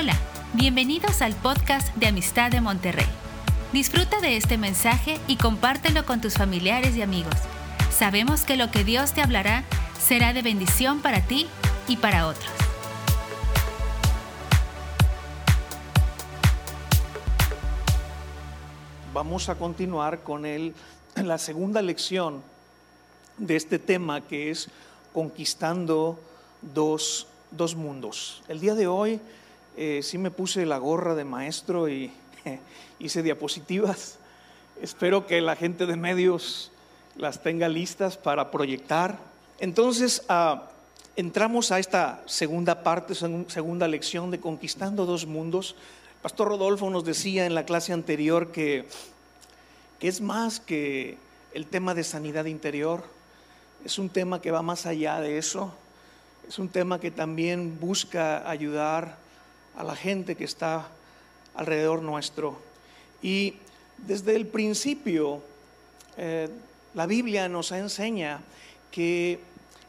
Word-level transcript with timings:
Hola, 0.00 0.14
bienvenidos 0.54 1.22
al 1.22 1.34
podcast 1.34 1.92
de 1.96 2.06
Amistad 2.06 2.52
de 2.52 2.60
Monterrey. 2.60 3.08
Disfruta 3.72 4.20
de 4.20 4.36
este 4.36 4.56
mensaje 4.56 5.18
y 5.26 5.34
compártelo 5.34 6.06
con 6.06 6.20
tus 6.20 6.34
familiares 6.34 6.96
y 6.96 7.02
amigos. 7.02 7.34
Sabemos 7.90 8.42
que 8.42 8.56
lo 8.56 8.70
que 8.70 8.84
Dios 8.84 9.12
te 9.12 9.22
hablará 9.22 9.64
será 10.00 10.32
de 10.32 10.42
bendición 10.42 11.02
para 11.02 11.22
ti 11.22 11.48
y 11.88 11.96
para 11.96 12.28
otros. 12.28 12.48
Vamos 19.12 19.48
a 19.48 19.56
continuar 19.56 20.20
con 20.20 20.46
el, 20.46 20.74
la 21.16 21.38
segunda 21.38 21.82
lección 21.82 22.40
de 23.36 23.56
este 23.56 23.80
tema 23.80 24.20
que 24.20 24.52
es 24.52 24.70
conquistando 25.12 26.20
dos, 26.62 27.26
dos 27.50 27.74
mundos. 27.74 28.44
El 28.46 28.60
día 28.60 28.76
de 28.76 28.86
hoy 28.86 29.20
eh, 29.80 30.02
sí 30.02 30.18
me 30.18 30.32
puse 30.32 30.66
la 30.66 30.76
gorra 30.78 31.14
de 31.14 31.22
maestro 31.22 31.88
y 31.88 32.10
hice 32.98 33.22
diapositivas. 33.22 34.18
Espero 34.82 35.24
que 35.24 35.40
la 35.40 35.54
gente 35.54 35.86
de 35.86 35.94
medios 35.94 36.72
las 37.14 37.44
tenga 37.44 37.68
listas 37.68 38.16
para 38.16 38.50
proyectar. 38.50 39.20
Entonces, 39.60 40.24
ah, 40.28 40.68
entramos 41.14 41.70
a 41.70 41.78
esta 41.78 42.24
segunda 42.26 42.82
parte, 42.82 43.14
segunda 43.14 43.86
lección 43.86 44.32
de 44.32 44.40
Conquistando 44.40 45.06
dos 45.06 45.26
mundos. 45.26 45.76
Pastor 46.22 46.48
Rodolfo 46.48 46.90
nos 46.90 47.04
decía 47.04 47.46
en 47.46 47.54
la 47.54 47.64
clase 47.64 47.92
anterior 47.92 48.50
que, 48.50 48.88
que 50.00 50.08
es 50.08 50.20
más 50.20 50.58
que 50.58 51.18
el 51.54 51.66
tema 51.66 51.94
de 51.94 52.02
sanidad 52.02 52.46
interior, 52.46 53.04
es 53.84 53.96
un 54.00 54.08
tema 54.08 54.42
que 54.42 54.50
va 54.50 54.60
más 54.60 54.86
allá 54.86 55.20
de 55.20 55.38
eso, 55.38 55.72
es 56.48 56.58
un 56.58 56.68
tema 56.68 56.98
que 56.98 57.12
también 57.12 57.78
busca 57.78 58.50
ayudar 58.50 59.27
a 59.78 59.84
la 59.84 59.94
gente 59.94 60.34
que 60.34 60.44
está 60.44 60.88
alrededor 61.54 62.02
nuestro. 62.02 62.58
Y 63.22 63.54
desde 63.96 64.34
el 64.34 64.46
principio, 64.48 65.40
eh, 66.16 66.48
la 66.94 67.06
Biblia 67.06 67.48
nos 67.48 67.70
enseña 67.70 68.40
que 68.90 69.38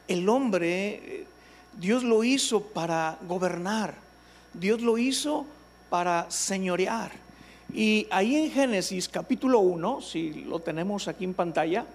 el 0.07 0.29
hombre, 0.29 0.89
eh, 0.93 1.25
Dios 1.79 2.03
lo 2.03 2.23
hizo 2.23 2.61
para 2.61 3.17
gobernar, 3.27 3.95
Dios 4.53 4.79
lo 4.81 4.99
hizo 4.99 5.47
para 5.89 6.29
señorear. 6.29 7.11
Y 7.73 8.05
ahí 8.11 8.35
en 8.35 8.51
Génesis 8.51 9.09
capítulo 9.09 9.59
1, 9.59 10.01
si 10.01 10.43
lo 10.43 10.59
tenemos 10.59 11.07
aquí 11.07 11.23
en 11.23 11.33
pantalla, 11.33 11.85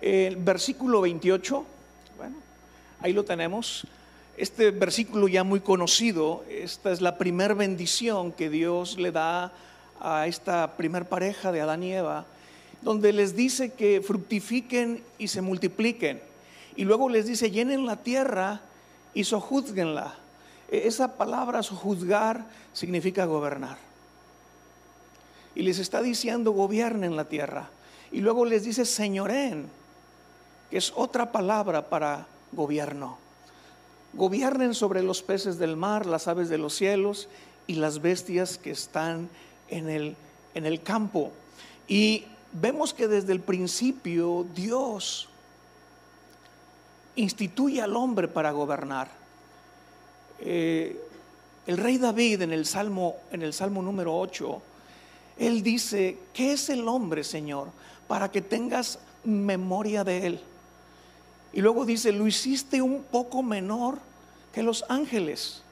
el 0.00 0.36
versículo 0.36 1.02
28, 1.02 1.64
bueno, 2.16 2.36
ahí 3.00 3.12
lo 3.12 3.24
tenemos. 3.24 3.86
Este 4.36 4.72
versículo 4.72 5.28
ya 5.28 5.44
muy 5.44 5.60
conocido, 5.60 6.44
esta 6.50 6.90
es 6.90 7.00
la 7.00 7.18
primer 7.18 7.54
bendición 7.54 8.32
que 8.32 8.50
Dios 8.50 8.98
le 8.98 9.12
da 9.12 9.52
a 10.00 10.26
esta 10.26 10.76
primer 10.76 11.08
pareja 11.08 11.52
de 11.52 11.60
Adán 11.60 11.84
y 11.84 11.92
Eva, 11.92 12.26
donde 12.82 13.12
les 13.12 13.36
dice 13.36 13.74
que 13.74 14.02
fructifiquen 14.04 15.04
y 15.18 15.28
se 15.28 15.40
multipliquen. 15.40 16.20
Y 16.74 16.82
luego 16.84 17.08
les 17.08 17.26
dice, 17.26 17.52
llenen 17.52 17.86
la 17.86 18.02
tierra 18.02 18.60
y 19.14 19.22
sojuzguenla. 19.22 20.14
E, 20.68 20.88
esa 20.88 21.16
palabra 21.16 21.62
sojuzgar 21.62 22.44
significa 22.72 23.26
gobernar. 23.26 23.78
Y 25.54 25.62
les 25.62 25.78
está 25.78 26.02
diciendo, 26.02 26.50
gobiernen 26.50 27.14
la 27.14 27.26
tierra. 27.26 27.70
Y 28.10 28.18
luego 28.18 28.44
les 28.44 28.64
dice, 28.64 28.84
señoren, 28.84 29.68
que 30.70 30.78
es 30.78 30.92
otra 30.96 31.30
palabra 31.30 31.88
para 31.88 32.26
gobierno 32.50 33.23
gobiernen 34.16 34.74
sobre 34.74 35.02
los 35.02 35.22
peces 35.22 35.58
del 35.58 35.76
mar, 35.76 36.06
las 36.06 36.28
aves 36.28 36.48
de 36.48 36.58
los 36.58 36.74
cielos 36.74 37.28
y 37.66 37.74
las 37.74 38.00
bestias 38.00 38.58
que 38.58 38.70
están 38.70 39.28
en 39.68 39.88
el, 39.88 40.16
en 40.54 40.66
el 40.66 40.82
campo. 40.82 41.32
Y 41.88 42.24
vemos 42.52 42.94
que 42.94 43.08
desde 43.08 43.32
el 43.32 43.40
principio 43.40 44.46
Dios 44.54 45.28
instituye 47.16 47.80
al 47.80 47.96
hombre 47.96 48.28
para 48.28 48.52
gobernar. 48.52 49.08
Eh, 50.40 51.00
el 51.66 51.78
rey 51.78 51.98
David 51.98 52.42
en 52.42 52.52
el 52.52 52.66
Salmo, 52.66 53.16
en 53.32 53.42
el 53.42 53.52
Salmo 53.52 53.82
número 53.82 54.16
8, 54.18 54.62
él 55.38 55.62
dice, 55.62 56.18
¿qué 56.32 56.52
es 56.52 56.68
el 56.68 56.86
hombre, 56.88 57.24
Señor? 57.24 57.68
Para 58.06 58.30
que 58.30 58.42
tengas 58.42 58.98
memoria 59.24 60.04
de 60.04 60.26
él. 60.26 60.40
Y 61.52 61.60
luego 61.60 61.84
dice, 61.84 62.12
lo 62.12 62.26
hiciste 62.26 62.82
un 62.82 63.02
poco 63.04 63.42
menor 63.42 63.98
que 64.54 64.62
los 64.62 64.84
ángeles, 64.88 65.62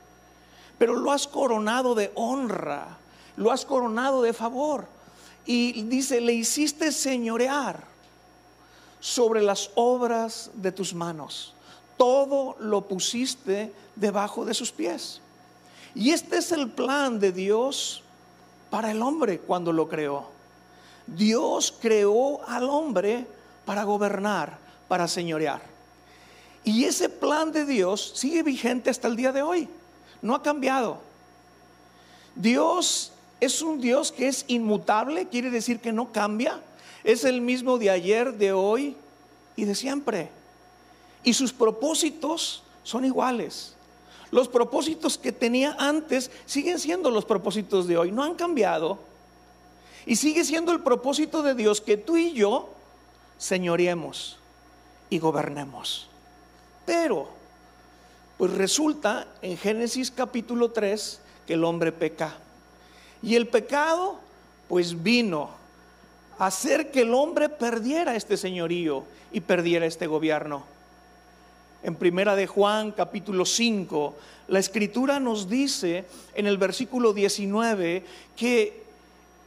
pero 0.76 0.96
lo 0.96 1.12
has 1.12 1.28
coronado 1.28 1.94
de 1.94 2.10
honra, 2.16 2.98
lo 3.36 3.52
has 3.52 3.64
coronado 3.64 4.22
de 4.22 4.32
favor. 4.32 4.86
Y 5.46 5.82
dice, 5.82 6.20
le 6.20 6.32
hiciste 6.32 6.92
señorear 6.92 7.84
sobre 9.00 9.42
las 9.42 9.70
obras 9.74 10.50
de 10.54 10.72
tus 10.72 10.94
manos. 10.94 11.54
Todo 11.96 12.56
lo 12.58 12.86
pusiste 12.88 13.72
debajo 13.96 14.44
de 14.44 14.54
sus 14.54 14.72
pies. 14.72 15.20
Y 15.94 16.10
este 16.10 16.38
es 16.38 16.52
el 16.52 16.70
plan 16.70 17.20
de 17.20 17.32
Dios 17.32 18.02
para 18.70 18.90
el 18.90 19.02
hombre 19.02 19.38
cuando 19.38 19.72
lo 19.72 19.88
creó. 19.88 20.26
Dios 21.06 21.74
creó 21.80 22.44
al 22.46 22.68
hombre 22.68 23.26
para 23.64 23.84
gobernar, 23.84 24.58
para 24.88 25.06
señorear. 25.06 25.71
Y 26.64 26.84
ese 26.84 27.08
plan 27.08 27.52
de 27.52 27.64
Dios 27.64 28.12
sigue 28.14 28.42
vigente 28.42 28.90
hasta 28.90 29.08
el 29.08 29.16
día 29.16 29.32
de 29.32 29.42
hoy. 29.42 29.68
No 30.20 30.34
ha 30.34 30.42
cambiado. 30.42 31.00
Dios 32.34 33.12
es 33.40 33.60
un 33.62 33.80
Dios 33.80 34.12
que 34.12 34.28
es 34.28 34.44
inmutable, 34.46 35.28
quiere 35.28 35.50
decir 35.50 35.80
que 35.80 35.92
no 35.92 36.12
cambia. 36.12 36.60
Es 37.02 37.24
el 37.24 37.40
mismo 37.40 37.78
de 37.78 37.90
ayer, 37.90 38.34
de 38.34 38.52
hoy 38.52 38.96
y 39.56 39.64
de 39.64 39.74
siempre. 39.74 40.30
Y 41.24 41.34
sus 41.34 41.52
propósitos 41.52 42.62
son 42.84 43.04
iguales. 43.04 43.74
Los 44.30 44.48
propósitos 44.48 45.18
que 45.18 45.32
tenía 45.32 45.76
antes 45.78 46.30
siguen 46.46 46.78
siendo 46.78 47.10
los 47.10 47.24
propósitos 47.24 47.86
de 47.86 47.98
hoy, 47.98 48.12
no 48.12 48.22
han 48.22 48.34
cambiado. 48.34 48.98
Y 50.06 50.16
sigue 50.16 50.44
siendo 50.44 50.72
el 50.72 50.80
propósito 50.80 51.42
de 51.42 51.54
Dios 51.54 51.80
que 51.80 51.96
tú 51.96 52.16
y 52.16 52.32
yo 52.32 52.70
señoreemos 53.38 54.38
y 55.10 55.18
gobernemos. 55.18 56.08
Pero, 56.84 57.28
pues 58.38 58.52
resulta 58.52 59.26
en 59.40 59.56
Génesis 59.56 60.10
capítulo 60.10 60.70
3 60.70 61.20
que 61.46 61.54
el 61.54 61.64
hombre 61.64 61.92
peca. 61.92 62.34
Y 63.22 63.36
el 63.36 63.46
pecado, 63.46 64.18
pues 64.68 65.00
vino 65.02 65.50
a 66.38 66.46
hacer 66.46 66.90
que 66.90 67.02
el 67.02 67.14
hombre 67.14 67.48
perdiera 67.48 68.16
este 68.16 68.36
señorío 68.36 69.04
y 69.30 69.40
perdiera 69.40 69.86
este 69.86 70.06
gobierno. 70.06 70.64
En 71.84 71.94
primera 71.94 72.34
de 72.36 72.46
Juan 72.46 72.92
capítulo 72.92 73.44
5, 73.44 74.14
la 74.48 74.58
escritura 74.58 75.20
nos 75.20 75.48
dice 75.48 76.04
en 76.34 76.46
el 76.46 76.58
versículo 76.58 77.12
19 77.12 78.04
que 78.36 78.82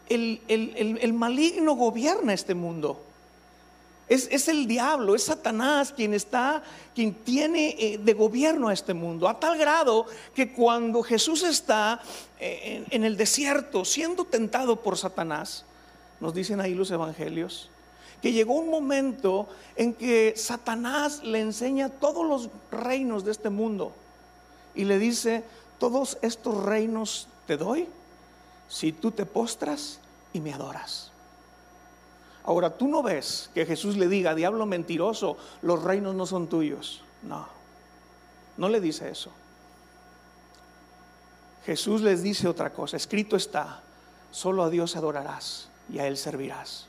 el, 0.07 0.41
el 0.47 1.13
maligno 1.13 1.75
gobierna 1.75 2.34
este 2.34 2.53
mundo. 2.53 3.05
Es, 4.08 4.48
el 4.48 4.68
diablo, 4.68 5.16
es 5.16 5.24
Satanás 5.24 5.92
quien 5.92 6.14
está, 6.14 6.62
quien 6.94 7.14
tiene 7.14 7.76
eh, 7.80 7.98
de 7.98 8.14
gobierno 8.14 8.68
a 8.68 8.74
este 8.74 8.94
mundo, 8.94 9.28
a 9.28 9.40
tal 9.40 9.58
grado 9.58 10.06
que 10.36 10.54
cuando 10.54 11.02
Jesús 11.02 11.42
está 11.42 12.00
eh, 12.40 12.86
en, 12.92 13.04
el 13.04 13.18
desierto 13.18 13.84
siendo 13.84 14.26
tentado 14.26 14.76
por 14.76 14.96
Satanás, 14.96 15.66
nos 16.20 16.36
dicen 16.36 16.62
ahí 16.62 16.76
los 16.76 16.92
evangelios, 16.92 17.70
que 18.22 18.32
llegó 18.32 18.54
un 18.54 18.70
momento 18.70 19.48
en 19.76 19.94
que 19.94 20.34
Satanás 20.38 21.24
le 21.24 21.40
enseña 21.42 21.90
todos 21.90 22.28
los 22.28 22.50
reinos 22.72 23.26
de 23.26 23.32
este 23.32 23.50
mundo 23.50 23.92
y 24.75 24.84
le 24.84 25.00
dice, 25.00 25.44
todos 25.80 26.19
estos 26.22 26.63
reinos 26.63 27.28
te 27.48 27.58
doy 27.58 27.88
si 28.68 28.92
tú 28.92 29.10
te 29.10 29.25
postras 29.25 30.00
y 30.31 30.42
me 30.42 30.54
adoras. 30.54 31.14
Ahora, 32.45 32.77
tú 32.77 32.88
no 32.88 33.01
ves 33.01 33.50
que 33.53 33.65
Jesús 33.65 33.97
le 33.97 34.07
diga, 34.07 34.36
diablo 34.36 34.65
mentiroso, 34.68 35.38
los 35.63 35.81
reinos 35.81 36.13
no 36.13 36.27
son 36.27 36.47
tuyos. 36.47 37.01
No, 37.24 37.47
no 38.57 38.69
le 38.69 38.80
dice 38.80 39.09
eso. 39.09 39.31
Jesús 41.65 42.01
les 42.01 42.21
dice 42.21 42.47
otra 42.47 42.71
cosa, 42.71 42.97
escrito 42.97 43.36
está, 43.36 43.81
solo 44.30 44.63
a 44.63 44.69
Dios 44.69 44.95
adorarás 44.95 45.69
y 45.92 45.97
a 45.97 46.06
Él 46.06 46.18
servirás. 46.18 46.86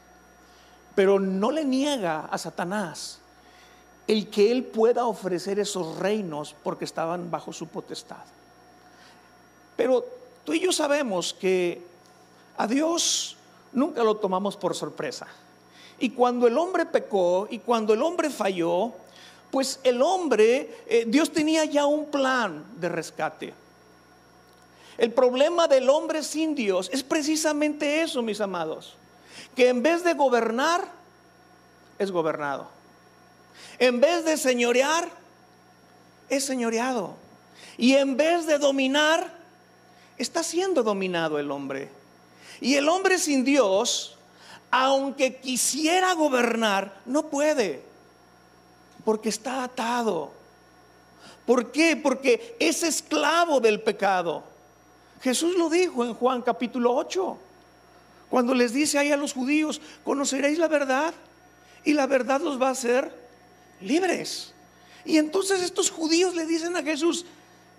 Pero 0.95 1.19
no 1.19 1.51
le 1.51 1.65
niega 1.65 2.27
a 2.27 2.37
Satanás 2.37 3.21
el 4.07 4.29
que 4.29 4.53
Él 4.53 4.65
pueda 4.65 5.07
ofrecer 5.07 5.59
esos 5.59 5.97
reinos 5.99 6.55
porque 6.63 6.85
estaban 6.85 7.31
bajo 7.31 7.55
su 7.55 7.69
potestad. 7.69 8.25
Pero 9.75 10.05
tú 10.45 10.53
y 10.53 10.61
yo 10.61 10.73
sabemos 10.73 11.33
que 11.33 11.83
a 12.59 12.67
Dios 12.67 13.37
nunca 13.73 14.03
lo 14.03 14.17
tomamos 14.17 14.57
por 14.57 14.75
sorpresa. 14.75 15.27
Y 15.99 16.11
cuando 16.11 16.47
el 16.47 16.59
hombre 16.59 16.87
pecó 16.87 17.49
y 17.51 17.59
cuando 17.59 17.95
el 17.95 18.03
hombre 18.03 18.31
falló, 18.31 18.93
pues 19.51 19.81
el 19.85 20.03
hombre, 20.03 20.83
eh, 20.87 21.05
Dios 21.07 21.33
tenía 21.33 21.65
ya 21.65 21.87
un 21.87 22.07
plan 22.07 22.65
de 22.79 22.89
rescate. 22.89 23.55
El 24.99 25.13
problema 25.13 25.69
del 25.69 25.89
hombre 25.91 26.23
sin 26.23 26.55
Dios 26.55 26.91
es 26.93 27.03
precisamente 27.03 28.03
eso, 28.03 28.23
mis 28.23 28.41
amados. 28.41 28.97
Que 29.55 29.69
en 29.69 29.83
vez 29.83 30.05
de 30.05 30.15
gobernar, 30.15 30.89
es 31.99 32.11
gobernado. 32.11 32.69
En 33.79 34.01
vez 34.01 34.25
de 34.25 34.37
señorear, 34.37 35.09
es 36.29 36.45
señoreado. 36.45 37.15
Y 37.79 37.95
en 37.95 38.17
vez 38.17 38.47
de 38.47 38.59
dominar, 38.59 39.33
está 40.19 40.43
siendo 40.43 40.83
dominado 40.83 41.39
el 41.39 41.51
hombre. 41.51 41.91
Y 42.61 42.75
el 42.75 42.89
hombre 42.89 43.19
sin 43.19 43.45
Dios, 43.45 44.17
aunque 44.71 45.37
quisiera 45.37 46.13
gobernar, 46.15 47.01
no 47.07 47.29
puede. 47.29 47.83
Porque 49.05 49.29
está 49.29 49.65
atado. 49.65 50.33
¿Por 51.45 51.71
qué? 51.71 51.97
Porque 51.97 52.57
es 52.59 52.83
esclavo 52.83 53.61
del 53.61 53.81
pecado. 53.81 54.43
Jesús 55.23 55.57
lo 55.57 55.71
dijo 55.71 56.05
en 56.05 56.15
Juan 56.15 56.43
capítulo 56.43 56.95
8, 56.95 57.39
cuando 58.29 58.55
les 58.55 58.73
dice 58.73 58.99
ahí 58.99 59.13
a 59.13 59.17
los 59.17 59.33
judíos, 59.33 59.81
conoceréis 60.05 60.59
la 60.59 60.69
verdad 60.69 61.15
y 61.85 61.93
la 61.93 62.07
verdad 62.07 62.41
los 62.41 62.61
va 62.61 62.69
a 62.69 62.73
hacer 62.73 63.13
libres. 63.81 64.53
Y 65.05 65.19
entonces 65.19 65.63
estos 65.63 65.91
judíos 65.91 66.35
le 66.35 66.45
dicen 66.45 66.77
a 66.77 66.83
Jesús, 66.83 67.25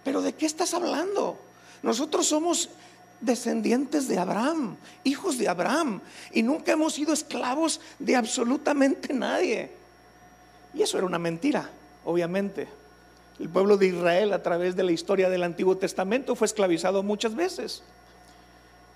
pero 0.03 0.21
¿de 0.21 0.33
qué 0.33 0.45
estás 0.45 0.73
hablando? 0.73 1.37
Nosotros 1.83 2.25
somos 2.25 2.69
descendientes 3.21 4.07
de 4.07 4.19
Abraham, 4.19 4.77
hijos 5.03 5.37
de 5.37 5.47
Abraham, 5.47 6.01
y 6.31 6.43
nunca 6.43 6.71
hemos 6.71 6.93
sido 6.93 7.13
esclavos 7.13 7.81
de 7.99 8.15
absolutamente 8.15 9.13
nadie. 9.13 9.71
Y 10.73 10.81
eso 10.81 10.97
era 10.97 11.07
una 11.07 11.19
mentira, 11.19 11.69
obviamente. 12.05 12.67
El 13.39 13.49
pueblo 13.49 13.77
de 13.77 13.87
Israel 13.87 14.33
a 14.33 14.41
través 14.41 14.75
de 14.75 14.83
la 14.83 14.91
historia 14.91 15.29
del 15.29 15.43
Antiguo 15.43 15.77
Testamento 15.77 16.35
fue 16.35 16.45
esclavizado 16.45 17.03
muchas 17.03 17.35
veces. 17.35 17.83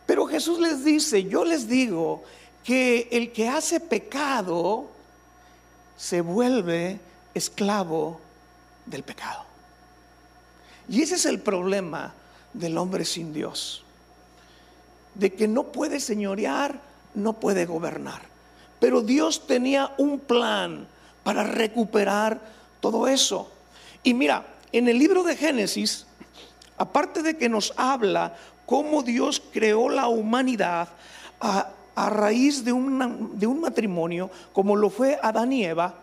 Pero 0.05 0.25
Jesús 0.25 0.59
les 0.59 0.83
dice, 0.83 1.23
yo 1.25 1.45
les 1.45 1.67
digo 1.67 2.23
que 2.63 3.07
el 3.11 3.31
que 3.31 3.49
hace 3.49 3.79
pecado 3.79 4.87
se 5.95 6.21
vuelve 6.21 6.99
esclavo 7.33 8.19
del 8.85 9.03
pecado. 9.03 9.45
Y 10.89 11.01
ese 11.01 11.15
es 11.15 11.25
el 11.25 11.39
problema 11.39 12.13
del 12.53 12.77
hombre 12.77 13.05
sin 13.05 13.33
Dios. 13.33 13.83
De 15.15 15.33
que 15.33 15.47
no 15.47 15.71
puede 15.71 15.99
señorear, 15.99 16.79
no 17.13 17.33
puede 17.33 17.65
gobernar. 17.65 18.21
Pero 18.79 19.01
Dios 19.01 19.45
tenía 19.47 19.93
un 19.97 20.19
plan 20.19 20.87
para 21.23 21.43
recuperar 21.43 22.39
todo 22.79 23.07
eso. 23.07 23.51
Y 24.03 24.13
mira, 24.13 24.45
en 24.71 24.87
el 24.87 24.97
libro 24.97 25.23
de 25.23 25.35
Génesis, 25.35 26.05
aparte 26.77 27.21
de 27.21 27.37
que 27.37 27.49
nos 27.49 27.73
habla 27.77 28.35
cómo 28.65 29.03
Dios 29.03 29.41
creó 29.51 29.89
la 29.89 30.07
humanidad 30.07 30.89
a, 31.39 31.73
raíz 31.95 32.63
de, 32.63 32.71
de 32.71 33.47
un 33.47 33.61
matrimonio, 33.61 34.31
como 34.53 34.75
lo 34.75 34.89
fue 34.89 35.19
Adán 35.21 35.53
y 35.53 35.65
Eva, 35.65 35.93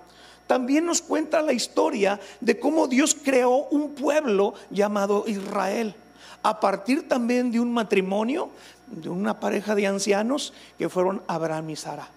también 0.46 0.86
nos 0.86 1.02
cuenta 1.02 1.42
la 1.42 1.52
historia 1.52 2.20
de 2.40 2.58
cómo 2.58 2.86
Dios 2.86 3.16
creó 3.22 3.68
un 3.70 3.94
pueblo 3.94 4.54
llamado 4.70 5.24
Israel, 5.26 5.94
a 6.42 6.60
partir 6.60 7.08
también 7.08 7.50
de 7.50 7.60
un 7.60 7.72
matrimonio, 7.72 8.50
de 8.86 9.08
una 9.08 9.40
pareja 9.40 9.74
de 9.74 9.86
ancianos 9.86 10.52
que 10.78 10.88
fueron 10.88 11.22
Abraham 11.26 11.70
y 11.70 11.76
Sara. 11.76 12.08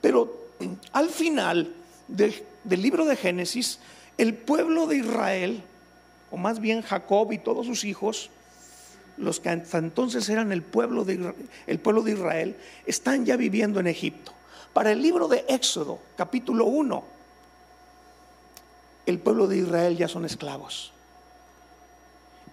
Pero 0.00 0.46
al 0.92 1.08
final 1.10 1.72
del 2.08 2.34
libro 2.68 3.04
de 3.04 3.16
Génesis, 3.16 3.80
el 4.18 4.34
pueblo 4.34 4.86
de 4.86 4.96
Israel, 4.96 5.62
o 6.30 6.36
más 6.36 6.60
bien 6.60 6.82
Jacob 6.82 7.32
y 7.32 7.38
todos 7.38 7.66
sus 7.66 7.84
hijos, 7.84 8.30
los 9.16 9.40
que 9.40 9.48
hasta 9.48 9.78
entonces 9.78 10.28
eran 10.28 10.52
el 10.52 10.62
pueblo 10.62 11.04
de, 11.04 11.34
el 11.66 11.78
pueblo 11.80 12.02
de 12.02 12.12
Israel, 12.12 12.56
están 12.84 13.24
ya 13.24 13.36
viviendo 13.36 13.80
en 13.80 13.86
Egipto. 13.86 14.32
Para 14.72 14.92
el 14.92 15.00
libro 15.00 15.26
de 15.28 15.44
Éxodo, 15.48 15.98
capítulo 16.16 16.66
1, 16.66 17.04
el 19.06 19.18
pueblo 19.18 19.46
de 19.46 19.58
Israel 19.58 19.96
ya 19.96 20.08
son 20.08 20.24
esclavos. 20.24 20.92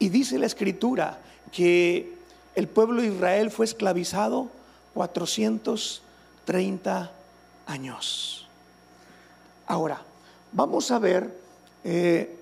Y 0.04 0.10
dice 0.10 0.38
la 0.38 0.48
escritura 0.48 1.18
que 1.54 2.12
el 2.56 2.68
pueblo 2.68 3.02
de 3.02 3.08
Israel 3.08 3.52
fue 3.52 3.64
esclavizado 3.64 4.50
430 4.96 7.12
años. 7.68 8.46
Ahora, 9.66 10.02
vamos 10.52 10.92
a 10.92 11.00
ver 11.00 11.34
eh, 11.86 12.36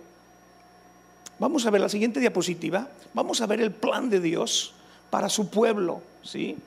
vamos 1.37 1.63
a 1.67 1.69
ver 1.69 1.81
la 1.81 1.89
siguiente 1.89 2.19
diapositiva. 2.19 2.87
Vamos 3.13 3.41
a 3.41 3.45
ver 3.45 3.61
el 3.61 3.71
plan 3.71 4.09
de 4.09 4.21
Dios 4.21 4.73
para 5.11 5.29
su 5.29 5.51
pueblo, 5.51 6.01
¿sí? 6.23 6.57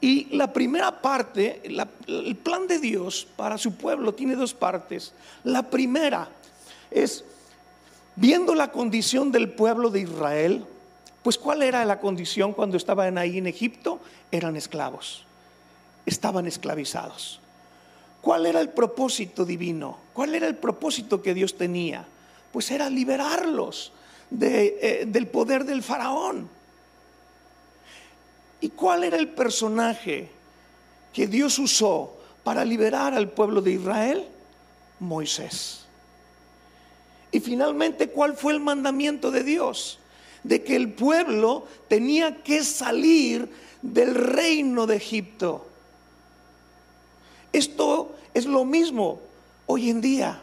Y 0.00 0.34
la 0.34 0.50
primera 0.50 1.02
parte, 1.02 1.60
el 2.06 2.36
plan 2.36 2.66
de 2.66 2.78
Dios 2.78 3.28
para 3.36 3.58
su 3.58 3.74
pueblo 3.74 4.14
tiene 4.14 4.34
dos 4.34 4.54
partes. 4.54 5.12
La 5.44 5.64
primera 5.64 6.30
es, 6.90 7.22
viendo 8.16 8.54
la 8.54 8.72
condición 8.72 9.30
del 9.30 9.50
pueblo 9.50 9.90
de 9.90 10.00
Israel, 10.00 10.64
pues 11.22 11.38
¿cuál 11.38 11.62
era 11.62 11.84
la 11.84 12.00
condición 12.00 12.52
cuando 12.52 12.76
estaban 12.76 13.18
ahí 13.18 13.38
en 13.38 13.46
Egipto? 13.46 14.00
Eran 14.30 14.56
esclavos, 14.56 15.24
estaban 16.04 16.46
esclavizados. 16.46 17.40
¿Cuál 18.20 18.46
era 18.46 18.60
el 18.60 18.70
propósito 18.70 19.44
divino? 19.44 19.98
¿Cuál 20.12 20.34
era 20.34 20.48
el 20.48 20.56
propósito 20.56 21.22
que 21.22 21.34
Dios 21.34 21.56
tenía? 21.56 22.04
Pues 22.52 22.70
era 22.70 22.90
liberarlos 22.90 23.92
eh, 24.40 25.04
del 25.06 25.28
poder 25.28 25.64
del 25.64 25.82
faraón. 25.82 26.48
¿Y 28.60 28.70
cuál 28.70 29.04
era 29.04 29.16
el 29.16 29.28
personaje 29.28 30.28
que 31.12 31.26
Dios 31.26 31.58
usó 31.58 32.16
para 32.42 32.64
liberar 32.64 33.14
al 33.14 33.28
pueblo 33.28 33.60
de 33.60 33.72
Israel? 33.72 34.26
Moisés. 34.98 35.85
Y 37.32 37.40
finalmente, 37.40 38.08
¿cuál 38.08 38.36
fue 38.36 38.52
el 38.52 38.60
mandamiento 38.60 39.30
de 39.30 39.42
Dios? 39.42 39.98
De 40.42 40.62
que 40.62 40.76
el 40.76 40.92
pueblo 40.92 41.66
tenía 41.88 42.42
que 42.42 42.64
salir 42.64 43.50
del 43.82 44.14
reino 44.14 44.86
de 44.86 44.96
Egipto. 44.96 45.66
Esto 47.52 48.14
es 48.34 48.46
lo 48.46 48.64
mismo 48.64 49.20
hoy 49.66 49.90
en 49.90 50.00
día. 50.00 50.42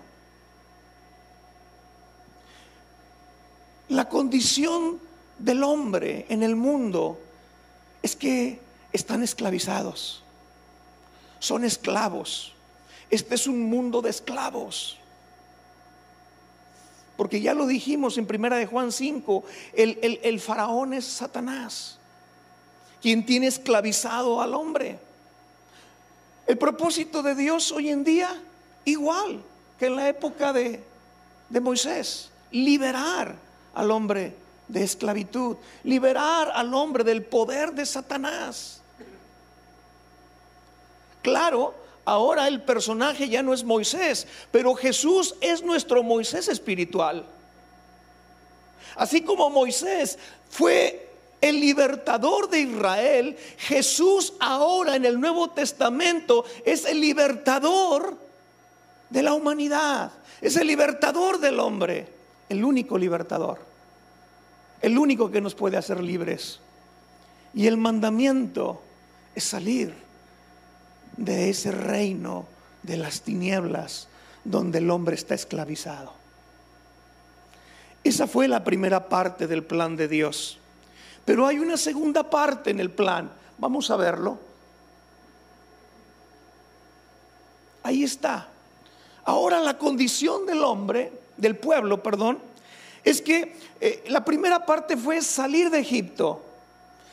La 3.89 4.09
condición 4.09 4.99
del 5.37 5.63
hombre 5.63 6.25
en 6.29 6.41
el 6.41 6.55
mundo 6.55 7.19
es 8.01 8.15
que 8.15 8.59
están 8.91 9.23
esclavizados. 9.23 10.23
Son 11.39 11.63
esclavos. 11.63 12.53
Este 13.09 13.35
es 13.35 13.47
un 13.47 13.69
mundo 13.69 14.01
de 14.01 14.09
esclavos. 14.09 14.97
Porque 17.17 17.41
ya 17.41 17.53
lo 17.53 17.67
dijimos 17.67 18.17
en 18.17 18.25
primera 18.25 18.57
de 18.57 18.65
Juan 18.65 18.91
5, 18.91 19.43
el, 19.73 20.19
el 20.23 20.39
faraón 20.39 20.93
es 20.93 21.05
Satanás, 21.05 21.99
quien 23.01 23.25
tiene 23.25 23.47
esclavizado 23.47 24.41
al 24.41 24.53
hombre. 24.55 24.99
El 26.45 26.57
propósito 26.57 27.23
de 27.23 27.35
Dios 27.35 27.71
hoy 27.71 27.89
en 27.89 28.03
día, 28.03 28.41
igual 28.83 29.41
que 29.79 29.85
en 29.85 29.95
la 29.95 30.09
época 30.09 30.51
de, 30.51 30.83
Moisés, 31.61 32.29
liberar 32.51 33.35
al 33.73 33.91
hombre 33.91 34.35
de 34.67 34.83
esclavitud, 34.83 35.57
liberar 35.83 36.51
al 36.53 36.73
hombre 36.73 37.03
del 37.03 37.23
poder 37.23 37.73
de 37.73 37.85
Satanás. 37.85 38.81
Claro, 41.21 41.73
ahora 42.05 42.47
el 42.47 42.61
personaje 42.61 43.29
ya 43.29 43.43
no 43.43 43.53
es 43.53 43.63
Moisés, 43.63 44.27
pero 44.51 44.75
Jesús 44.75 45.35
es 45.41 45.63
nuestro 45.63 46.03
Moisés 46.03 46.47
espiritual. 46.47 47.25
Así 48.95 49.21
como 49.21 49.49
Moisés 49.49 50.17
fue 50.49 51.09
el 51.41 51.59
libertador 51.59 52.49
de 52.49 52.61
Israel, 52.61 53.37
Jesús 53.57 54.33
ahora 54.39 54.95
en 54.95 55.05
el 55.05 55.19
Nuevo 55.19 55.49
Testamento 55.49 56.45
es 56.65 56.85
el 56.85 57.01
libertador 57.01 58.17
de 59.09 59.23
la 59.23 59.33
humanidad, 59.33 60.11
es 60.41 60.55
el 60.55 60.67
libertador 60.67 61.39
del 61.39 61.59
hombre, 61.59 62.07
el 62.49 62.63
único 62.63 62.97
libertador, 62.97 63.59
el 64.81 64.97
único 64.97 65.31
que 65.31 65.41
nos 65.41 65.55
puede 65.55 65.77
hacer 65.77 66.01
libres. 66.01 66.59
Y 67.53 67.67
el 67.67 67.77
mandamiento 67.77 68.81
es 69.35 69.43
salir 69.43 70.02
de 71.17 71.49
ese 71.49 71.71
reino 71.71 72.45
de 72.83 72.97
las 72.97 73.21
tinieblas 73.21 74.07
donde 74.43 74.79
el 74.79 74.89
hombre 74.89 75.15
está 75.15 75.35
esclavizado. 75.35 76.13
Esa 78.03 78.27
fue 78.27 78.47
la 78.47 78.63
primera 78.63 79.07
parte 79.07 79.47
del 79.47 79.63
plan 79.63 79.95
de 79.95 80.07
Dios. 80.07 80.59
Pero 81.25 81.47
hay 81.47 81.59
una 81.59 81.77
segunda 81.77 82.29
parte 82.29 82.71
en 82.71 82.79
el 82.79 82.91
plan. 82.91 83.31
Vamos 83.57 83.89
a 83.91 83.95
verlo. 83.95 84.37
Ahí 87.83 88.03
está. 88.03 88.49
Ahora 89.25 89.59
la 89.59 89.77
condición 89.77 90.45
del 90.45 90.63
hombre, 90.63 91.13
del 91.37 91.55
pueblo, 91.55 92.03
perdón, 92.03 92.39
es 93.03 93.21
que 93.21 93.55
eh, 93.79 94.03
la 94.07 94.23
primera 94.25 94.65
parte 94.65 94.97
fue 94.97 95.21
salir 95.21 95.69
de 95.69 95.79
Egipto. 95.79 96.43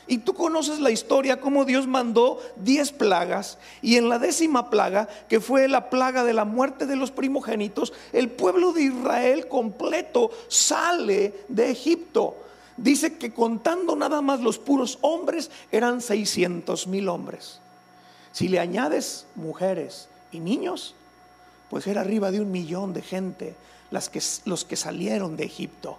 Y 0.07 0.19
tú 0.19 0.33
conoces 0.33 0.79
la 0.79 0.91
historia, 0.91 1.39
cómo 1.39 1.65
Dios 1.65 1.87
mandó 1.87 2.39
diez 2.57 2.91
plagas. 2.91 3.57
Y 3.81 3.97
en 3.97 4.09
la 4.09 4.19
décima 4.19 4.69
plaga, 4.69 5.07
que 5.29 5.39
fue 5.39 5.67
la 5.67 5.89
plaga 5.89 6.23
de 6.23 6.33
la 6.33 6.45
muerte 6.45 6.85
de 6.85 6.95
los 6.95 7.11
primogénitos, 7.11 7.93
el 8.11 8.29
pueblo 8.29 8.73
de 8.73 8.83
Israel 8.83 9.47
completo 9.47 10.31
sale 10.47 11.33
de 11.47 11.71
Egipto. 11.71 12.35
Dice 12.77 13.17
que 13.17 13.33
contando 13.33 13.95
nada 13.95 14.21
más 14.21 14.41
los 14.41 14.57
puros 14.57 14.97
hombres, 15.01 15.51
eran 15.71 16.01
600 16.01 16.87
mil 16.87 17.07
hombres. 17.09 17.59
Si 18.31 18.47
le 18.47 18.59
añades 18.59 19.27
mujeres 19.35 20.07
y 20.31 20.39
niños, 20.39 20.95
pues 21.69 21.85
era 21.87 22.01
arriba 22.01 22.31
de 22.31 22.41
un 22.41 22.51
millón 22.51 22.93
de 22.93 23.01
gente 23.01 23.55
las 23.91 24.09
que, 24.09 24.21
los 24.45 24.65
que 24.65 24.75
salieron 24.75 25.37
de 25.37 25.43
Egipto, 25.43 25.97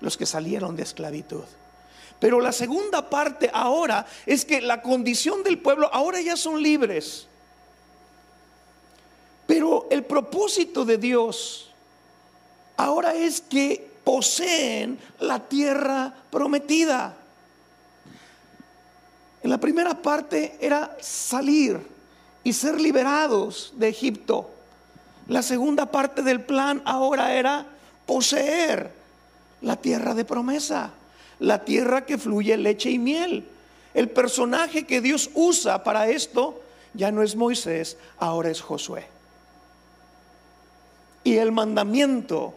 los 0.00 0.16
que 0.16 0.26
salieron 0.26 0.76
de 0.76 0.84
esclavitud. 0.84 1.44
Pero 2.18 2.40
la 2.40 2.52
segunda 2.52 3.08
parte 3.10 3.50
ahora 3.52 4.06
es 4.24 4.44
que 4.44 4.60
la 4.60 4.80
condición 4.80 5.42
del 5.42 5.58
pueblo 5.58 5.90
ahora 5.92 6.20
ya 6.20 6.36
son 6.36 6.62
libres. 6.62 7.26
Pero 9.46 9.86
el 9.90 10.04
propósito 10.04 10.84
de 10.84 10.98
Dios 10.98 11.70
ahora 12.76 13.14
es 13.14 13.40
que 13.40 13.90
poseen 14.02 14.98
la 15.20 15.40
tierra 15.40 16.14
prometida. 16.30 17.14
En 19.42 19.50
la 19.50 19.58
primera 19.58 20.00
parte 20.00 20.56
era 20.60 20.96
salir 21.00 21.80
y 22.42 22.52
ser 22.52 22.80
liberados 22.80 23.72
de 23.76 23.88
Egipto. 23.88 24.50
La 25.28 25.42
segunda 25.42 25.86
parte 25.86 26.22
del 26.22 26.40
plan 26.40 26.80
ahora 26.84 27.34
era 27.34 27.66
poseer 28.06 28.90
la 29.60 29.76
tierra 29.76 30.14
de 30.14 30.24
promesa 30.24 30.92
la 31.38 31.64
tierra 31.64 32.06
que 32.06 32.18
fluye 32.18 32.56
leche 32.56 32.90
y 32.90 32.98
miel. 32.98 33.48
El 33.94 34.10
personaje 34.10 34.86
que 34.86 35.00
Dios 35.00 35.30
usa 35.34 35.82
para 35.82 36.08
esto 36.08 36.62
ya 36.94 37.10
no 37.10 37.22
es 37.22 37.36
Moisés, 37.36 37.96
ahora 38.18 38.50
es 38.50 38.60
Josué. 38.60 39.06
Y 41.24 41.36
el 41.36 41.52
mandamiento 41.52 42.54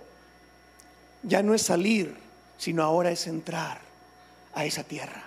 ya 1.23 1.41
no 1.41 1.53
es 1.53 1.63
salir, 1.63 2.15
sino 2.57 2.83
ahora 2.83 3.11
es 3.11 3.27
entrar 3.27 3.79
a 4.53 4.65
esa 4.65 4.83
tierra. 4.83 5.23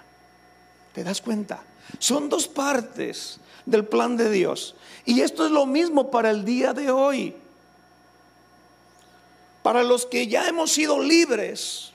¿Te 0.94 1.02
das 1.02 1.20
cuenta? 1.20 1.62
Son 1.98 2.28
dos 2.28 2.46
partes 2.48 3.40
del 3.66 3.84
plan 3.84 4.16
de 4.16 4.30
Dios. 4.30 4.74
Y 5.04 5.20
esto 5.20 5.46
es 5.46 5.50
lo 5.50 5.66
mismo 5.66 6.10
para 6.10 6.30
el 6.30 6.44
día 6.44 6.72
de 6.72 6.90
hoy. 6.90 7.34
Para 9.62 9.82
los 9.82 10.06
que 10.06 10.26
ya 10.26 10.48
hemos 10.48 10.72
sido 10.72 11.00
libres, 11.00 11.91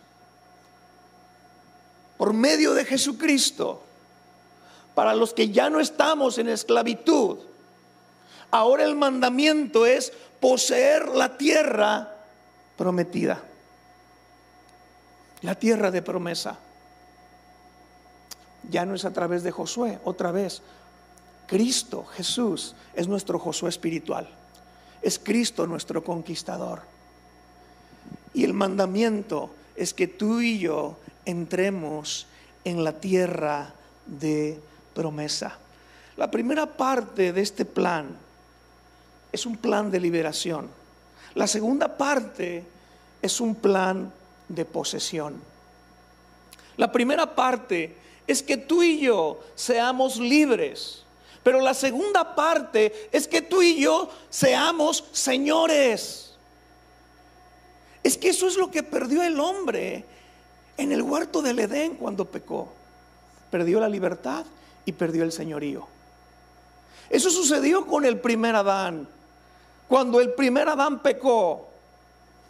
por 2.17 2.33
medio 2.33 2.73
de 2.73 2.85
Jesucristo, 2.85 3.83
para 4.95 5.13
los 5.13 5.33
que 5.33 5.49
ya 5.49 5.69
no 5.69 5.79
estamos 5.79 6.37
en 6.39 6.49
esclavitud, 6.49 7.37
ahora 8.49 8.83
el 8.83 8.95
mandamiento 8.95 9.85
es 9.85 10.11
poseer 10.39 11.09
la 11.09 11.37
tierra 11.37 12.15
prometida, 12.75 13.43
la 15.41 15.55
tierra 15.55 15.91
de 15.91 16.01
promesa. 16.01 16.57
Ya 18.69 18.85
no 18.85 18.95
es 18.95 19.05
a 19.05 19.13
través 19.13 19.43
de 19.43 19.51
Josué, 19.51 19.99
otra 20.03 20.31
vez. 20.31 20.61
Cristo, 21.47 22.03
Jesús, 22.03 22.75
es 22.93 23.07
nuestro 23.07 23.39
Josué 23.39 23.69
espiritual. 23.69 24.27
Es 25.01 25.19
Cristo 25.19 25.67
nuestro 25.67 26.03
conquistador. 26.03 26.81
Y 28.33 28.43
el 28.43 28.53
mandamiento 28.53 29.51
es 29.75 29.93
que 29.93 30.07
tú 30.07 30.41
y 30.41 30.59
yo 30.59 30.97
entremos 31.27 32.25
en 32.63 32.83
la 32.83 32.93
tierra 32.93 33.73
de 34.05 34.59
promesa. 34.93 35.57
La 36.15 36.31
primera 36.31 36.65
parte 36.65 37.33
de 37.33 37.41
este 37.41 37.65
plan 37.65 38.17
es 39.31 39.45
un 39.45 39.57
plan 39.57 39.91
de 39.91 39.99
liberación. 39.99 40.69
La 41.35 41.45
segunda 41.45 41.97
parte 41.97 42.63
es 43.21 43.39
un 43.41 43.55
plan 43.55 44.11
de 44.47 44.65
posesión. 44.65 45.35
La 46.77 46.91
primera 46.91 47.35
parte 47.35 47.95
es 48.25 48.41
que 48.41 48.57
tú 48.57 48.81
y 48.81 49.01
yo 49.01 49.39
seamos 49.53 50.17
libres. 50.17 51.03
Pero 51.43 51.61
la 51.61 51.73
segunda 51.73 52.35
parte 52.35 53.09
es 53.11 53.27
que 53.27 53.41
tú 53.41 53.61
y 53.61 53.79
yo 53.79 54.09
seamos 54.29 55.03
señores. 55.11 56.33
Es 58.03 58.17
que 58.17 58.29
eso 58.29 58.47
es 58.47 58.55
lo 58.55 58.71
que 58.71 58.83
perdió 58.83 59.23
el 59.23 59.39
hombre 59.39 60.05
en 60.77 60.91
el 60.91 61.01
huerto 61.01 61.41
del 61.41 61.59
Edén 61.59 61.95
cuando 61.95 62.25
pecó. 62.25 62.69
Perdió 63.51 63.79
la 63.79 63.89
libertad 63.89 64.45
y 64.85 64.91
perdió 64.91 65.23
el 65.23 65.31
señorío. 65.31 65.87
Eso 67.09 67.29
sucedió 67.29 67.85
con 67.85 68.05
el 68.05 68.19
primer 68.19 68.55
Adán. 68.55 69.07
Cuando 69.87 70.19
el 70.19 70.33
primer 70.33 70.67
Adán 70.69 71.01
pecó, 71.01 71.67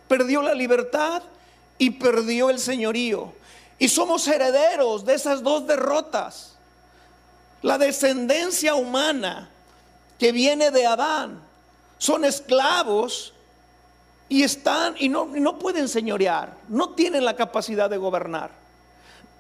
perdió 0.08 0.42
la 0.42 0.54
libertad 0.54 1.22
y 1.78 1.92
perdió 1.92 2.50
el 2.50 2.60
señorío. 2.60 3.34
Y 3.80 3.90
somos 3.90 4.28
herederos 4.28 5.06
de 5.06 5.14
esas 5.14 5.44
dos 5.44 5.68
derrotas. 5.68 6.56
La 7.62 7.78
descendencia 7.78 8.76
humana 8.76 9.50
que 10.18 10.32
viene 10.32 10.72
de 10.72 10.86
Adán 10.88 11.40
son 12.00 12.26
esclavos 12.26 13.34
y 14.30 14.44
están 14.44 14.96
y 15.00 15.10
no, 15.10 15.26
no 15.26 15.58
pueden 15.58 15.88
señorear, 15.88 16.58
no 16.68 16.90
tienen 16.90 17.24
la 17.26 17.36
capacidad 17.36 17.90
de 17.90 17.98
gobernar. 17.98 18.52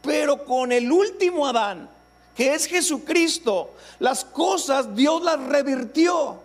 Pero 0.01 0.45
con 0.45 0.71
el 0.71 0.91
último 0.91 1.47
Adán, 1.47 1.89
que 2.35 2.53
es 2.53 2.67
Jesucristo, 2.67 3.73
las 3.99 4.23
cosas 4.23 4.95
Dios 4.95 5.23
las 5.23 5.39
revirtió. 5.39 6.39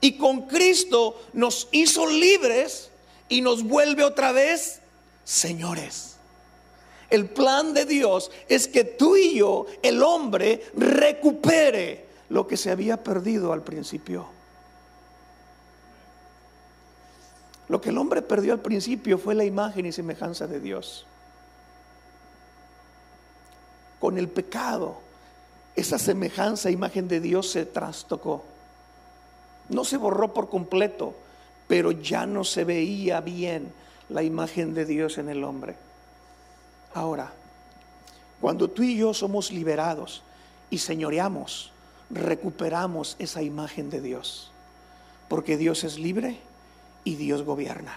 Y 0.00 0.12
con 0.12 0.42
Cristo 0.42 1.20
nos 1.32 1.68
hizo 1.72 2.06
libres 2.06 2.90
y 3.28 3.40
nos 3.40 3.62
vuelve 3.64 4.04
otra 4.04 4.32
vez 4.32 4.80
señores. 5.24 6.16
El 7.10 7.26
plan 7.26 7.72
de 7.74 7.84
Dios 7.84 8.30
es 8.48 8.68
que 8.68 8.84
tú 8.84 9.16
y 9.16 9.38
yo, 9.38 9.66
el 9.82 10.02
hombre, 10.02 10.64
recupere 10.74 12.06
lo 12.28 12.46
que 12.46 12.56
se 12.56 12.70
había 12.70 13.02
perdido 13.02 13.52
al 13.52 13.62
principio. 13.62 14.35
Lo 17.68 17.80
que 17.80 17.90
el 17.90 17.98
hombre 17.98 18.22
perdió 18.22 18.52
al 18.52 18.60
principio 18.60 19.18
fue 19.18 19.34
la 19.34 19.44
imagen 19.44 19.86
y 19.86 19.92
semejanza 19.92 20.46
de 20.46 20.60
Dios. 20.60 21.06
Con 23.98 24.18
el 24.18 24.28
pecado, 24.28 25.00
esa 25.74 25.98
semejanza, 25.98 26.70
imagen 26.70 27.08
de 27.08 27.20
Dios 27.20 27.50
se 27.50 27.66
trastocó. 27.66 28.44
No 29.68 29.84
se 29.84 29.96
borró 29.96 30.32
por 30.32 30.48
completo, 30.48 31.14
pero 31.66 31.90
ya 31.90 32.24
no 32.24 32.44
se 32.44 32.64
veía 32.64 33.20
bien 33.20 33.72
la 34.08 34.22
imagen 34.22 34.74
de 34.74 34.84
Dios 34.84 35.18
en 35.18 35.28
el 35.28 35.42
hombre. 35.42 35.74
Ahora, 36.94 37.32
cuando 38.40 38.70
tú 38.70 38.82
y 38.84 38.96
yo 38.96 39.12
somos 39.12 39.50
liberados 39.50 40.22
y 40.70 40.78
señoreamos, 40.78 41.72
recuperamos 42.10 43.16
esa 43.18 43.42
imagen 43.42 43.90
de 43.90 44.00
Dios. 44.00 44.52
Porque 45.28 45.56
Dios 45.56 45.82
es 45.82 45.98
libre 45.98 46.38
y 47.06 47.14
Dios 47.14 47.44
gobierna. 47.44 47.96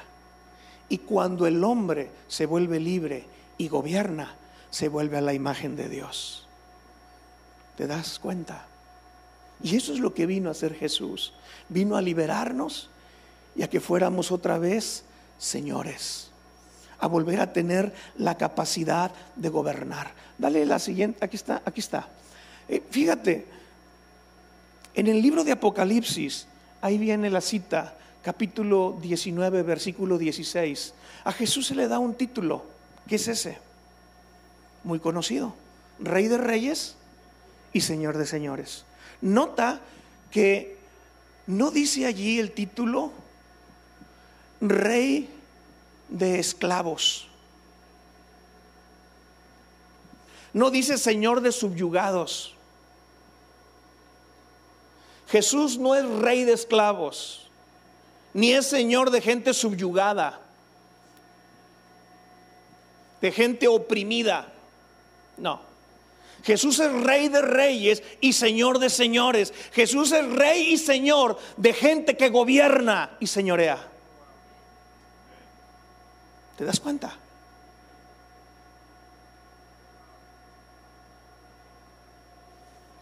Y 0.88 1.00
cuando 1.00 1.48
el 1.48 1.64
hombre 1.64 2.12
se 2.28 2.46
vuelve 2.46 2.80
libre 2.80 3.26
y 3.58 3.68
gobierna, 3.68 4.36
se 4.70 4.88
vuelve 4.88 5.18
a 5.18 5.22
la 5.22 5.34
imagen 5.34 5.76
de 5.76 5.90
Dios. 5.90 6.48
¿Te 7.76 7.88
das 7.88 8.20
cuenta? 8.20 8.68
Y 9.64 9.76
eso 9.76 9.94
es 9.94 10.00
lo 10.00 10.14
que 10.14 10.28
vino 10.28 10.48
a 10.50 10.52
hacer 10.52 10.76
Jesús. 10.76 11.34
Vino 11.70 11.98
a 11.98 12.04
liberarnos 12.04 12.90
y 13.56 13.64
a 13.64 13.70
que 13.70 13.80
fuéramos 13.80 14.32
otra 14.32 14.60
vez 14.60 15.04
señores. 15.40 16.30
A 17.00 17.08
volver 17.08 17.40
a 17.40 17.52
tener 17.52 17.92
la 18.16 18.38
capacidad 18.38 19.12
de 19.36 19.50
gobernar. 19.50 20.14
Dale 20.38 20.68
la 20.68 20.78
siguiente, 20.78 21.26
aquí 21.26 21.36
está, 21.36 21.64
aquí 21.66 21.80
está. 21.80 22.10
Eh, 22.68 22.84
fíjate, 22.92 23.48
en 24.94 25.08
el 25.08 25.20
libro 25.20 25.44
de 25.44 25.54
Apocalipsis, 25.54 26.46
ahí 26.80 27.00
viene 27.00 27.32
la 27.32 27.42
cita 27.42 27.96
capítulo 28.24 28.98
19, 29.02 29.64
versículo 29.64 30.18
16, 30.18 30.94
a 31.24 31.32
Jesús 31.32 31.68
se 31.68 31.76
le 31.76 31.88
da 31.88 32.00
un 32.00 32.16
título. 32.16 32.66
¿Qué 33.08 33.16
es 33.16 33.28
ese? 33.28 33.58
Muy 34.84 35.00
conocido. 35.00 35.56
Rey 36.00 36.28
de 36.28 36.38
reyes 36.38 36.96
y 37.74 37.82
Señor 37.82 38.18
de 38.18 38.26
señores. 38.26 38.86
Nota 39.22 39.82
que 40.32 40.78
no 41.48 41.72
dice 41.72 42.06
allí 42.06 42.40
el 42.40 42.52
título 42.52 43.12
Rey 44.62 45.30
de 46.10 46.40
esclavos. 46.40 47.28
No 50.54 50.72
dice 50.72 50.98
Señor 50.98 51.42
de 51.42 51.52
subyugados. 51.52 52.56
Jesús 55.28 55.78
no 55.78 55.96
es 55.96 56.06
rey 56.06 56.44
de 56.44 56.54
esclavos 56.54 57.49
ni 58.34 58.54
es 58.54 58.68
señor 58.68 59.10
de 59.12 59.22
gente 59.22 59.54
subyugada. 59.54 60.40
de 63.22 63.32
gente 63.32 63.68
oprimida. 63.68 64.52
No. 65.38 65.62
Jesús 66.44 66.80
es 66.80 66.92
rey 66.92 67.28
de 67.28 67.42
reyes 67.42 68.02
y 68.22 68.34
señor 68.34 68.80
de 68.80 68.90
señores. 68.90 69.54
Jesús 69.74 70.12
es 70.12 70.26
rey 70.26 70.74
y 70.74 70.78
señor 70.78 71.38
de 71.58 71.74
gente 71.74 72.16
que 72.16 72.30
gobierna 72.30 73.18
y 73.20 73.28
señorea. 73.28 73.86
¿Te 76.58 76.66
das 76.66 76.80
cuenta? 76.80 77.16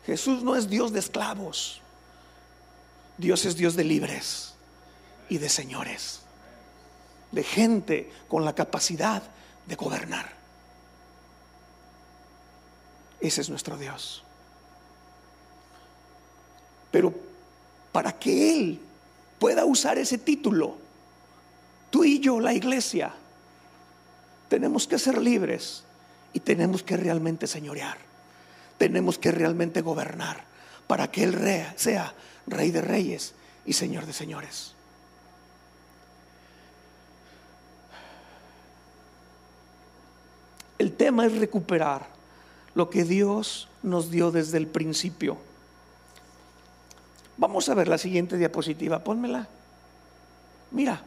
Jesús 0.06 0.42
no 0.42 0.56
es 0.56 0.70
Dios 0.70 0.92
de 0.94 1.00
esclavos. 1.00 1.82
Dios 3.18 3.46
es 3.46 3.56
Dios 3.56 3.76
de 3.76 3.84
libres 3.84 4.57
y 5.30 5.38
de 5.38 5.50
señores. 5.50 6.22
De 7.32 7.44
gente 7.44 8.12
con 8.28 8.46
la 8.46 8.54
capacidad 8.54 9.24
de 9.66 9.76
gobernar. 9.76 10.32
Ese 13.20 13.42
es 13.42 13.50
nuestro 13.50 13.78
Dios. 13.78 14.24
Pero 16.92 17.14
para 17.92 18.18
que 18.18 18.54
Él 18.54 18.80
pueda 19.40 19.66
usar 19.66 19.98
ese 19.98 20.18
título, 20.18 20.78
tú 21.90 22.04
y 22.04 22.20
yo, 22.20 22.40
la 22.40 22.54
iglesia, 22.54 23.14
tenemos 24.50 24.88
que 24.88 25.00
ser 25.00 25.18
libres 25.18 25.84
y 26.34 26.40
tenemos 26.40 26.84
que 26.84 26.96
realmente 26.96 27.48
señorear. 27.48 27.98
Tenemos 28.78 29.18
que 29.18 29.32
realmente 29.32 29.82
gobernar 29.82 30.46
para 30.86 31.12
que 31.12 31.24
Él 31.24 31.38
sea 31.76 32.14
Rey 32.46 32.72
de 32.72 32.82
Reyes 32.82 33.34
y 33.66 33.74
Señor 33.74 34.06
de 34.06 34.14
Señores. 34.14 34.77
El 40.78 40.94
tema 40.94 41.26
es 41.26 41.38
recuperar 41.38 42.08
lo 42.76 42.90
que 42.90 43.04
Dios 43.04 43.68
nos 43.82 44.12
dio 44.12 44.32
desde 44.32 44.58
el 44.58 44.68
principio. 44.68 45.38
Vamos 47.38 47.70
a 47.70 47.74
ver 47.74 47.88
la 47.88 47.98
siguiente 47.98 48.38
diapositiva, 48.38 49.04
pónmela. 49.04 49.48
Mira, 50.72 51.02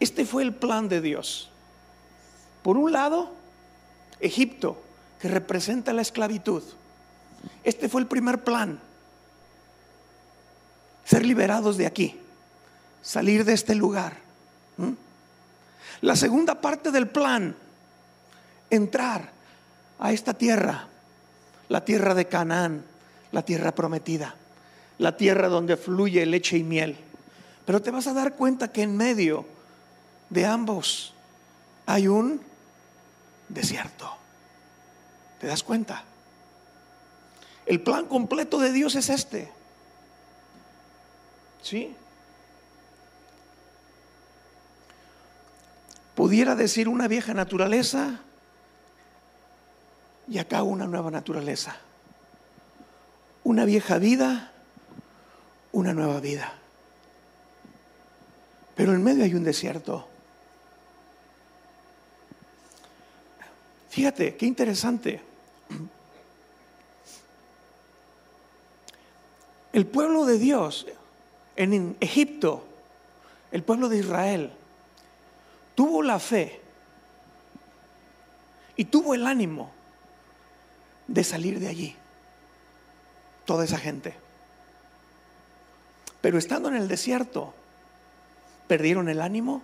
este 0.00 0.24
fue 0.24 0.42
el 0.42 0.54
plan 0.54 0.88
de 0.88 1.00
Dios. 1.00 1.50
Por 2.62 2.76
un 2.76 2.92
lado, 2.92 3.32
Egipto, 4.20 4.80
que 5.20 5.28
representa 5.28 5.92
la 5.92 6.02
esclavitud. 6.02 6.62
Este 7.64 7.88
fue 7.88 8.00
el 8.00 8.06
primer 8.06 8.44
plan. 8.44 8.80
Ser 11.04 11.24
liberados 11.24 11.76
de 11.76 11.86
aquí, 11.86 12.20
salir 13.02 13.44
de 13.44 13.54
este 13.54 13.74
lugar. 13.74 14.16
La 16.00 16.14
segunda 16.14 16.60
parte 16.60 16.90
del 16.90 17.08
plan, 17.08 17.56
entrar 18.70 19.30
a 19.98 20.12
esta 20.12 20.34
tierra, 20.34 20.88
la 21.68 21.84
tierra 21.84 22.14
de 22.14 22.26
Canaán, 22.26 22.84
la 23.32 23.42
tierra 23.42 23.74
prometida, 23.74 24.34
la 24.98 25.16
tierra 25.16 25.48
donde 25.48 25.76
fluye 25.76 26.24
leche 26.26 26.58
y 26.58 26.62
miel. 26.62 26.96
Pero 27.64 27.82
te 27.82 27.90
vas 27.90 28.06
a 28.06 28.14
dar 28.14 28.34
cuenta 28.34 28.72
que 28.72 28.82
en 28.82 28.96
medio 28.96 29.44
de 30.30 30.46
ambos 30.46 31.14
hay 31.86 32.08
un 32.08 32.40
desierto. 33.48 34.10
¿Te 35.40 35.46
das 35.46 35.62
cuenta? 35.62 36.04
El 37.66 37.82
plan 37.82 38.06
completo 38.06 38.58
de 38.58 38.72
Dios 38.72 38.94
es 38.94 39.10
este. 39.10 39.52
¿Sí? 41.62 41.94
Pudiera 46.14 46.56
decir 46.56 46.88
una 46.88 47.06
vieja 47.06 47.34
naturaleza 47.34 48.20
y 50.28 50.38
acá 50.38 50.62
una 50.62 50.86
nueva 50.86 51.10
naturaleza. 51.10 51.76
Una 53.44 53.64
vieja 53.64 53.98
vida, 53.98 54.52
una 55.72 55.94
nueva 55.94 56.20
vida. 56.20 56.52
Pero 58.74 58.92
en 58.92 59.02
medio 59.02 59.24
hay 59.24 59.34
un 59.34 59.44
desierto. 59.44 60.06
Fíjate, 63.90 64.36
qué 64.36 64.46
interesante. 64.46 65.22
El 69.72 69.86
pueblo 69.86 70.24
de 70.26 70.38
Dios 70.38 70.86
en 71.56 71.96
Egipto, 72.00 72.64
el 73.50 73.62
pueblo 73.62 73.88
de 73.88 73.98
Israel, 73.98 74.52
tuvo 75.74 76.02
la 76.02 76.18
fe 76.18 76.60
y 78.76 78.84
tuvo 78.84 79.14
el 79.14 79.26
ánimo 79.26 79.77
de 81.08 81.24
salir 81.24 81.58
de 81.58 81.66
allí. 81.66 81.96
Toda 83.44 83.64
esa 83.64 83.78
gente. 83.78 84.14
Pero 86.20 86.38
estando 86.38 86.68
en 86.68 86.76
el 86.76 86.86
desierto, 86.86 87.54
perdieron 88.66 89.08
el 89.08 89.20
ánimo 89.20 89.62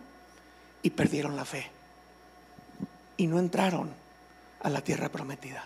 y 0.83 0.90
perdieron 0.90 1.37
la 1.37 1.44
fe. 1.44 1.70
Y 3.16 3.26
no 3.26 3.38
entraron 3.38 3.90
a 4.61 4.70
la 4.70 4.80
tierra 4.80 5.11
prometida. 5.11 5.64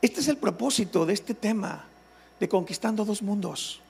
Este 0.00 0.20
es 0.20 0.28
el 0.28 0.36
propósito 0.36 1.06
de 1.06 1.14
este 1.14 1.34
tema 1.34 1.84
de 2.38 2.48
conquistando 2.48 3.04
dos 3.04 3.22
mundos. 3.22 3.80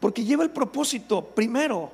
Porque 0.00 0.24
lleva 0.24 0.44
el 0.44 0.50
propósito, 0.50 1.24
primero, 1.24 1.92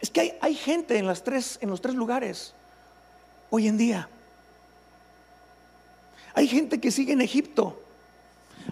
es 0.00 0.10
que 0.10 0.38
hay, 0.40 0.54
gente 0.54 0.96
en, 0.96 1.06
las 1.06 1.22
tres, 1.22 1.58
en 1.60 1.68
los 1.68 1.80
tres 1.80 1.94
lugares 1.94 2.54
hoy 3.50 3.68
en 3.68 3.76
día. 3.76 4.08
Hay 6.34 6.48
gente 6.48 6.80
que 6.80 6.90
sigue 6.90 7.12
en 7.12 7.20
Egipto. 7.20 7.82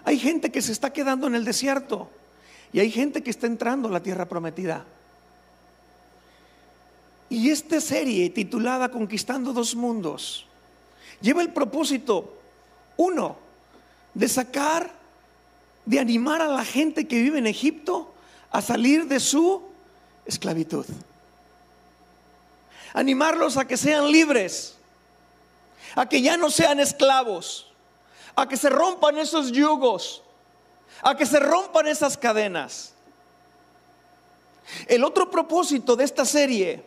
Hay 0.05 0.17
gente 0.17 0.51
que 0.51 0.61
se 0.61 0.71
está 0.71 0.91
quedando 0.91 1.27
en 1.27 1.35
el 1.35 1.45
desierto. 1.45 2.09
Y 2.73 2.79
hay 2.79 2.89
gente 2.89 3.21
que 3.21 3.29
está 3.29 3.45
entrando 3.45 3.89
a 3.89 3.91
la 3.91 4.01
tierra 4.01 4.27
prometida. 4.27 4.85
Y 7.29 7.51
esta 7.51 7.79
serie 7.79 8.29
titulada 8.31 8.89
Conquistando 8.89 9.53
dos 9.53 9.75
mundos 9.75 10.47
lleva 11.21 11.43
el 11.43 11.53
propósito, 11.53 12.37
uno, 12.97 13.37
de 14.15 14.27
sacar, 14.27 14.91
de 15.85 15.99
animar 15.99 16.41
a 16.41 16.47
la 16.47 16.65
gente 16.65 17.07
que 17.07 17.21
vive 17.21 17.37
en 17.37 17.45
Egipto 17.45 18.13
a 18.49 18.61
salir 18.61 19.07
de 19.07 19.19
su 19.19 19.61
esclavitud 20.25 20.85
animarlos 22.93 23.57
a 23.57 23.65
que 23.65 23.77
sean 23.77 24.11
libres, 24.11 24.75
a 25.95 26.07
que 26.07 26.21
ya 26.21 26.37
no 26.37 26.49
sean 26.49 26.79
esclavos, 26.79 27.71
a 28.35 28.47
que 28.47 28.57
se 28.57 28.69
rompan 28.69 29.17
esos 29.17 29.51
yugos, 29.51 30.23
a 31.01 31.15
que 31.15 31.25
se 31.25 31.39
rompan 31.39 31.87
esas 31.87 32.17
cadenas. 32.17 32.93
El 34.87 35.03
otro 35.03 35.29
propósito 35.31 35.95
de 35.95 36.03
esta 36.03 36.25
serie 36.25 36.83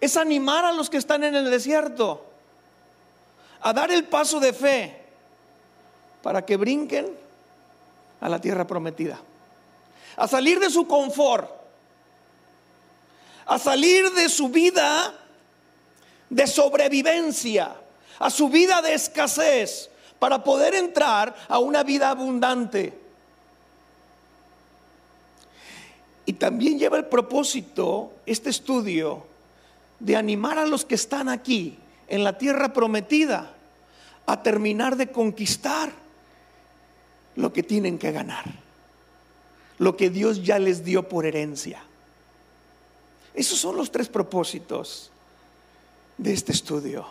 es 0.00 0.16
animar 0.16 0.64
a 0.64 0.72
los 0.72 0.90
que 0.90 0.96
están 0.96 1.24
en 1.24 1.34
el 1.34 1.50
desierto 1.50 2.24
a 3.60 3.72
dar 3.72 3.90
el 3.90 4.04
paso 4.04 4.40
de 4.40 4.52
fe 4.52 5.04
para 6.22 6.44
que 6.44 6.56
brinquen 6.56 7.16
a 8.20 8.28
la 8.28 8.40
tierra 8.40 8.66
prometida, 8.66 9.18
a 10.16 10.28
salir 10.28 10.58
de 10.58 10.70
su 10.70 10.86
confort 10.86 11.63
a 13.46 13.58
salir 13.58 14.10
de 14.12 14.28
su 14.28 14.48
vida 14.48 15.14
de 16.34 16.46
sobrevivencia, 16.46 17.76
a 18.18 18.28
su 18.28 18.48
vida 18.48 18.82
de 18.82 18.94
escasez, 18.94 19.90
para 20.18 20.42
poder 20.42 20.74
entrar 20.74 21.34
a 21.48 21.58
una 21.58 21.82
vida 21.82 22.10
abundante. 22.10 22.98
Y 26.26 26.32
también 26.34 26.78
lleva 26.78 26.96
el 26.96 27.06
propósito, 27.06 28.12
este 28.26 28.50
estudio, 28.50 29.26
de 30.00 30.16
animar 30.16 30.58
a 30.58 30.66
los 30.66 30.84
que 30.84 30.94
están 30.94 31.28
aquí, 31.28 31.78
en 32.08 32.24
la 32.24 32.36
tierra 32.36 32.72
prometida, 32.72 33.54
a 34.26 34.42
terminar 34.42 34.96
de 34.96 35.10
conquistar 35.10 35.92
lo 37.36 37.52
que 37.52 37.62
tienen 37.62 37.98
que 37.98 38.12
ganar, 38.12 38.44
lo 39.78 39.96
que 39.96 40.10
Dios 40.10 40.42
ya 40.42 40.58
les 40.58 40.84
dio 40.84 41.08
por 41.08 41.26
herencia. 41.26 41.82
Esos 43.34 43.58
son 43.58 43.76
los 43.76 43.90
tres 43.90 44.08
propósitos 44.08 45.10
de 46.16 46.32
este 46.32 46.52
estudio. 46.52 47.06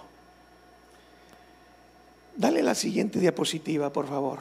Dale 2.36 2.64
la 2.64 2.74
siguiente 2.74 3.20
diapositiva, 3.20 3.92
por 3.92 4.08
favor. 4.08 4.40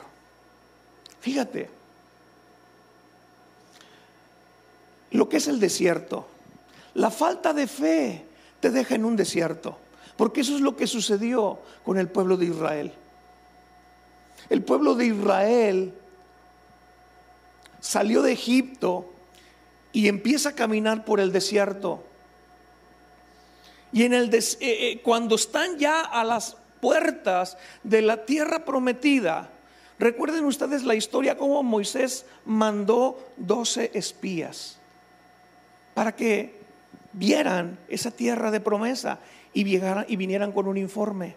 Fíjate, 1.20 1.68
lo 5.10 5.28
que 5.28 5.36
es 5.36 5.48
el 5.48 5.60
desierto. 5.60 6.26
La 6.94 7.10
falta 7.10 7.52
de 7.52 7.66
fe 7.66 8.24
te 8.60 8.70
deja 8.70 8.94
en 8.94 9.04
un 9.04 9.16
desierto, 9.16 9.78
porque 10.16 10.42
eso 10.42 10.54
es 10.54 10.60
lo 10.60 10.76
que 10.76 10.86
sucedió 10.86 11.58
con 11.84 11.98
el 11.98 12.08
pueblo 12.08 12.36
de 12.36 12.46
Israel. 12.46 12.92
El 14.48 14.62
pueblo 14.62 14.94
de 14.94 15.06
Israel 15.06 15.94
salió 17.80 18.22
de 18.22 18.32
Egipto 18.32 19.11
y 19.92 20.08
empieza 20.08 20.50
a 20.50 20.54
caminar 20.54 21.04
por 21.04 21.20
el 21.20 21.32
desierto. 21.32 22.04
Y 23.92 24.04
en 24.04 24.14
el 24.14 24.34
eh, 24.34 24.40
eh, 24.60 25.00
cuando 25.02 25.34
están 25.34 25.78
ya 25.78 26.00
a 26.00 26.24
las 26.24 26.56
puertas 26.80 27.58
de 27.82 28.02
la 28.02 28.24
tierra 28.24 28.64
prometida, 28.64 29.50
recuerden 29.98 30.44
ustedes 30.46 30.82
la 30.82 30.94
historia 30.94 31.36
cómo 31.36 31.62
Moisés 31.62 32.24
mandó 32.44 33.18
12 33.36 33.92
espías 33.94 34.78
para 35.94 36.16
que 36.16 36.60
vieran 37.12 37.78
esa 37.88 38.10
tierra 38.10 38.50
de 38.50 38.60
promesa 38.60 39.18
y, 39.52 39.60
y 39.60 40.16
vinieran 40.16 40.52
con 40.52 40.66
un 40.66 40.78
informe. 40.78 41.36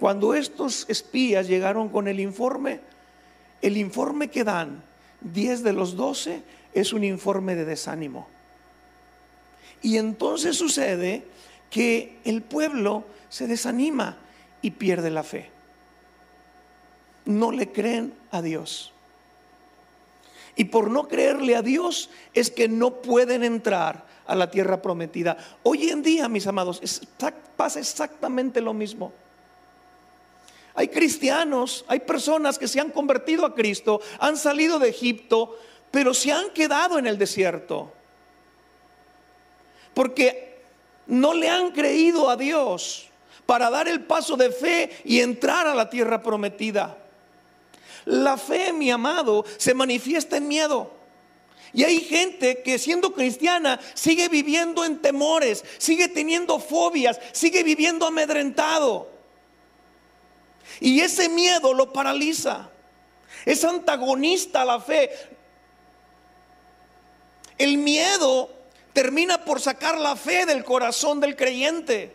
Cuando 0.00 0.34
estos 0.34 0.84
espías 0.88 1.46
llegaron 1.46 1.88
con 1.88 2.08
el 2.08 2.20
informe, 2.20 2.80
el 3.62 3.76
informe 3.76 4.28
que 4.28 4.44
dan, 4.44 4.82
10 5.22 5.62
de 5.62 5.72
los 5.72 5.96
12, 5.96 6.42
es 6.80 6.92
un 6.92 7.04
informe 7.04 7.54
de 7.54 7.64
desánimo. 7.64 8.28
Y 9.82 9.96
entonces 9.96 10.56
sucede 10.56 11.24
que 11.70 12.18
el 12.24 12.42
pueblo 12.42 13.04
se 13.28 13.46
desanima 13.46 14.18
y 14.62 14.72
pierde 14.72 15.10
la 15.10 15.22
fe. 15.22 15.50
No 17.24 17.50
le 17.50 17.72
creen 17.72 18.14
a 18.30 18.42
Dios. 18.42 18.92
Y 20.54 20.64
por 20.64 20.90
no 20.90 21.08
creerle 21.08 21.56
a 21.56 21.62
Dios 21.62 22.10
es 22.34 22.50
que 22.50 22.68
no 22.68 23.02
pueden 23.02 23.44
entrar 23.44 24.06
a 24.26 24.34
la 24.34 24.50
tierra 24.50 24.82
prometida. 24.82 25.36
Hoy 25.62 25.90
en 25.90 26.02
día, 26.02 26.28
mis 26.28 26.46
amados, 26.46 26.80
pasa 27.56 27.78
exactamente 27.78 28.60
lo 28.60 28.74
mismo. 28.74 29.12
Hay 30.74 30.88
cristianos, 30.88 31.86
hay 31.88 32.00
personas 32.00 32.58
que 32.58 32.68
se 32.68 32.80
han 32.80 32.90
convertido 32.90 33.46
a 33.46 33.54
Cristo, 33.54 34.00
han 34.18 34.36
salido 34.36 34.78
de 34.78 34.90
Egipto, 34.90 35.56
pero 35.90 36.12
se 36.14 36.32
han 36.32 36.50
quedado 36.50 36.98
en 36.98 37.06
el 37.06 37.18
desierto. 37.18 37.92
Porque 39.94 40.62
no 41.06 41.32
le 41.32 41.48
han 41.48 41.70
creído 41.70 42.28
a 42.28 42.36
Dios 42.36 43.08
para 43.46 43.70
dar 43.70 43.88
el 43.88 44.04
paso 44.04 44.36
de 44.36 44.50
fe 44.50 44.90
y 45.04 45.20
entrar 45.20 45.66
a 45.66 45.74
la 45.74 45.88
tierra 45.88 46.22
prometida. 46.22 46.98
La 48.04 48.36
fe, 48.36 48.72
mi 48.72 48.90
amado, 48.90 49.44
se 49.56 49.74
manifiesta 49.74 50.36
en 50.36 50.48
miedo. 50.48 50.92
Y 51.72 51.84
hay 51.84 52.00
gente 52.00 52.62
que 52.62 52.78
siendo 52.78 53.12
cristiana 53.12 53.80
sigue 53.94 54.28
viviendo 54.28 54.84
en 54.84 55.00
temores, 55.02 55.64
sigue 55.78 56.08
teniendo 56.08 56.58
fobias, 56.58 57.20
sigue 57.32 57.62
viviendo 57.62 58.06
amedrentado. 58.06 59.10
Y 60.80 61.00
ese 61.00 61.28
miedo 61.28 61.74
lo 61.74 61.92
paraliza. 61.92 62.70
Es 63.44 63.64
antagonista 63.64 64.62
a 64.62 64.64
la 64.64 64.80
fe. 64.80 65.10
El 67.58 67.78
miedo 67.78 68.50
termina 68.92 69.44
por 69.44 69.60
sacar 69.60 69.98
la 69.98 70.16
fe 70.16 70.46
del 70.46 70.64
corazón 70.64 71.20
del 71.20 71.36
creyente. 71.36 72.14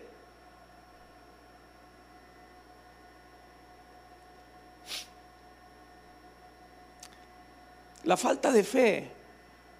La 8.03 8.17
falta 8.17 8.51
de 8.51 8.63
fe 8.63 9.11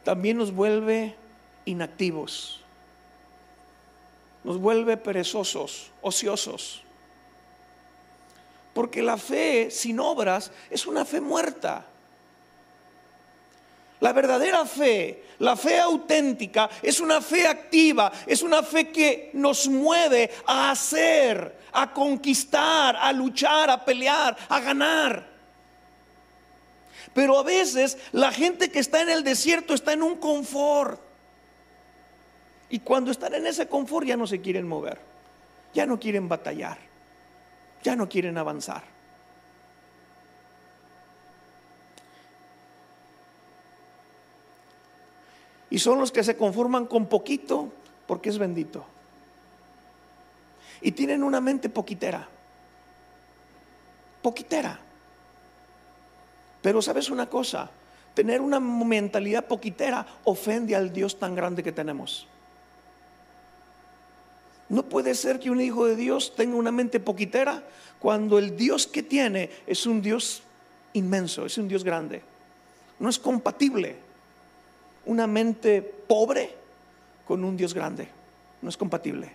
también 0.04 0.38
nos 0.38 0.54
vuelve 0.54 1.16
inactivos, 1.66 2.62
nos 4.44 4.60
vuelve 4.60 4.96
perezosos, 4.98 5.92
ociosos. 6.02 6.84
Porque 8.74 9.02
la 9.02 9.18
fe 9.18 9.70
sin 9.70 10.00
obras 10.00 10.52
es 10.70 10.86
una 10.86 11.04
fe 11.04 11.20
muerta. 11.20 11.86
La 14.02 14.14
verdadera 14.14 14.66
fe, 14.66 15.26
la 15.40 15.56
fe 15.56 15.80
auténtica, 15.80 16.70
es 16.82 17.00
una 17.00 17.22
fe 17.22 17.48
activa, 17.48 18.12
es 18.26 18.42
una 18.42 18.64
fe 18.64 18.90
que 18.90 19.30
nos 19.34 19.68
mueve 19.68 20.32
a 20.48 20.72
hacer, 20.72 21.60
a 21.72 21.94
conquistar, 21.94 22.96
a 22.96 23.14
luchar, 23.14 23.70
a 23.70 23.86
pelear, 23.86 24.36
a 24.50 24.60
ganar. 24.60 25.28
Pero 27.14 27.38
a 27.38 27.44
veces 27.44 27.96
la 28.12 28.32
gente 28.32 28.72
que 28.72 28.80
está 28.80 29.04
en 29.04 29.10
el 29.10 29.24
desierto 29.24 29.76
está 29.76 29.94
en 29.94 30.02
un 30.02 30.16
confort. 30.16 31.00
Y 32.70 32.80
cuando 32.80 33.12
están 33.12 33.36
en 33.36 33.46
ese 33.46 33.68
confort 33.68 34.08
ya 34.08 34.18
no 34.18 34.26
se 34.26 34.42
quieren 34.42 34.68
mover, 34.68 34.98
ya 35.76 35.86
no 35.86 36.00
quieren 36.00 36.28
batallar, 36.28 36.80
ya 37.84 37.96
no 37.96 38.10
quieren 38.10 38.40
avanzar. 38.40 38.91
Y 45.72 45.80
son 45.80 46.00
los 46.00 46.12
que 46.12 46.24
se 46.24 46.36
conforman 46.36 46.86
con 46.86 47.08
poquito 47.08 47.70
porque 48.06 48.30
es 48.30 48.38
bendito. 48.38 48.86
Y 50.82 50.92
tienen 50.92 51.24
una 51.24 51.40
mente 51.40 51.70
poquitera. 51.70 52.28
Poquitera. 54.22 54.78
Pero 56.62 56.82
sabes 56.82 57.10
una 57.10 57.28
cosa, 57.28 57.72
tener 58.14 58.42
una 58.42 58.60
mentalidad 58.60 59.46
poquitera 59.46 60.06
ofende 60.26 60.76
al 60.76 60.92
Dios 60.92 61.18
tan 61.18 61.34
grande 61.36 61.64
que 61.64 61.72
tenemos. 61.72 62.28
No 64.68 64.84
puede 64.84 65.16
ser 65.16 65.40
que 65.40 65.50
un 65.50 65.62
hijo 65.62 65.86
de 65.86 65.96
Dios 65.96 66.36
tenga 66.36 66.58
una 66.58 66.72
mente 66.72 67.00
poquitera 67.00 67.64
cuando 67.98 68.38
el 68.38 68.58
Dios 68.58 68.88
que 68.88 69.04
tiene 69.04 69.50
es 69.66 69.86
un 69.86 70.02
Dios 70.02 70.44
inmenso, 70.92 71.46
es 71.46 71.58
un 71.58 71.70
Dios 71.70 71.86
grande. 71.86 72.22
No 73.00 73.08
es 73.08 73.18
compatible 73.18 74.11
una 75.06 75.28
mente 75.28 75.82
pobre 75.82 76.56
con 77.26 77.44
un 77.44 77.58
Dios 77.58 77.74
grande. 77.74 78.08
No 78.62 78.70
es 78.70 78.78
compatible. 78.78 79.32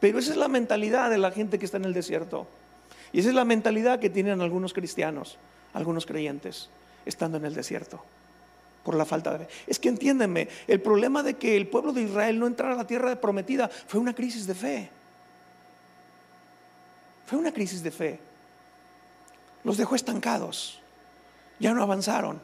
Pero 0.00 0.18
esa 0.18 0.32
es 0.32 0.36
la 0.36 0.48
mentalidad 0.48 1.10
de 1.10 1.18
la 1.18 1.30
gente 1.30 1.58
que 1.58 1.64
está 1.64 1.78
en 1.78 1.84
el 1.84 1.94
desierto. 1.94 2.46
Y 3.12 3.20
esa 3.20 3.30
es 3.30 3.34
la 3.34 3.44
mentalidad 3.44 3.98
que 3.98 4.10
tienen 4.10 4.40
algunos 4.40 4.72
cristianos, 4.72 5.38
algunos 5.72 6.06
creyentes, 6.06 6.68
estando 7.04 7.38
en 7.38 7.44
el 7.44 7.54
desierto, 7.54 8.02
por 8.84 8.94
la 8.94 9.04
falta 9.04 9.32
de 9.32 9.46
fe. 9.46 9.52
Es 9.66 9.78
que 9.78 9.88
entiéndenme, 9.88 10.48
el 10.66 10.80
problema 10.80 11.22
de 11.22 11.34
que 11.34 11.56
el 11.56 11.68
pueblo 11.68 11.92
de 11.92 12.02
Israel 12.02 12.38
no 12.38 12.46
entrara 12.46 12.74
a 12.74 12.76
la 12.76 12.86
tierra 12.86 13.20
prometida 13.20 13.68
fue 13.68 14.00
una 14.00 14.14
crisis 14.14 14.46
de 14.46 14.54
fe. 14.54 14.90
Fue 17.26 17.38
una 17.38 17.52
crisis 17.52 17.82
de 17.82 17.90
fe. 17.90 18.20
Los 19.64 19.76
dejó 19.76 19.94
estancados. 19.96 20.80
Ya 21.58 21.72
no 21.72 21.82
avanzaron. 21.82 22.40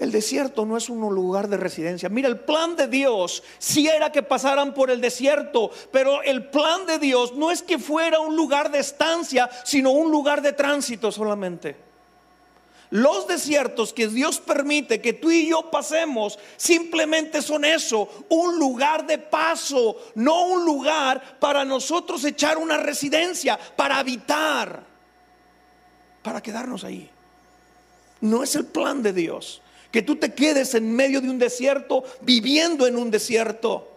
El 0.00 0.12
desierto 0.12 0.64
no 0.64 0.78
es 0.78 0.88
un 0.88 0.98
lugar 1.14 1.46
de 1.48 1.58
residencia. 1.58 2.08
Mira, 2.08 2.26
el 2.26 2.40
plan 2.40 2.74
de 2.74 2.88
Dios 2.88 3.42
si 3.58 3.86
era 3.86 4.10
que 4.10 4.22
pasaran 4.22 4.72
por 4.72 4.90
el 4.90 4.98
desierto, 5.02 5.70
pero 5.92 6.22
el 6.22 6.48
plan 6.48 6.86
de 6.86 6.98
Dios 6.98 7.34
no 7.34 7.50
es 7.50 7.62
que 7.62 7.78
fuera 7.78 8.18
un 8.18 8.34
lugar 8.34 8.70
de 8.70 8.78
estancia, 8.78 9.50
sino 9.62 9.90
un 9.90 10.10
lugar 10.10 10.40
de 10.40 10.54
tránsito 10.54 11.12
solamente. 11.12 11.76
Los 12.88 13.28
desiertos 13.28 13.92
que 13.92 14.08
Dios 14.08 14.40
permite 14.40 15.02
que 15.02 15.12
tú 15.12 15.30
y 15.30 15.50
yo 15.50 15.70
pasemos 15.70 16.38
simplemente 16.56 17.42
son 17.42 17.66
eso, 17.66 18.08
un 18.30 18.58
lugar 18.58 19.06
de 19.06 19.18
paso, 19.18 19.98
no 20.14 20.46
un 20.46 20.64
lugar 20.64 21.38
para 21.38 21.62
nosotros 21.66 22.24
echar 22.24 22.56
una 22.56 22.78
residencia, 22.78 23.58
para 23.76 23.98
habitar, 23.98 24.82
para 26.22 26.40
quedarnos 26.40 26.84
ahí. 26.84 27.10
No 28.22 28.42
es 28.42 28.56
el 28.56 28.64
plan 28.64 29.02
de 29.02 29.12
Dios 29.12 29.60
que 29.90 30.02
tú 30.02 30.16
te 30.16 30.34
quedes 30.34 30.74
en 30.74 30.94
medio 30.94 31.20
de 31.20 31.30
un 31.30 31.38
desierto, 31.38 32.04
viviendo 32.20 32.86
en 32.86 32.96
un 32.96 33.10
desierto. 33.10 33.88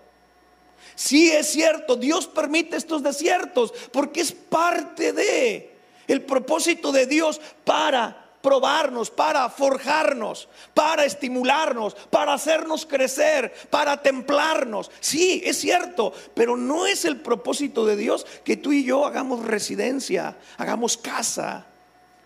Sí 0.96 1.32
es 1.32 1.48
cierto, 1.48 1.96
Dios 1.96 2.28
permite 2.28 2.78
estos 2.78 3.02
desiertos 3.02 3.74
porque 3.92 4.22
es 4.22 4.32
parte 4.32 5.14
de 5.14 5.74
el 6.08 6.22
propósito 6.22 6.92
de 6.92 7.08
Dios 7.08 7.42
para 7.64 8.24
probarnos, 8.42 9.10
para 9.10 9.50
forjarnos, 9.50 10.50
para 10.74 11.06
estimularnos, 11.06 11.96
para 12.10 12.34
hacernos 12.34 12.86
crecer, 12.86 13.54
para 13.70 14.02
templarnos. 14.02 14.92
Sí, 15.00 15.42
es 15.46 15.58
cierto, 15.60 16.14
pero 16.36 16.58
no 16.58 16.86
es 16.86 17.06
el 17.06 17.22
propósito 17.22 17.86
de 17.86 17.96
Dios 17.96 18.28
que 18.44 18.58
tú 18.58 18.74
y 18.74 18.84
yo 18.84 19.06
hagamos 19.06 19.46
residencia, 19.46 20.38
hagamos 20.58 20.98
casa 20.98 21.68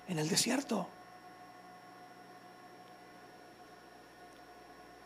en 0.10 0.18
el 0.18 0.28
desierto. 0.28 0.88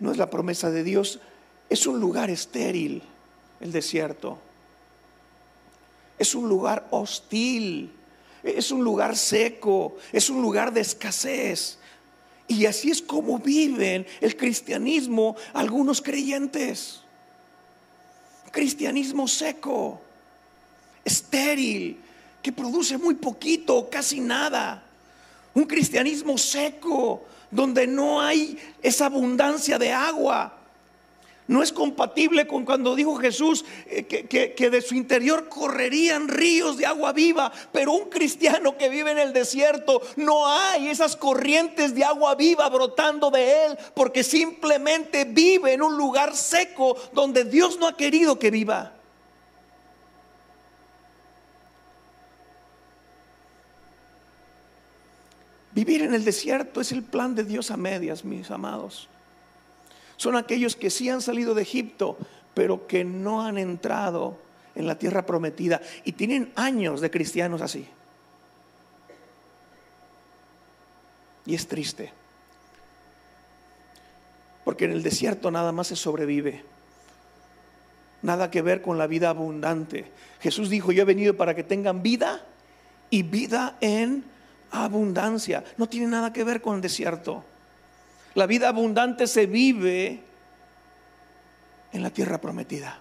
No 0.02 0.12
es 0.12 0.18
la 0.18 0.30
promesa 0.30 0.72
de 0.72 0.84
Dios, 0.84 1.20
es 1.70 1.86
un 1.86 2.00
lugar 2.00 2.30
estéril, 2.32 3.04
el 3.60 3.72
desierto. 3.72 4.40
Es 6.18 6.34
un 6.36 6.50
lugar 6.50 6.88
hostil, 6.90 7.92
es 8.44 8.72
un 8.72 8.84
lugar 8.84 9.16
seco, 9.16 9.98
es 10.12 10.30
un 10.30 10.42
lugar 10.42 10.74
de 10.74 10.82
escasez. 10.82 11.78
Y 12.48 12.66
así 12.66 12.90
es 12.90 13.02
como 13.02 13.38
viven 13.38 14.06
el 14.20 14.36
cristianismo 14.36 15.36
algunos 15.54 16.02
creyentes. 16.02 17.02
Cristianismo 18.52 19.28
seco, 19.28 20.02
estéril, 21.06 22.02
que 22.42 22.52
produce 22.52 22.98
muy 22.98 23.14
poquito, 23.14 23.88
casi 23.90 24.20
nada. 24.20 24.84
Un 25.54 25.66
cristianismo 25.66 26.40
seco, 26.40 27.24
donde 27.52 27.86
no 27.88 28.22
hay 28.22 28.58
esa 28.82 29.06
abundancia 29.06 29.78
de 29.78 29.92
agua. 29.92 30.58
No 31.48 31.62
es 31.62 31.74
compatible 31.74 32.48
con 32.48 32.64
cuando 32.64 32.96
dijo 32.96 33.18
Jesús 33.18 33.66
eh, 33.88 34.06
que, 34.06 34.70
de 34.70 34.82
su 34.82 34.96
interior 34.96 35.50
correrían 35.50 36.30
ríos 36.30 36.78
de 36.78 36.86
agua 36.86 37.12
viva, 37.12 37.52
pero 37.74 37.92
un 37.92 38.10
cristiano 38.10 38.78
que 38.78 38.88
vive 38.88 39.12
en 39.12 39.18
el 39.18 39.34
desierto 39.34 40.02
no 40.16 40.48
hay 40.48 40.88
esas 40.88 41.18
corrientes 41.18 41.94
de 41.94 42.06
agua 42.06 42.36
viva 42.36 42.70
brotando 42.70 43.30
de 43.32 43.66
él, 43.66 43.78
porque 43.94 44.24
simplemente 44.24 45.26
vive 45.26 45.74
en 45.74 45.82
un 45.82 45.98
lugar 45.98 46.38
seco 46.38 46.96
donde 47.12 47.44
Dios 47.44 47.78
no 47.78 47.88
ha 47.88 47.98
querido 47.98 48.40
que 48.40 48.50
viva. 48.50 48.94
Vivir 55.74 56.02
en 56.02 56.14
el 56.14 56.26
desierto 56.26 56.82
es 56.82 56.92
el 56.92 57.04
plan 57.04 57.36
de 57.36 57.44
Dios 57.44 57.72
a 57.72 57.78
medias, 57.78 58.26
mis 58.26 58.52
amados 58.52 59.10
son 60.22 60.36
aquellos 60.36 60.76
que 60.76 60.92
sí 60.92 61.10
han 61.10 61.20
salido 61.20 61.56
de 61.56 61.64
Egipto, 61.64 62.16
pero 62.54 62.86
que 62.86 63.04
no 63.04 63.42
han 63.42 63.58
entrado 63.58 64.38
en 64.76 64.86
la 64.86 65.00
tierra 65.00 65.26
prometida 65.26 65.82
y 66.06 66.12
tienen 66.12 66.54
años 66.56 67.02
de 67.02 67.10
cristianos 67.10 67.60
así. 67.64 67.88
Y 71.44 71.56
es 71.56 71.68
triste, 71.68 72.14
porque 74.64 74.86
en 74.86 74.92
el 74.92 75.02
desierto 75.02 75.50
nada 75.50 75.72
más 75.72 75.88
se 75.88 75.96
sobrevive. 75.96 76.66
Nada 78.22 78.52
que 78.52 78.62
ver 78.62 78.84
con 78.84 79.00
la 79.00 79.08
vida 79.08 79.30
abundante. 79.30 80.12
Jesús 80.40 80.70
dijo, 80.70 80.92
yo 80.92 81.02
he 81.02 81.06
venido 81.06 81.36
para 81.36 81.56
que 81.56 81.64
tengan 81.64 82.04
vida 82.04 82.46
y 83.10 83.24
vida 83.24 83.76
en 83.82 84.24
abundancia. 84.72 85.64
No 85.78 85.88
tiene 85.88 86.08
nada 86.08 86.34
que 86.34 86.44
ver 86.44 86.62
con 86.62 86.76
el 86.76 86.82
desierto. 86.82 87.44
La 88.34 88.48
vida 88.48 88.70
abundante 88.70 89.28
se 89.28 89.46
vive 89.46 90.24
en 91.92 92.02
la 92.02 92.10
tierra 92.10 92.40
prometida, 92.40 93.00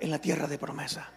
en 0.00 0.10
la 0.10 0.18
tierra 0.18 0.48
de 0.48 0.58
promesa. 0.58 1.08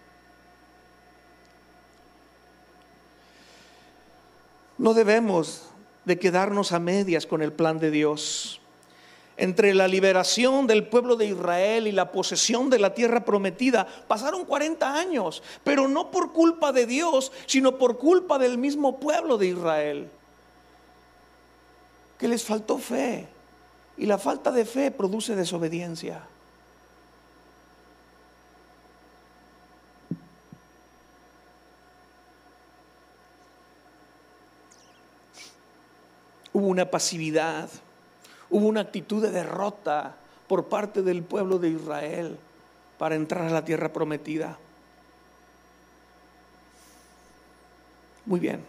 No 4.77 4.93
debemos 4.93 5.71
de 6.03 6.19
quedarnos 6.19 6.71
a 6.71 6.79
medias 6.79 7.25
con 7.25 7.41
el 7.41 7.53
plan 7.53 7.79
de 7.79 7.91
Dios. 7.91 8.61
Entre 9.37 9.73
la 9.73 9.87
liberación 9.87 10.65
del 10.65 10.87
pueblo 10.87 11.15
de 11.17 11.25
Israel 11.25 11.87
y 11.87 11.91
la 11.91 12.11
posesión 12.11 12.69
de 12.69 12.79
la 12.79 12.93
tierra 12.93 13.25
prometida 13.25 13.85
pasaron 14.07 14.45
40 14.45 14.95
años, 14.95 15.43
pero 15.63 15.87
no 15.87 16.09
por 16.09 16.31
culpa 16.31 16.71
de 16.71 16.85
Dios, 16.85 17.31
sino 17.45 17.77
por 17.77 17.97
culpa 17.97 18.37
del 18.37 18.57
mismo 18.57 18.99
pueblo 18.99 19.37
de 19.37 19.47
Israel 19.47 20.09
que 22.17 22.27
les 22.27 22.43
faltó 22.43 22.77
fe. 22.77 23.27
Y 23.97 24.05
la 24.05 24.17
falta 24.17 24.51
de 24.51 24.65
fe 24.65 24.91
produce 24.91 25.35
desobediencia. 25.35 26.27
Hubo 36.51 36.67
una 36.67 36.89
pasividad, 36.89 37.69
hubo 38.55 38.67
una 38.67 38.81
actitud 38.81 39.21
de 39.21 39.31
derrota 39.31 40.15
por 40.47 40.67
parte 40.67 41.01
del 41.01 41.23
pueblo 41.23 41.59
de 41.59 41.69
Israel 41.69 42.37
para 42.97 43.15
entrar 43.15 43.45
a 43.45 43.49
la 43.49 43.65
tierra 43.65 43.91
prometida. 43.91 44.57
Muy 48.25 48.39
bien. 48.39 48.63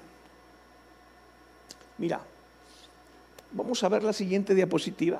Mira, 1.98 2.20
Vamos 3.56 3.82
a 3.82 3.88
ver 3.88 4.02
la 4.02 4.12
siguiente 4.12 4.54
diapositiva. 4.54 5.18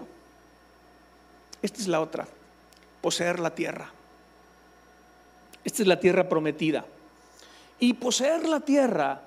Esta 1.62 1.80
es 1.80 1.88
la 1.88 2.02
otra, 2.02 2.28
poseer 3.00 3.40
la 3.40 3.54
tierra. 3.54 3.90
Esta 5.64 5.82
es 5.82 5.88
la 5.88 5.98
tierra 5.98 6.28
prometida. 6.28 6.84
Y 7.78 7.94
poseer 7.94 8.46
la 8.46 8.60
tierra 8.60 9.22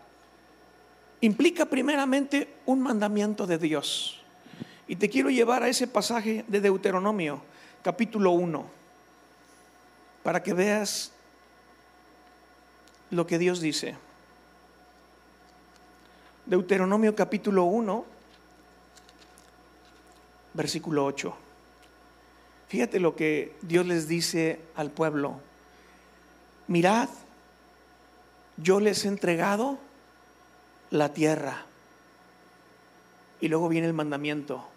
implica 1.21 1.65
primeramente 1.65 2.55
un 2.67 2.81
mandamiento 2.81 3.47
de 3.47 3.57
Dios. 3.57 4.18
Y 4.89 4.95
te 4.95 5.07
quiero 5.07 5.29
llevar 5.29 5.61
a 5.61 5.69
ese 5.69 5.85
pasaje 5.85 6.43
de 6.47 6.61
Deuteronomio, 6.61 7.43
capítulo 7.83 8.31
1, 8.31 8.65
para 10.23 10.41
que 10.41 10.51
veas 10.53 11.11
lo 13.11 13.27
que 13.27 13.37
Dios 13.37 13.61
dice. 13.61 13.95
Deuteronomio 16.47 17.15
capítulo 17.15 17.65
1 17.65 18.05
versículo 20.55 21.05
8. 21.05 21.35
Fíjate 22.67 22.99
lo 22.99 23.15
que 23.15 23.55
Dios 23.61 23.85
les 23.85 24.07
dice 24.07 24.59
al 24.75 24.89
pueblo. 24.89 25.39
Mirad, 26.65 27.09
yo 28.57 28.79
les 28.79 29.05
he 29.05 29.07
entregado 29.07 29.77
la 30.89 31.13
tierra. 31.13 31.67
Y 33.39 33.49
luego 33.49 33.69
viene 33.69 33.85
el 33.85 33.93
mandamiento. 33.93 34.67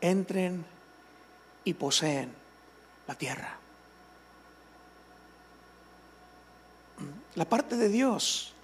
Entren 0.00 0.64
y 1.64 1.74
poseen 1.74 2.32
la 3.06 3.14
tierra. 3.14 3.58
La 7.34 7.44
parte 7.44 7.76
de 7.76 7.88
Dios 7.88 8.54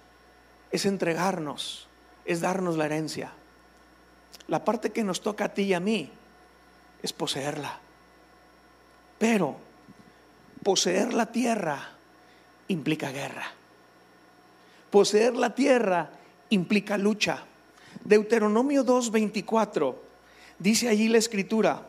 es 0.71 0.85
entregarnos, 0.85 1.87
es 2.25 2.41
darnos 2.41 2.77
la 2.77 2.85
herencia. 2.85 3.31
La 4.47 4.63
parte 4.63 4.91
que 4.91 5.03
nos 5.03 5.21
toca 5.21 5.45
a 5.45 5.53
ti 5.53 5.63
y 5.63 5.73
a 5.73 5.79
mí 5.79 6.11
es 7.01 7.13
poseerla. 7.13 7.79
Pero 9.17 9.57
poseer 10.63 11.13
la 11.13 11.27
tierra 11.31 11.91
implica 12.67 13.11
guerra. 13.11 13.45
Poseer 14.89 15.35
la 15.35 15.53
tierra 15.53 16.11
implica 16.49 16.97
lucha. 16.97 17.43
Deuteronomio 18.03 18.83
2:24 18.83 20.06
dice 20.59 20.89
allí 20.89 21.07
la 21.07 21.17
escritura, 21.17 21.87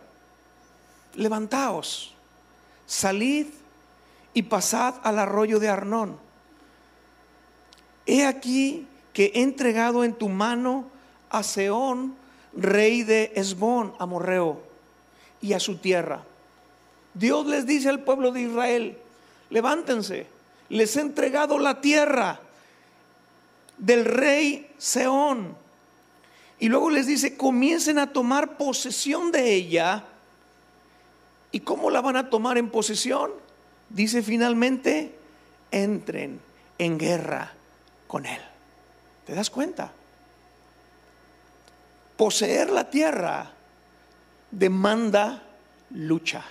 levantaos, 1.14 2.14
salid 2.86 3.46
y 4.34 4.42
pasad 4.42 4.96
al 5.02 5.18
arroyo 5.18 5.58
de 5.58 5.68
Arnón. 5.68 6.18
He 8.06 8.24
aquí 8.24 8.86
que 9.12 9.32
he 9.34 9.42
entregado 9.42 10.04
en 10.04 10.14
tu 10.14 10.28
mano 10.28 10.86
a 11.30 11.42
Seón, 11.42 12.14
rey 12.54 13.02
de 13.02 13.32
Esbón, 13.34 13.94
amorreo, 13.98 14.62
y 15.40 15.52
a 15.52 15.60
su 15.60 15.78
tierra. 15.78 16.24
Dios 17.14 17.46
les 17.46 17.66
dice 17.66 17.88
al 17.88 18.00
pueblo 18.00 18.30
de 18.32 18.42
Israel, 18.42 18.98
levántense, 19.50 20.26
les 20.68 20.96
he 20.96 21.00
entregado 21.00 21.58
la 21.58 21.80
tierra 21.80 22.40
del 23.76 24.04
rey 24.04 24.70
Seón. 24.78 25.56
Y 26.58 26.68
luego 26.68 26.90
les 26.90 27.06
dice, 27.06 27.36
comiencen 27.36 27.98
a 27.98 28.12
tomar 28.12 28.56
posesión 28.56 29.30
de 29.30 29.54
ella. 29.54 30.04
¿Y 31.52 31.60
cómo 31.60 31.90
la 31.90 32.00
van 32.00 32.16
a 32.16 32.30
tomar 32.30 32.58
en 32.58 32.70
posesión? 32.70 33.30
Dice 33.88 34.22
finalmente, 34.22 35.16
entren 35.70 36.40
en 36.78 36.98
guerra 36.98 37.52
con 38.06 38.26
él. 38.26 38.40
¿Te 39.24 39.34
das 39.34 39.50
cuenta? 39.50 39.92
Poseer 42.16 42.70
la 42.70 42.90
tierra 42.90 43.52
demanda 44.50 45.42
lucha, 45.90 46.42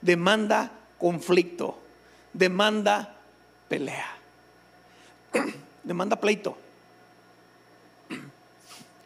demanda 0.00 0.70
conflicto, 0.98 1.78
demanda 2.32 3.16
pelea, 3.68 4.16
demanda 5.84 6.16
pleito, 6.20 6.56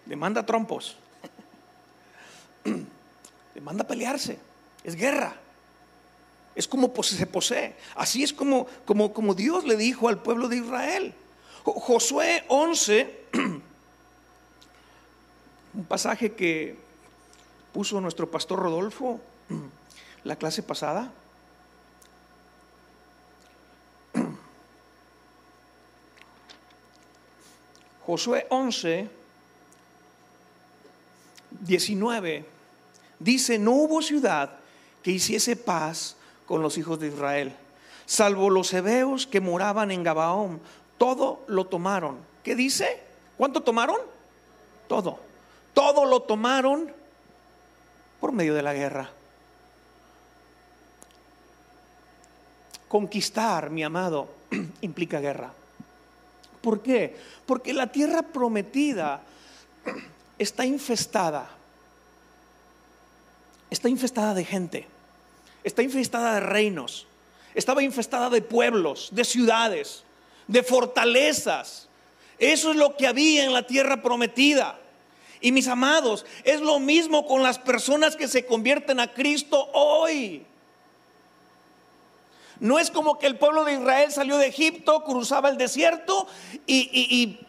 demanda 0.07 0.45
trompos, 0.45 0.97
demanda 3.55 3.85
pelearse, 3.87 4.39
es 4.83 4.95
guerra. 4.95 5.37
Es 6.55 6.69
como 6.69 6.93
se 7.03 7.27
posee. 7.27 7.75
Así 7.97 8.23
es 8.23 8.33
como, 8.33 8.69
como, 8.85 9.13
como 9.13 9.35
Dios 9.35 9.65
le 9.65 9.77
dijo 9.77 10.09
al 10.09 10.23
pueblo 10.23 10.47
de 10.47 10.59
Israel. 10.59 11.13
Josué 11.65 12.45
11 12.47 13.25
un 15.75 15.85
pasaje 15.85 16.33
que 16.33 16.77
puso 17.73 18.01
nuestro 18.01 18.31
pastor 18.31 18.61
Rodolfo 18.61 19.21
la 20.25 20.37
clase 20.37 20.63
pasada. 20.63 21.13
Josué 28.07 28.47
11, 28.51 29.09
19 31.67 32.45
dice, 33.19 33.59
no 33.59 33.73
hubo 33.73 34.03
ciudad 34.03 34.59
que 35.03 35.11
hiciese 35.11 35.57
paz 35.57 36.17
con 36.47 36.63
los 36.63 36.79
hijos 36.79 37.01
de 37.01 37.09
Israel, 37.09 37.55
salvo 38.07 38.51
los 38.51 38.73
hebeos 38.73 39.27
que 39.27 39.41
moraban 39.41 39.91
en 39.91 40.03
Gabaón, 40.03 40.61
todo 40.99 41.43
lo 41.47 41.67
tomaron. 41.67 42.19
¿Qué 42.43 42.55
dice? 42.55 43.03
¿Cuánto 43.37 43.63
tomaron? 43.63 44.15
todo. 44.89 45.19
Todo 45.73 46.05
lo 46.05 46.23
tomaron 46.23 46.93
por 48.21 48.33
medio 48.33 48.55
de 48.55 48.63
la 48.63 48.75
guerra. 48.75 49.11
Conquistar, 52.89 53.71
mi 53.71 53.83
amado, 53.83 54.29
implica 54.83 55.21
guerra. 55.21 55.53
¿Por 56.61 56.81
qué? 56.81 57.17
Porque 57.45 57.75
la 57.75 57.91
tierra 57.91 58.23
prometida 58.23 59.23
está 60.39 60.65
infestada. 60.65 61.49
Está 63.75 63.89
infestada 63.89 64.35
de 64.35 64.45
gente. 64.45 64.87
Está 65.65 65.83
infestada 65.83 66.35
de 66.35 66.41
reinos. 66.41 67.09
Estaba 67.57 67.83
infestada 67.83 68.31
de 68.31 68.41
pueblos, 68.41 69.09
de 69.11 69.25
ciudades, 69.25 70.05
de 70.47 70.63
fortalezas. 70.63 71.89
Eso 72.39 72.71
es 72.71 72.77
lo 72.77 72.97
que 72.97 73.09
había 73.09 73.45
en 73.45 73.53
la 73.53 73.67
tierra 73.67 74.01
prometida. 74.01 74.79
Y 75.41 75.51
mis 75.51 75.67
amados, 75.67 76.25
es 76.45 76.61
lo 76.61 76.79
mismo 76.79 77.27
con 77.27 77.43
las 77.43 77.59
personas 77.59 78.15
que 78.15 78.29
se 78.29 78.47
convierten 78.47 79.01
a 79.01 79.13
Cristo 79.13 79.69
hoy. 79.73 80.47
No 82.61 82.79
es 82.79 82.93
como 82.93 83.19
que 83.19 83.27
el 83.27 83.39
pueblo 83.39 83.65
de 83.65 83.73
Israel 83.73 84.13
salió 84.13 84.39
de 84.39 84.47
Egipto, 84.47 85.03
cruzaba 85.03 85.49
el 85.49 85.59
desierto 85.59 86.29
y, 86.65 87.41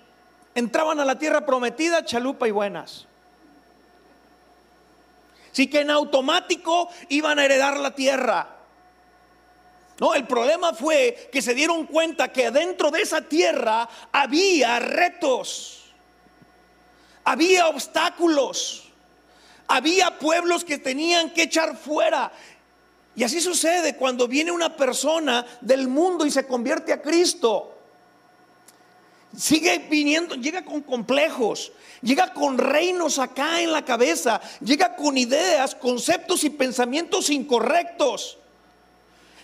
entraban 0.55 0.99
a 0.99 1.05
la 1.05 1.19
tierra 1.19 1.45
prometida, 1.45 2.03
chalupa 2.03 2.47
y 2.47 2.51
buenas. 2.51 3.05
Sí 5.55 5.67
que 5.67 5.79
en 5.79 5.89
automático 5.89 6.89
iban 7.07 7.39
a 7.39 7.45
heredar 7.45 7.79
la 7.79 7.95
tierra. 7.95 8.57
No, 10.01 10.13
el 10.13 10.27
problema 10.27 10.73
fue 10.73 11.29
que 11.31 11.41
se 11.41 11.53
dieron 11.53 11.85
cuenta 11.85 12.33
que 12.33 12.51
dentro 12.51 12.91
de 12.91 13.01
esa 13.01 13.21
tierra 13.21 13.87
había 14.11 14.79
retos, 14.79 15.93
había 17.23 17.69
obstáculos, 17.69 18.91
había 19.69 20.19
pueblos 20.19 20.65
que 20.65 20.77
tenían 20.77 21.29
que 21.29 21.43
echar 21.43 21.77
fuera. 21.77 22.33
Y 23.15 23.23
así 23.23 23.39
sucede 23.39 23.95
cuando 23.95 24.27
viene 24.27 24.51
una 24.51 24.75
persona 24.75 25.45
del 25.61 25.87
mundo 25.87 26.25
y 26.25 26.31
se 26.31 26.45
convierte 26.45 26.91
a 26.91 27.01
Cristo. 27.01 27.74
Sigue 29.37 29.79
viniendo, 29.89 30.35
llega 30.35 30.63
con 30.63 30.81
complejos, 30.81 31.71
llega 32.01 32.33
con 32.33 32.57
reinos 32.57 33.19
acá 33.19 33.61
en 33.61 33.71
la 33.71 33.83
cabeza, 33.83 34.39
llega 34.61 34.95
con 34.95 35.17
ideas, 35.17 35.75
conceptos 35.75 36.43
y 36.43 36.49
pensamientos 36.49 37.29
incorrectos. 37.29 38.37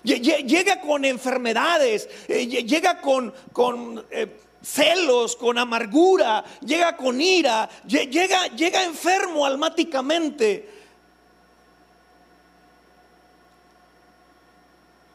Llega 0.03 0.81
con 0.81 1.05
enfermedades, 1.05 2.09
eh, 2.27 2.47
llega 2.47 3.01
con, 3.01 3.31
con 3.53 4.03
eh, 4.09 4.35
celos, 4.61 5.35
con 5.35 5.59
amargura, 5.59 6.43
llega 6.65 6.97
con 6.97 7.21
ira, 7.21 7.69
llega, 7.85 8.47
llega 8.47 8.83
enfermo 8.83 9.45
almáticamente. 9.45 10.80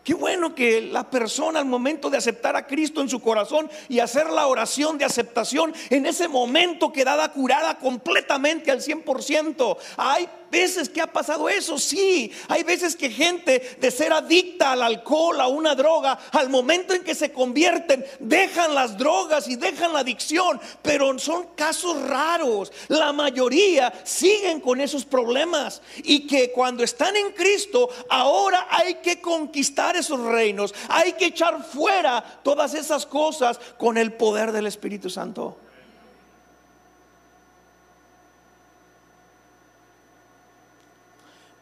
Qué 0.06 0.14
bueno 0.14 0.54
que 0.54 0.82
la 0.82 1.10
persona 1.10 1.58
al 1.58 1.64
momento 1.64 2.08
de 2.10 2.16
aceptar 2.16 2.54
a 2.54 2.68
Cristo 2.68 3.00
en 3.00 3.08
su 3.08 3.20
corazón 3.20 3.68
y 3.88 3.98
hacer 3.98 4.30
la 4.30 4.46
oración 4.46 4.98
de 4.98 5.04
aceptación, 5.04 5.74
en 5.90 6.06
ese 6.06 6.28
momento 6.28 6.92
quedada 6.92 7.32
curada 7.32 7.76
completamente 7.80 8.70
al 8.70 8.80
100%. 8.80 9.76
Hay 9.96 10.28
veces 10.56 10.88
que 10.88 11.02
ha 11.02 11.12
pasado 11.12 11.48
eso, 11.48 11.78
sí. 11.78 12.32
Hay 12.48 12.62
veces 12.62 12.96
que 12.96 13.10
gente 13.10 13.76
de 13.78 13.90
ser 13.90 14.12
adicta 14.12 14.72
al 14.72 14.82
alcohol, 14.82 15.40
a 15.40 15.48
una 15.48 15.74
droga, 15.74 16.18
al 16.32 16.48
momento 16.48 16.94
en 16.94 17.04
que 17.04 17.14
se 17.14 17.30
convierten, 17.30 18.04
dejan 18.20 18.74
las 18.74 18.96
drogas 18.96 19.48
y 19.48 19.56
dejan 19.56 19.92
la 19.92 20.00
adicción, 20.00 20.58
pero 20.80 21.18
son 21.18 21.48
casos 21.54 22.00
raros. 22.08 22.72
La 22.88 23.12
mayoría 23.12 23.92
siguen 24.04 24.60
con 24.60 24.80
esos 24.80 25.04
problemas 25.04 25.82
y 26.02 26.26
que 26.26 26.52
cuando 26.52 26.82
están 26.82 27.14
en 27.16 27.32
Cristo, 27.32 27.90
ahora 28.08 28.66
hay 28.70 28.94
que 28.96 29.20
conquistar 29.20 29.94
esos 29.96 30.20
reinos, 30.20 30.74
hay 30.88 31.12
que 31.12 31.26
echar 31.26 31.62
fuera 31.62 32.40
todas 32.42 32.72
esas 32.72 33.04
cosas 33.04 33.60
con 33.76 33.98
el 33.98 34.14
poder 34.14 34.52
del 34.52 34.66
Espíritu 34.66 35.10
Santo. 35.10 35.65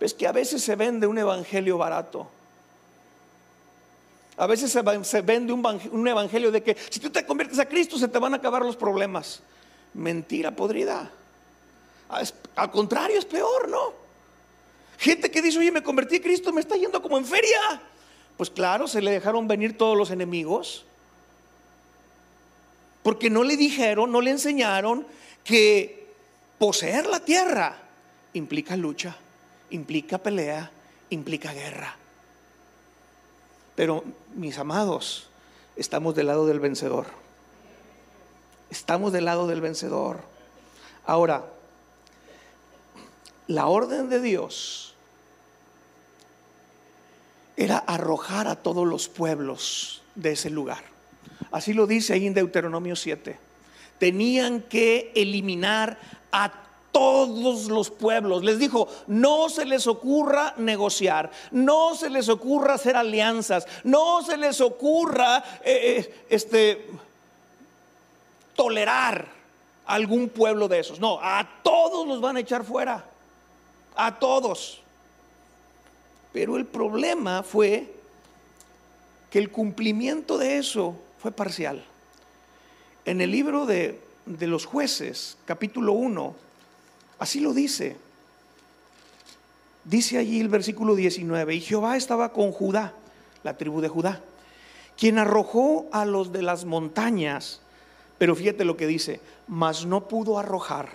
Es 0.04 0.14
que 0.14 0.26
a 0.26 0.32
veces 0.32 0.62
se 0.62 0.76
vende 0.76 1.06
un 1.06 1.18
evangelio 1.18 1.78
barato. 1.78 2.28
A 4.36 4.46
veces 4.46 4.70
se, 4.72 5.20
vende 5.22 5.52
un, 5.52 6.08
evangelio 6.08 6.50
de 6.50 6.62
que 6.62 6.76
si 6.90 6.98
tú 6.98 7.10
te 7.10 7.24
conviertes 7.24 7.58
a 7.58 7.66
Cristo 7.66 7.96
se 7.98 8.08
te 8.08 8.18
van 8.18 8.34
a 8.34 8.38
acabar 8.38 8.62
los 8.62 8.76
problemas. 8.76 9.40
Mentira 9.94 10.50
podrida. 10.50 11.10
Ah, 12.10 12.22
al 12.56 12.70
contrario, 12.70 13.18
es 13.18 13.24
peor, 13.24 13.68
¿no? 13.68 13.94
Gente 14.98 15.30
que 15.30 15.40
dice, 15.40 15.58
oye, 15.58 15.70
me 15.70 15.82
convertí 15.82 16.16
a 16.16 16.22
Cristo, 16.22 16.52
me 16.52 16.60
está 16.60 16.76
yendo 16.76 17.00
como 17.00 17.16
en 17.16 17.24
feria. 17.24 17.80
Pues 18.36 18.50
claro, 18.50 18.88
se 18.88 19.00
le 19.00 19.12
dejaron 19.12 19.46
venir 19.46 19.78
todos 19.78 19.96
los 19.96 20.10
enemigos. 20.10 20.84
Porque 23.04 23.30
no 23.30 23.44
le 23.44 23.56
dijeron, 23.56 24.10
no 24.10 24.20
le 24.20 24.32
enseñaron 24.32 25.06
que 25.44 26.08
poseer 26.58 27.06
la 27.06 27.20
tierra 27.20 27.78
implica 28.32 28.76
lucha 28.76 29.16
implica 29.74 30.18
pelea, 30.18 30.70
implica 31.10 31.52
guerra. 31.52 31.96
Pero 33.74 34.04
mis 34.36 34.56
amados, 34.58 35.26
estamos 35.74 36.14
del 36.14 36.28
lado 36.28 36.46
del 36.46 36.60
vencedor. 36.60 37.06
Estamos 38.70 39.12
del 39.12 39.24
lado 39.24 39.48
del 39.48 39.60
vencedor. 39.60 40.20
Ahora, 41.04 41.46
la 43.48 43.66
orden 43.66 44.08
de 44.08 44.20
Dios 44.20 44.94
era 47.56 47.78
arrojar 47.78 48.46
a 48.46 48.56
todos 48.56 48.86
los 48.86 49.08
pueblos 49.08 50.02
de 50.14 50.32
ese 50.32 50.50
lugar. 50.50 50.84
Así 51.50 51.72
lo 51.72 51.86
dice 51.86 52.12
ahí 52.12 52.26
en 52.26 52.34
Deuteronomio 52.34 52.94
7. 52.94 53.38
Tenían 53.98 54.62
que 54.62 55.12
eliminar 55.14 55.98
a 56.32 56.63
todos 56.94 57.64
los 57.66 57.90
pueblos. 57.90 58.44
Les 58.44 58.60
dijo, 58.60 58.86
no 59.08 59.48
se 59.48 59.64
les 59.64 59.88
ocurra 59.88 60.54
negociar, 60.58 61.32
no 61.50 61.96
se 61.96 62.08
les 62.08 62.28
ocurra 62.28 62.74
hacer 62.74 62.94
alianzas, 62.94 63.66
no 63.82 64.22
se 64.22 64.36
les 64.36 64.60
ocurra 64.60 65.42
eh, 65.64 65.98
eh, 65.98 66.24
este, 66.28 66.86
tolerar 68.54 69.26
algún 69.86 70.28
pueblo 70.28 70.68
de 70.68 70.78
esos. 70.78 71.00
No, 71.00 71.18
a 71.20 71.44
todos 71.64 72.06
los 72.06 72.20
van 72.20 72.36
a 72.36 72.40
echar 72.40 72.62
fuera, 72.62 73.04
a 73.96 74.16
todos. 74.16 74.80
Pero 76.32 76.56
el 76.56 76.64
problema 76.64 77.42
fue 77.42 77.92
que 79.30 79.40
el 79.40 79.50
cumplimiento 79.50 80.38
de 80.38 80.58
eso 80.58 80.94
fue 81.18 81.32
parcial. 81.32 81.84
En 83.04 83.20
el 83.20 83.32
libro 83.32 83.66
de, 83.66 84.00
de 84.26 84.46
los 84.46 84.64
jueces, 84.64 85.36
capítulo 85.44 85.92
1, 85.94 86.44
Así 87.18 87.40
lo 87.40 87.52
dice. 87.52 87.96
Dice 89.84 90.18
allí 90.18 90.40
el 90.40 90.48
versículo 90.48 90.94
19, 90.94 91.54
y 91.54 91.60
Jehová 91.60 91.96
estaba 91.96 92.32
con 92.32 92.52
Judá, 92.52 92.94
la 93.42 93.56
tribu 93.56 93.80
de 93.80 93.88
Judá, 93.88 94.22
quien 94.96 95.18
arrojó 95.18 95.86
a 95.92 96.04
los 96.06 96.32
de 96.32 96.42
las 96.42 96.64
montañas, 96.64 97.60
pero 98.16 98.34
fíjate 98.34 98.64
lo 98.64 98.76
que 98.76 98.86
dice, 98.86 99.20
mas 99.46 99.84
no 99.84 100.08
pudo 100.08 100.38
arrojar 100.38 100.88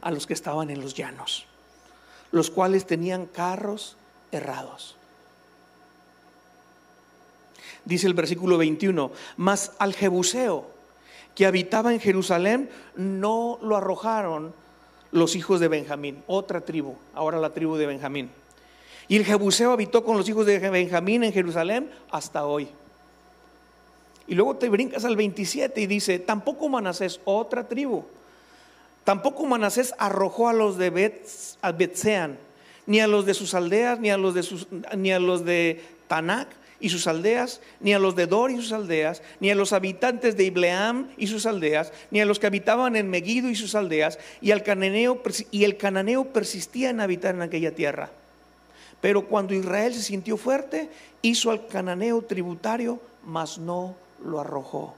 a 0.00 0.10
los 0.10 0.26
que 0.26 0.32
estaban 0.32 0.70
en 0.70 0.80
los 0.80 0.94
llanos, 0.94 1.46
los 2.32 2.50
cuales 2.50 2.86
tenían 2.86 3.26
carros 3.26 3.96
errados. 4.32 4.96
Dice 7.84 8.06
el 8.06 8.14
versículo 8.14 8.58
21, 8.58 9.12
mas 9.36 9.72
al 9.78 9.94
Jebuseo 9.94 10.70
que 11.34 11.46
habitaba 11.46 11.92
en 11.92 12.00
Jerusalén 12.00 12.70
no 12.96 13.58
lo 13.62 13.76
arrojaron 13.76 14.54
los 15.14 15.36
hijos 15.36 15.60
de 15.60 15.68
Benjamín, 15.68 16.24
otra 16.26 16.60
tribu, 16.60 16.96
ahora 17.14 17.38
la 17.38 17.50
tribu 17.50 17.76
de 17.76 17.86
Benjamín. 17.86 18.30
Y 19.06 19.16
el 19.16 19.24
Jebuseo 19.24 19.70
habitó 19.70 20.04
con 20.04 20.16
los 20.16 20.28
hijos 20.28 20.44
de 20.44 20.58
Benjamín 20.58 21.22
en 21.22 21.32
Jerusalén 21.32 21.88
hasta 22.10 22.44
hoy. 22.44 22.66
Y 24.26 24.34
luego 24.34 24.56
te 24.56 24.68
brincas 24.68 25.04
al 25.04 25.14
27 25.14 25.80
y 25.80 25.86
dice, 25.86 26.18
tampoco 26.18 26.68
Manasés, 26.68 27.20
otra 27.24 27.68
tribu, 27.68 28.04
tampoco 29.04 29.46
Manasés 29.46 29.94
arrojó 29.98 30.48
a 30.48 30.52
los 30.52 30.78
de 30.78 30.90
Betsean, 30.90 32.36
ni 32.84 32.98
a 32.98 33.06
los 33.06 33.24
de 33.24 33.34
sus 33.34 33.54
aldeas, 33.54 34.00
ni 34.00 34.10
a 34.10 34.16
los 34.16 34.34
de, 34.34 34.42
sus, 34.42 34.66
ni 34.96 35.12
a 35.12 35.20
los 35.20 35.44
de 35.44 35.80
Tanac, 36.08 36.48
y 36.80 36.88
sus 36.88 37.06
aldeas, 37.06 37.60
ni 37.80 37.94
a 37.94 37.98
los 37.98 38.16
de 38.16 38.26
Dor 38.26 38.50
y 38.50 38.56
sus 38.56 38.72
aldeas, 38.72 39.22
ni 39.40 39.50
a 39.50 39.54
los 39.54 39.72
habitantes 39.72 40.36
de 40.36 40.44
Ibleam 40.44 41.10
y 41.16 41.26
sus 41.26 41.46
aldeas, 41.46 41.92
ni 42.10 42.20
a 42.20 42.26
los 42.26 42.38
que 42.38 42.46
habitaban 42.46 42.96
en 42.96 43.10
Megido 43.10 43.48
y 43.48 43.54
sus 43.54 43.74
aldeas, 43.74 44.18
y, 44.40 44.50
al 44.50 44.62
cananeo, 44.62 45.22
y 45.50 45.64
el 45.64 45.76
cananeo 45.76 46.32
persistía 46.32 46.90
en 46.90 47.00
habitar 47.00 47.34
en 47.34 47.42
aquella 47.42 47.74
tierra. 47.74 48.10
Pero 49.00 49.26
cuando 49.26 49.54
Israel 49.54 49.94
se 49.94 50.02
sintió 50.02 50.36
fuerte, 50.36 50.88
hizo 51.22 51.50
al 51.50 51.66
cananeo 51.66 52.22
tributario, 52.22 53.00
mas 53.24 53.58
no 53.58 53.94
lo 54.24 54.40
arrojó. 54.40 54.94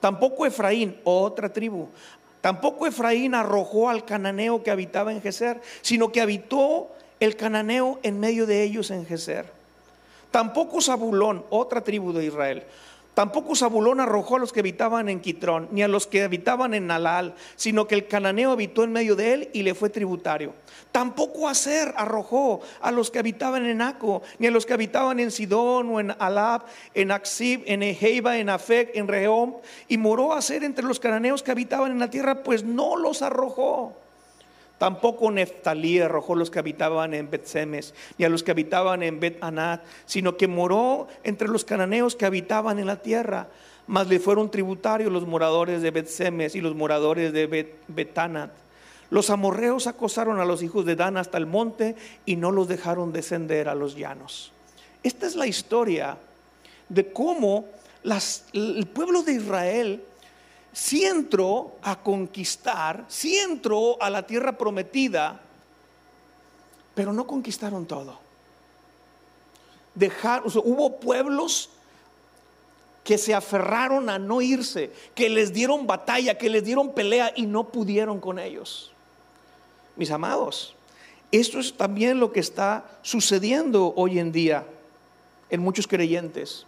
Tampoco 0.00 0.46
Efraín, 0.46 0.96
otra 1.04 1.52
tribu, 1.52 1.88
Tampoco 2.40 2.86
Efraín 2.86 3.34
arrojó 3.34 3.90
al 3.90 4.04
cananeo 4.04 4.62
que 4.62 4.70
habitaba 4.70 5.12
en 5.12 5.20
Geser, 5.20 5.60
sino 5.82 6.10
que 6.10 6.20
habitó 6.20 6.90
el 7.20 7.36
cananeo 7.36 7.98
en 8.02 8.18
medio 8.18 8.46
de 8.46 8.62
ellos 8.62 8.90
en 8.90 9.04
Geser. 9.04 9.59
Tampoco 10.30 10.80
Zabulón, 10.80 11.44
otra 11.50 11.82
tribu 11.82 12.12
de 12.12 12.26
Israel, 12.26 12.64
Tampoco 13.14 13.56
Zabulón 13.56 13.98
arrojó 14.00 14.36
a 14.36 14.38
los 14.38 14.52
que 14.52 14.60
habitaban 14.60 15.08
en 15.08 15.20
Quitrón, 15.20 15.68
ni 15.72 15.82
a 15.82 15.88
los 15.88 16.06
que 16.06 16.22
habitaban 16.22 16.74
en 16.74 16.86
Nalal, 16.86 17.34
sino 17.56 17.86
que 17.86 17.96
el 17.96 18.06
cananeo 18.06 18.52
habitó 18.52 18.84
en 18.84 18.92
medio 18.92 19.16
de 19.16 19.34
él 19.34 19.50
y 19.52 19.62
le 19.62 19.74
fue 19.74 19.90
tributario. 19.90 20.54
Tampoco 20.92 21.48
Aser 21.48 21.92
arrojó 21.96 22.60
a 22.80 22.92
los 22.92 23.10
que 23.10 23.18
habitaban 23.18 23.66
en 23.66 23.82
Aco, 23.82 24.22
ni 24.38 24.46
a 24.46 24.50
los 24.52 24.64
que 24.64 24.74
habitaban 24.74 25.18
en 25.18 25.32
Sidón 25.32 25.90
o 25.90 26.00
en 26.00 26.14
Alab, 26.18 26.62
en 26.94 27.10
Axib, 27.10 27.62
en 27.66 27.82
Ejeiba, 27.82 28.38
en 28.38 28.48
Afec, 28.48 28.96
en 28.96 29.08
Rehom, 29.08 29.56
y 29.88 29.98
moró 29.98 30.32
Aser 30.32 30.62
entre 30.62 30.84
los 30.84 31.00
cananeos 31.00 31.42
que 31.42 31.50
habitaban 31.50 31.90
en 31.90 31.98
la 31.98 32.10
tierra, 32.10 32.44
pues 32.44 32.62
no 32.64 32.96
los 32.96 33.22
arrojó. 33.22 33.96
Tampoco 34.80 35.30
Neftalí 35.30 36.00
arrojó 36.00 36.34
los 36.34 36.50
que 36.50 36.58
habitaban 36.58 37.12
en 37.12 37.28
Bet-Semes, 37.28 37.92
ni 38.16 38.24
a 38.24 38.30
los 38.30 38.42
que 38.42 38.50
habitaban 38.50 39.02
en 39.02 39.20
Bet-Anat, 39.20 39.82
sino 40.06 40.38
que 40.38 40.48
moró 40.48 41.06
entre 41.22 41.48
los 41.48 41.66
cananeos 41.66 42.16
que 42.16 42.24
habitaban 42.24 42.78
en 42.78 42.86
la 42.86 42.96
tierra. 42.96 43.48
Mas 43.86 44.08
le 44.08 44.18
fueron 44.18 44.50
tributarios 44.50 45.12
los 45.12 45.26
moradores 45.26 45.82
de 45.82 45.90
Bet-Semes 45.90 46.54
y 46.54 46.62
los 46.62 46.74
moradores 46.74 47.34
de 47.34 47.76
Bet-Anat. 47.88 48.52
Los 49.10 49.28
amorreos 49.28 49.86
acosaron 49.86 50.40
a 50.40 50.46
los 50.46 50.62
hijos 50.62 50.86
de 50.86 50.96
Dan 50.96 51.18
hasta 51.18 51.36
el 51.36 51.44
monte 51.44 51.94
y 52.24 52.36
no 52.36 52.50
los 52.50 52.66
dejaron 52.66 53.12
descender 53.12 53.68
a 53.68 53.74
los 53.74 53.96
llanos. 53.96 54.50
Esta 55.02 55.26
es 55.26 55.36
la 55.36 55.46
historia 55.46 56.16
de 56.88 57.12
cómo 57.12 57.66
el 58.54 58.86
pueblo 58.86 59.22
de 59.24 59.32
Israel 59.34 60.04
si 60.72 61.04
entró 61.04 61.76
a 61.82 62.00
conquistar, 62.00 63.04
si 63.08 63.36
entró 63.36 64.00
a 64.00 64.10
la 64.10 64.26
tierra 64.26 64.56
prometida, 64.56 65.40
pero 66.94 67.12
no 67.12 67.26
conquistaron 67.26 67.86
todo. 67.86 68.18
Dejar, 69.94 70.42
hubo 70.44 71.00
pueblos 71.00 71.70
que 73.02 73.18
se 73.18 73.34
aferraron 73.34 74.08
a 74.08 74.18
no 74.18 74.40
irse, 74.40 74.92
que 75.14 75.28
les 75.28 75.52
dieron 75.52 75.86
batalla, 75.86 76.38
que 76.38 76.50
les 76.50 76.64
dieron 76.64 76.92
pelea 76.92 77.32
y 77.34 77.46
no 77.46 77.68
pudieron 77.68 78.20
con 78.20 78.38
ellos. 78.38 78.92
Mis 79.96 80.10
amados, 80.10 80.76
esto 81.32 81.58
es 81.58 81.76
también 81.76 82.20
lo 82.20 82.32
que 82.32 82.40
está 82.40 82.84
sucediendo 83.02 83.92
hoy 83.96 84.18
en 84.18 84.30
día 84.30 84.64
en 85.48 85.60
muchos 85.60 85.86
creyentes. 85.86 86.66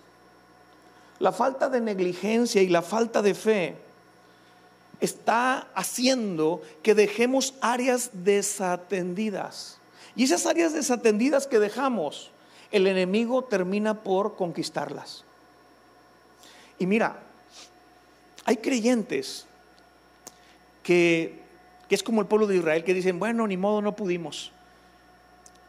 La 1.21 1.31
falta 1.31 1.69
de 1.69 1.81
negligencia 1.81 2.63
y 2.63 2.69
la 2.69 2.83
falta 2.83 3.23
de 3.23 3.35
fe 3.35 3.77
está 5.03 5.69
haciendo 5.75 6.63
que 6.83 6.95
dejemos 6.95 7.55
áreas 7.61 8.11
desatendidas. 8.13 9.79
Y 10.15 10.25
esas 10.25 10.47
áreas 10.47 10.73
desatendidas 10.73 11.49
que 11.49 11.59
dejamos, 11.59 12.31
el 12.71 12.87
enemigo 12.87 13.43
termina 13.43 14.03
por 14.03 14.37
conquistarlas. 14.37 15.25
Y 16.79 16.87
mira, 16.87 17.21
hay 18.45 18.59
creyentes 18.59 19.47
que, 20.85 21.43
que 21.89 21.95
es 21.97 22.03
como 22.05 22.21
el 22.21 22.29
pueblo 22.29 22.47
de 22.47 22.57
Israel 22.57 22.85
que 22.85 22.95
dicen, 22.95 23.19
bueno, 23.19 23.47
ni 23.49 23.57
modo, 23.57 23.83
no 23.83 23.97
pudimos. 23.97 24.53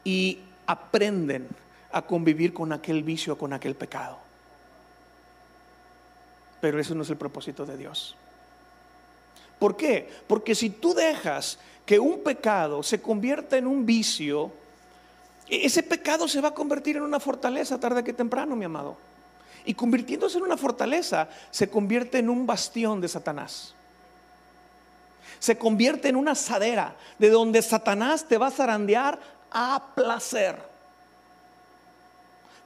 Y 0.04 0.40
aprenden 0.68 1.48
a 1.92 2.04
convivir 2.04 2.54
con 2.54 2.72
aquel 2.72 3.02
vicio, 3.02 3.36
con 3.36 3.52
aquel 3.52 3.74
pecado. 3.74 4.20
Pero 6.62 6.80
eso 6.80 6.94
no 6.94 7.02
es 7.02 7.10
el 7.10 7.18
propósito 7.18 7.66
de 7.66 7.78
Dios. 7.78 8.16
¿Por 9.64 9.78
qué? 9.78 10.10
Porque 10.28 10.56
si 10.56 10.72
tú 10.72 10.94
dejas 10.94 11.58
que 11.86 11.98
un 11.98 12.22
pecado 12.22 12.84
se 12.84 13.02
convierta 13.02 13.56
en 13.56 13.66
un 13.66 13.86
vicio, 13.86 14.52
e-, 15.48 15.66
ese 15.66 15.84
pecado 15.84 16.28
se 16.28 16.42
va 16.42 16.50
a 16.50 16.54
convertir 16.54 16.98
en 16.98 17.04
una 17.04 17.18
fortaleza 17.18 17.80
tarde 17.80 18.04
que 18.04 18.12
temprano, 18.12 18.58
mi 18.58 18.66
amado. 18.66 18.98
Y 19.64 19.74
convirtiéndose 19.74 20.38
en 20.38 20.44
una 20.44 20.58
fortaleza, 20.58 21.30
se 21.50 21.70
convierte 21.70 22.20
en 22.20 22.30
un 22.30 22.46
bastión 22.46 23.00
de 23.00 23.08
Satanás. 23.08 23.74
Se 25.40 25.58
convierte 25.58 26.10
en 26.10 26.18
una 26.18 26.32
asadera 26.32 26.98
de 27.18 27.30
donde 27.30 27.62
Satanás 27.62 28.28
te 28.28 28.38
va 28.38 28.48
a 28.48 28.52
zarandear 28.52 29.18
a 29.50 29.94
placer. 29.96 30.58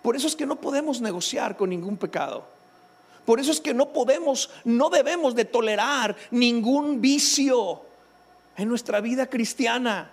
Por 0.02 0.16
eso 0.16 0.26
es 0.26 0.36
que 0.36 0.48
no 0.48 0.56
podemos 0.56 1.00
negociar 1.00 1.58
con 1.58 1.70
ningún 1.70 1.96
pecado. 1.96 2.57
Por 3.28 3.42
eso 3.42 3.52
es 3.52 3.60
que 3.60 3.74
no 3.74 3.92
podemos, 3.92 4.50
no 4.64 4.90
debemos 4.90 5.36
de 5.36 5.44
tolerar 5.44 6.16
ningún 6.32 7.02
vicio 7.02 7.82
en 8.56 8.70
nuestra 8.70 9.02
vida 9.02 9.28
cristiana. 9.28 10.10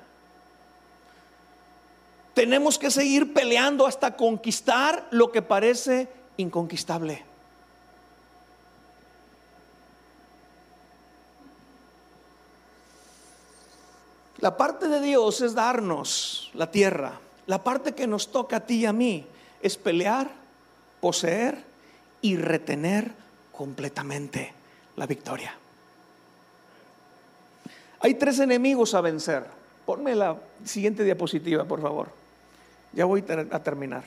Tenemos 2.34 2.76
que 2.76 2.90
seguir 2.90 3.32
peleando 3.32 3.86
hasta 3.86 4.16
conquistar 4.16 5.06
lo 5.12 5.30
que 5.30 5.42
parece 5.42 6.08
inconquistable. 6.38 7.24
La 14.38 14.56
parte 14.56 14.88
de 14.88 15.00
Dios 15.00 15.40
es 15.40 15.54
darnos 15.54 16.50
la 16.54 16.68
tierra. 16.68 17.20
La 17.46 17.62
parte 17.62 17.94
que 17.94 18.08
nos 18.08 18.32
toca 18.32 18.56
a 18.56 18.66
ti 18.66 18.80
y 18.80 18.86
a 18.86 18.92
mí 18.92 19.24
es 19.62 19.76
pelear, 19.76 20.32
poseer 21.00 21.73
y 22.24 22.38
retener 22.38 23.12
completamente 23.52 24.54
la 24.96 25.06
victoria. 25.06 25.54
Hay 28.00 28.14
tres 28.14 28.38
enemigos 28.38 28.94
a 28.94 29.02
vencer. 29.02 29.44
Ponme 29.84 30.14
la 30.14 30.38
siguiente 30.64 31.04
diapositiva, 31.04 31.66
por 31.66 31.82
favor. 31.82 32.08
Ya 32.94 33.04
voy 33.04 33.22
a 33.28 33.62
terminar. 33.62 34.04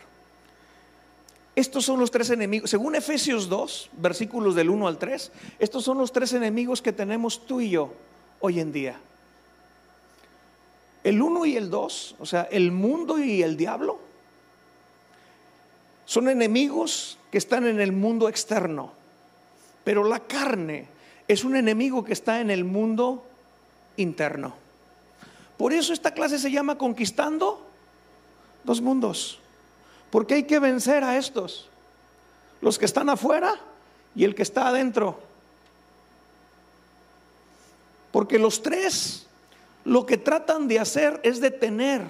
Estos 1.55 1.85
son 1.85 1.99
los 1.99 2.09
tres 2.09 2.31
enemigos. 2.31 2.71
Según 2.71 2.95
Efesios 2.95 3.49
2, 3.49 3.91
versículos 3.93 4.55
del 4.55 4.71
1 4.71 4.87
al 4.87 4.97
3, 4.97 5.31
estos 5.59 5.83
son 5.83 5.99
los 5.99 6.11
tres 6.11 6.33
enemigos 6.33 6.81
que 6.81 6.93
tenemos 6.93 7.45
tú 7.45 7.61
y 7.61 7.69
yo 7.69 7.93
hoy 8.39 8.59
en 8.59 8.71
día. 8.71 8.99
El 11.03 11.21
1 11.21 11.45
y 11.45 11.55
el 11.55 11.69
2, 11.69 12.15
o 12.17 12.25
sea, 12.25 12.47
el 12.49 12.71
mundo 12.71 13.19
y 13.19 13.43
el 13.43 13.57
diablo, 13.57 14.06
son 16.07 16.29
enemigos 16.29 17.19
que 17.29 17.37
están 17.37 17.67
en 17.67 17.81
el 17.81 17.91
mundo 17.91 18.29
externo, 18.29 18.93
pero 19.83 20.05
la 20.05 20.21
carne 20.21 20.87
es 21.27 21.43
un 21.43 21.57
enemigo 21.57 22.05
que 22.05 22.13
está 22.13 22.39
en 22.39 22.49
el 22.49 22.63
mundo 22.63 23.25
interno. 23.97 24.55
Por 25.57 25.73
eso 25.73 25.91
esta 25.91 26.11
clase 26.11 26.39
se 26.39 26.49
llama 26.49 26.77
Conquistando 26.77 27.67
dos 28.63 28.79
mundos, 28.79 29.39
porque 30.09 30.35
hay 30.35 30.43
que 30.43 30.59
vencer 30.59 31.03
a 31.03 31.17
estos, 31.17 31.69
los 32.61 32.79
que 32.79 32.85
están 32.85 33.09
afuera 33.09 33.55
y 34.15 34.23
el 34.23 34.33
que 34.33 34.43
está 34.43 34.69
adentro. 34.69 35.19
Porque 38.13 38.39
los 38.39 38.63
tres 38.63 39.27
lo 39.83 40.05
que 40.05 40.17
tratan 40.17 40.69
de 40.69 40.79
hacer 40.79 41.19
es 41.23 41.41
detener 41.41 42.01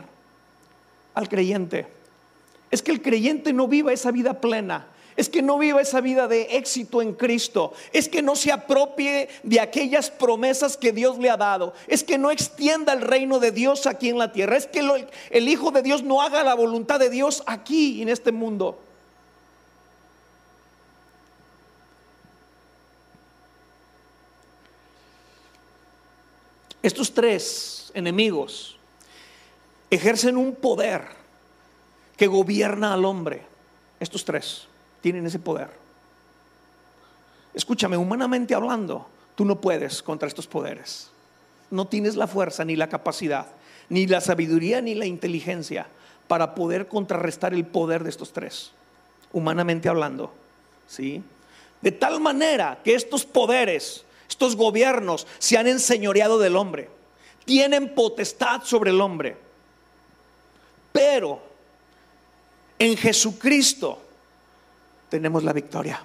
al 1.15 1.27
creyente 1.29 1.96
es 2.71 2.81
que 2.81 2.91
el 2.91 3.01
creyente 3.01 3.53
no 3.53 3.67
viva 3.67 3.93
esa 3.93 4.11
vida 4.11 4.41
plena. 4.41 4.87
Es 5.15 5.29
que 5.29 5.41
no 5.41 5.57
viva 5.57 5.81
esa 5.81 5.99
vida 5.99 6.27
de 6.27 6.57
éxito 6.57 7.01
en 7.01 7.13
Cristo. 7.13 7.73
Es 7.91 8.07
que 8.07 8.21
no 8.21 8.35
se 8.35 8.51
apropie 8.51 9.29
de 9.41 9.59
aquellas 9.59 10.11
promesas 10.11 10.77
que 10.77 10.91
Dios 10.91 11.17
le 11.17 11.31
ha 11.31 11.37
dado. 11.37 11.73
Es 11.87 12.03
que 12.03 12.19
no 12.19 12.29
extienda 12.29 12.93
el 12.93 13.01
reino 13.01 13.39
de 13.39 13.51
Dios 13.51 13.87
aquí 13.87 14.09
en 14.09 14.19
la 14.19 14.31
tierra. 14.31 14.57
Es 14.57 14.67
que 14.67 14.87
el 15.31 15.49
Hijo 15.49 15.71
de 15.71 15.81
Dios 15.81 16.03
no 16.03 16.21
haga 16.21 16.43
la 16.43 16.53
voluntad 16.53 16.99
de 16.99 17.09
Dios 17.09 17.41
aquí 17.47 18.03
en 18.03 18.09
este 18.09 18.31
mundo. 18.31 18.79
Estos 26.83 27.11
tres 27.11 27.91
enemigos 27.95 28.77
ejercen 29.89 30.37
un 30.37 30.53
poder 30.53 31.07
que 32.17 32.27
gobierna 32.27 32.93
al 32.93 33.05
hombre. 33.05 33.43
Estos 33.99 34.25
tres 34.25 34.67
tienen 35.01 35.25
ese 35.25 35.39
poder. 35.39 35.69
Escúchame, 37.53 37.95
humanamente 37.95 38.53
hablando, 38.53 39.07
tú 39.35 39.45
no 39.45 39.61
puedes 39.61 40.03
contra 40.03 40.27
estos 40.27 40.47
poderes. 40.47 41.09
No 41.71 41.87
tienes 41.87 42.15
la 42.15 42.27
fuerza 42.27 42.65
ni 42.65 42.75
la 42.75 42.89
capacidad, 42.89 43.47
ni 43.89 44.07
la 44.07 44.21
sabiduría 44.21 44.81
ni 44.81 44.95
la 44.95 45.05
inteligencia 45.05 45.87
para 46.27 46.55
poder 46.55 46.87
contrarrestar 46.87 47.53
el 47.53 47.65
poder 47.65 48.03
de 48.03 48.09
estos 48.09 48.33
tres, 48.33 48.71
humanamente 49.31 49.89
hablando. 49.89 50.33
¿Sí? 50.87 51.23
De 51.81 51.91
tal 51.91 52.19
manera 52.19 52.79
que 52.83 52.95
estos 52.95 53.25
poderes, 53.25 54.03
estos 54.29 54.55
gobiernos 54.55 55.27
se 55.39 55.57
han 55.57 55.67
enseñoreado 55.67 56.39
del 56.39 56.55
hombre, 56.55 56.89
tienen 57.45 57.93
potestad 57.93 58.63
sobre 58.63 58.91
el 58.91 59.01
hombre. 59.01 59.37
Pero 60.91 61.46
en 62.79 62.97
Jesucristo 62.97 64.01
tenemos 65.09 65.43
la 65.43 65.53
victoria. 65.53 66.01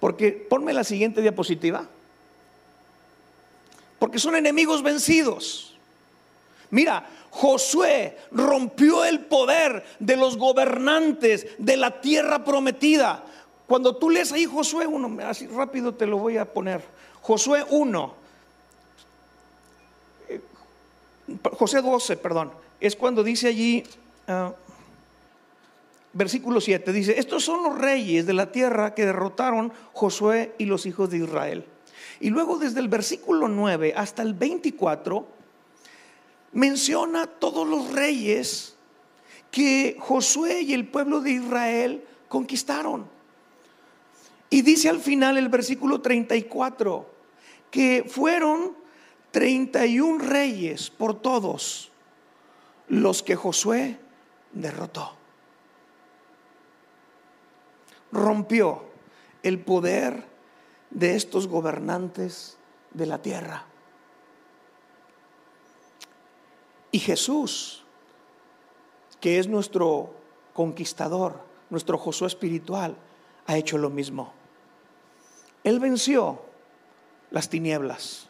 Porque 0.00 0.32
ponme 0.32 0.72
la 0.72 0.84
siguiente 0.84 1.20
diapositiva. 1.22 1.86
porque 3.98 4.18
son 4.18 4.34
enemigos 4.34 4.82
vencidos. 4.82 5.76
Mira, 6.70 7.08
Josué 7.30 8.18
rompió 8.32 9.04
el 9.04 9.20
poder 9.20 9.84
de 10.00 10.16
los 10.16 10.36
gobernantes 10.36 11.46
de 11.56 11.76
la 11.76 12.00
tierra 12.00 12.42
prometida. 12.44 13.24
Cuando 13.68 13.94
tú 13.94 14.10
lees 14.10 14.32
ahí 14.32 14.44
Josué 14.44 14.88
1, 14.88 15.24
así 15.24 15.46
rápido 15.46 15.94
te 15.94 16.06
lo 16.06 16.18
voy 16.18 16.36
a 16.36 16.44
poner. 16.44 16.82
Josué 17.22 17.64
1, 17.70 18.14
eh, 20.28 20.40
José 21.56 21.80
12, 21.80 22.16
perdón, 22.16 22.52
es 22.80 22.96
cuando 22.96 23.22
dice 23.22 23.46
allí, 23.48 23.84
ah, 24.26 24.52
versículo 26.12 26.60
7, 26.60 26.92
dice, 26.92 27.18
estos 27.18 27.44
son 27.44 27.62
los 27.62 27.78
reyes 27.78 28.26
de 28.26 28.32
la 28.32 28.52
tierra 28.52 28.94
que 28.94 29.06
derrotaron 29.06 29.72
Josué 29.92 30.54
y 30.58 30.66
los 30.66 30.86
hijos 30.86 31.10
de 31.10 31.18
Israel. 31.18 31.64
Y 32.20 32.30
luego 32.30 32.58
desde 32.58 32.80
el 32.80 32.88
versículo 32.88 33.48
9 33.48 33.94
hasta 33.96 34.22
el 34.22 34.34
24, 34.34 35.26
menciona 36.52 37.26
todos 37.26 37.66
los 37.66 37.92
reyes 37.92 38.76
que 39.50 39.96
Josué 39.98 40.62
y 40.62 40.74
el 40.74 40.86
pueblo 40.86 41.20
de 41.20 41.32
Israel 41.32 42.04
conquistaron. 42.28 43.06
Y 44.50 44.62
dice 44.62 44.88
al 44.88 45.00
final 45.00 45.38
el 45.38 45.48
versículo 45.48 46.00
34 46.00 47.10
que 47.70 48.04
fueron 48.06 48.76
31 49.30 50.18
reyes 50.18 50.90
por 50.90 51.20
todos 51.20 51.90
los 52.88 53.22
que 53.22 53.34
Josué 53.34 53.98
derrotó. 54.52 55.21
Rompió 58.12 58.84
el 59.42 59.58
poder 59.58 60.24
de 60.90 61.16
estos 61.16 61.48
gobernantes 61.48 62.58
de 62.92 63.06
la 63.06 63.20
tierra. 63.20 63.64
Y 66.90 66.98
Jesús, 66.98 67.84
que 69.20 69.38
es 69.38 69.48
nuestro 69.48 70.14
conquistador, 70.52 71.40
nuestro 71.70 71.96
Josué 71.96 72.26
espiritual, 72.26 72.94
ha 73.46 73.56
hecho 73.56 73.78
lo 73.78 73.88
mismo. 73.88 74.34
Él 75.64 75.80
venció 75.80 76.42
las 77.30 77.48
tinieblas. 77.48 78.28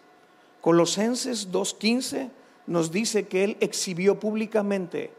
Colosenses 0.61 1.51
2.15 1.51 2.31
nos 2.69 2.93
dice 2.93 3.27
que 3.27 3.43
Él 3.43 3.57
exhibió 3.61 4.21
públicamente 4.21 5.13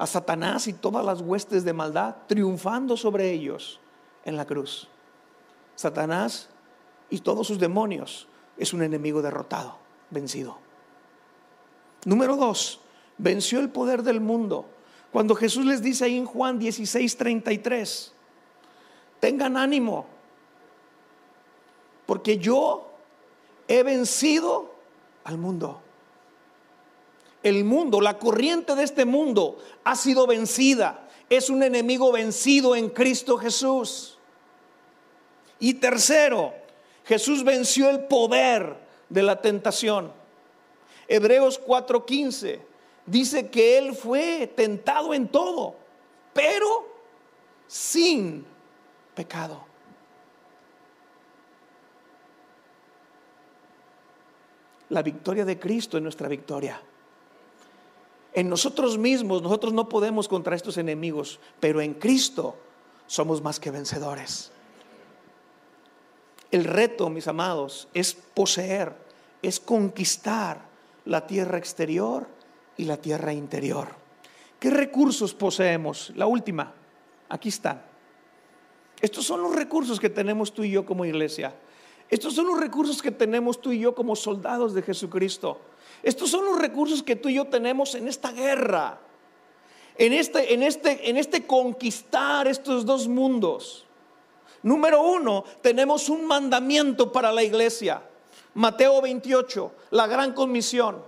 a 0.00 0.06
Satanás 0.06 0.66
y 0.66 0.72
todas 0.72 1.04
las 1.04 1.20
huestes 1.20 1.62
de 1.62 1.74
maldad, 1.74 2.16
triunfando 2.26 2.96
sobre 2.96 3.30
ellos 3.32 3.80
en 4.24 4.34
la 4.34 4.46
cruz. 4.46 4.88
Satanás 5.74 6.48
y 7.10 7.18
todos 7.18 7.46
sus 7.46 7.58
demonios 7.58 8.26
es 8.56 8.72
un 8.72 8.82
enemigo 8.82 9.20
derrotado, 9.20 9.76
vencido. 10.08 10.56
Número 12.06 12.34
dos, 12.36 12.80
venció 13.18 13.60
el 13.60 13.68
poder 13.68 14.02
del 14.02 14.22
mundo. 14.22 14.64
Cuando 15.12 15.34
Jesús 15.34 15.66
les 15.66 15.82
dice 15.82 16.06
ahí 16.06 16.16
en 16.16 16.24
Juan 16.24 16.58
16.33 16.58 18.12
tengan 19.20 19.58
ánimo, 19.58 20.06
porque 22.06 22.38
yo 22.38 22.90
he 23.68 23.82
vencido 23.82 24.72
al 25.24 25.36
mundo. 25.36 25.82
El 27.42 27.64
mundo, 27.64 28.00
la 28.00 28.18
corriente 28.18 28.74
de 28.74 28.84
este 28.84 29.04
mundo 29.04 29.58
ha 29.84 29.96
sido 29.96 30.26
vencida. 30.26 31.08
Es 31.28 31.48
un 31.48 31.62
enemigo 31.62 32.12
vencido 32.12 32.76
en 32.76 32.90
Cristo 32.90 33.38
Jesús. 33.38 34.18
Y 35.58 35.74
tercero, 35.74 36.52
Jesús 37.04 37.44
venció 37.44 37.88
el 37.88 38.04
poder 38.04 38.76
de 39.08 39.22
la 39.22 39.40
tentación. 39.40 40.12
Hebreos 41.08 41.60
4:15 41.60 42.60
dice 43.06 43.48
que 43.48 43.78
Él 43.78 43.94
fue 43.94 44.52
tentado 44.54 45.14
en 45.14 45.28
todo, 45.28 45.76
pero 46.32 46.88
sin 47.66 48.44
pecado. 49.14 49.70
la 54.90 55.02
victoria 55.02 55.44
de 55.44 55.58
Cristo 55.58 55.96
es 55.96 56.02
nuestra 56.02 56.28
victoria. 56.28 56.80
En 58.32 58.48
nosotros 58.48 58.96
mismos, 58.96 59.42
nosotros 59.42 59.72
no 59.72 59.88
podemos 59.88 60.28
contra 60.28 60.54
estos 60.54 60.76
enemigos, 60.78 61.40
pero 61.58 61.80
en 61.80 61.94
Cristo 61.94 62.56
somos 63.06 63.42
más 63.42 63.58
que 63.58 63.70
vencedores. 63.70 64.52
El 66.50 66.64
reto, 66.64 67.10
mis 67.10 67.28
amados, 67.28 67.88
es 67.94 68.14
poseer, 68.14 68.94
es 69.42 69.58
conquistar 69.58 70.68
la 71.04 71.26
tierra 71.26 71.58
exterior 71.58 72.26
y 72.76 72.84
la 72.84 72.96
tierra 72.96 73.32
interior. 73.32 73.88
¿Qué 74.58 74.70
recursos 74.70 75.34
poseemos? 75.34 76.12
La 76.16 76.26
última, 76.26 76.72
aquí 77.28 77.48
están. 77.48 77.82
Estos 79.00 79.24
son 79.24 79.42
los 79.42 79.54
recursos 79.54 79.98
que 79.98 80.10
tenemos 80.10 80.52
tú 80.52 80.62
y 80.62 80.70
yo 80.70 80.84
como 80.84 81.04
iglesia. 81.04 81.54
Estos 82.08 82.34
son 82.34 82.48
los 82.48 82.60
recursos 82.60 83.00
que 83.00 83.10
tenemos 83.10 83.60
tú 83.60 83.72
y 83.72 83.80
yo 83.80 83.94
como 83.94 84.14
soldados 84.16 84.74
de 84.74 84.82
Jesucristo. 84.82 85.60
Estos 86.02 86.30
son 86.30 86.44
los 86.44 86.58
recursos 86.58 87.02
que 87.02 87.16
tú 87.16 87.28
y 87.28 87.34
yo 87.34 87.46
tenemos 87.46 87.94
en 87.94 88.08
esta 88.08 88.32
guerra, 88.32 89.00
en 89.98 90.12
este, 90.12 90.54
en 90.54 90.62
este, 90.62 91.10
en 91.10 91.16
este 91.16 91.46
conquistar 91.46 92.48
estos 92.48 92.86
dos 92.86 93.06
mundos. 93.06 93.86
Número 94.62 95.02
uno, 95.02 95.44
tenemos 95.62 96.08
un 96.08 96.26
mandamiento 96.26 97.12
para 97.12 97.32
la 97.32 97.42
iglesia. 97.42 98.02
Mateo 98.54 99.00
28, 99.00 99.72
la 99.90 100.06
gran 100.06 100.32
comisión. 100.32 101.02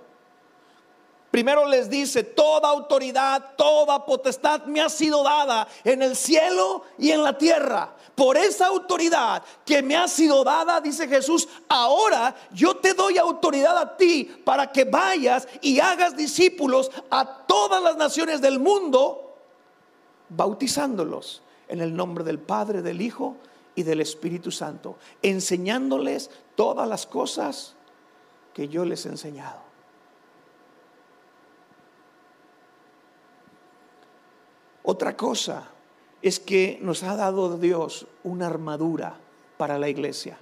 Primero 1.30 1.66
les 1.66 1.88
dice, 1.88 2.24
toda 2.24 2.68
autoridad, 2.68 3.55
toda 3.57 4.05
potestad 4.05 4.64
me 4.66 4.82
ha 4.82 4.90
sido 4.90 5.22
dada 5.22 5.66
en 5.82 6.03
el 6.03 6.14
cielo 6.14 6.84
y 6.99 7.11
en 7.11 7.22
la 7.22 7.38
tierra. 7.38 7.97
Por 8.14 8.36
esa 8.36 8.66
autoridad 8.66 9.42
que 9.64 9.82
me 9.82 9.96
ha 9.96 10.06
sido 10.06 10.44
dada, 10.44 10.80
dice 10.80 11.08
Jesús, 11.08 11.48
ahora 11.68 12.34
yo 12.52 12.76
te 12.76 12.92
doy 12.92 13.16
autoridad 13.16 13.76
a 13.78 13.96
ti 13.96 14.24
para 14.44 14.70
que 14.70 14.84
vayas 14.84 15.48
y 15.62 15.80
hagas 15.80 16.16
discípulos 16.16 16.90
a 17.10 17.24
todas 17.46 17.82
las 17.82 17.96
naciones 17.96 18.42
del 18.42 18.58
mundo, 18.58 19.34
bautizándolos 20.28 21.42
en 21.68 21.80
el 21.80 21.96
nombre 21.96 22.22
del 22.22 22.38
Padre, 22.38 22.82
del 22.82 23.00
Hijo 23.00 23.36
y 23.74 23.82
del 23.82 24.02
Espíritu 24.02 24.50
Santo, 24.50 24.98
enseñándoles 25.22 26.30
todas 26.54 26.86
las 26.86 27.06
cosas 27.06 27.74
que 28.52 28.68
yo 28.68 28.84
les 28.84 29.06
he 29.06 29.08
enseñado. 29.08 29.62
Otra 34.82 35.16
cosa 35.16 35.72
es 36.23 36.39
que 36.39 36.79
nos 36.81 37.03
ha 37.03 37.16
dado 37.16 37.59
Dios 37.59 38.07
una 38.23 38.47
armadura 38.47 39.16
para 39.57 39.79
la 39.79 39.89
iglesia. 39.89 40.39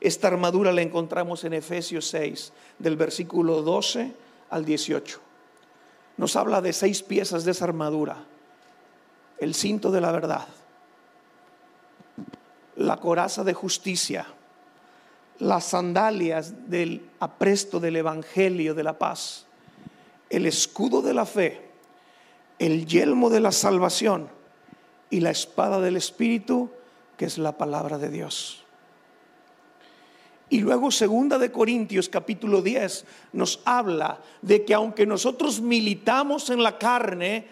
Esta 0.00 0.28
armadura 0.28 0.72
la 0.72 0.82
encontramos 0.82 1.44
en 1.44 1.52
Efesios 1.52 2.08
6, 2.08 2.52
del 2.78 2.96
versículo 2.96 3.62
12 3.62 4.12
al 4.50 4.64
18. 4.64 5.20
Nos 6.16 6.34
habla 6.34 6.60
de 6.62 6.72
seis 6.72 7.02
piezas 7.02 7.44
de 7.44 7.50
esa 7.50 7.66
armadura. 7.66 8.24
El 9.38 9.54
cinto 9.54 9.90
de 9.90 10.00
la 10.00 10.10
verdad, 10.10 10.48
la 12.76 12.96
coraza 12.96 13.44
de 13.44 13.54
justicia, 13.54 14.26
las 15.38 15.64
sandalias 15.64 16.68
del 16.68 17.08
apresto 17.20 17.78
del 17.78 17.96
Evangelio 17.96 18.74
de 18.74 18.82
la 18.82 18.98
paz, 18.98 19.46
el 20.30 20.46
escudo 20.46 21.02
de 21.02 21.14
la 21.14 21.26
fe, 21.26 21.70
el 22.58 22.86
yelmo 22.86 23.30
de 23.30 23.40
la 23.40 23.52
salvación 23.52 24.37
y 25.10 25.20
la 25.20 25.30
espada 25.30 25.80
del 25.80 25.96
Espíritu, 25.96 26.70
que 27.16 27.24
es 27.24 27.38
la 27.38 27.56
palabra 27.56 27.98
de 27.98 28.10
Dios. 28.10 28.64
Y 30.50 30.60
luego 30.60 30.90
segunda 30.90 31.38
de 31.38 31.52
Corintios 31.52 32.08
capítulo 32.08 32.62
10 32.62 33.04
nos 33.32 33.60
habla 33.64 34.20
de 34.40 34.64
que 34.64 34.72
aunque 34.72 35.06
nosotros 35.06 35.60
militamos 35.60 36.48
en 36.48 36.62
la 36.62 36.78
carne, 36.78 37.48